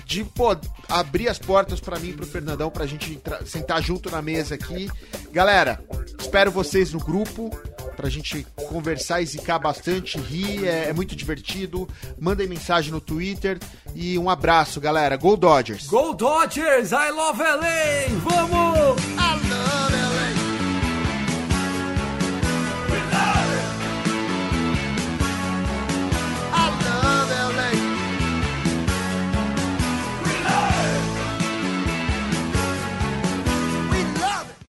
de 0.04 0.24
pô, 0.24 0.56
abrir 0.88 1.28
as 1.28 1.38
portas 1.38 1.78
para 1.78 1.98
mim 2.00 2.08
e 2.08 2.12
pro 2.14 2.26
Fernandão 2.26 2.68
pra 2.70 2.84
gente 2.86 3.12
entrar- 3.12 3.46
sentar 3.46 3.80
junto 3.80 4.10
na 4.10 4.20
mesa 4.20 4.56
aqui. 4.56 4.90
Galera, 5.32 5.80
espero 6.18 6.50
vocês 6.50 6.92
no 6.92 6.98
grupo 6.98 7.50
pra 7.96 8.08
gente 8.08 8.46
conversar 8.68 9.20
e 9.20 9.26
zicar 9.26 9.58
bastante, 9.58 10.18
rir, 10.18 10.66
é, 10.66 10.88
é 10.88 10.92
muito 10.92 11.16
divertido. 11.16 11.88
Mandem 12.18 12.46
mensagem 12.46 12.92
no 12.92 13.00
Twitter 13.00 13.58
e 13.94 14.16
um 14.18 14.30
abraço, 14.30 14.80
galera. 14.80 15.16
Go 15.16 15.36
Dodgers! 15.36 15.86
Go 15.86 16.14
Dodgers! 16.14 16.92
I 16.92 17.10
love 17.10 17.42
LA! 17.42 18.08
Vamos! 18.22 18.98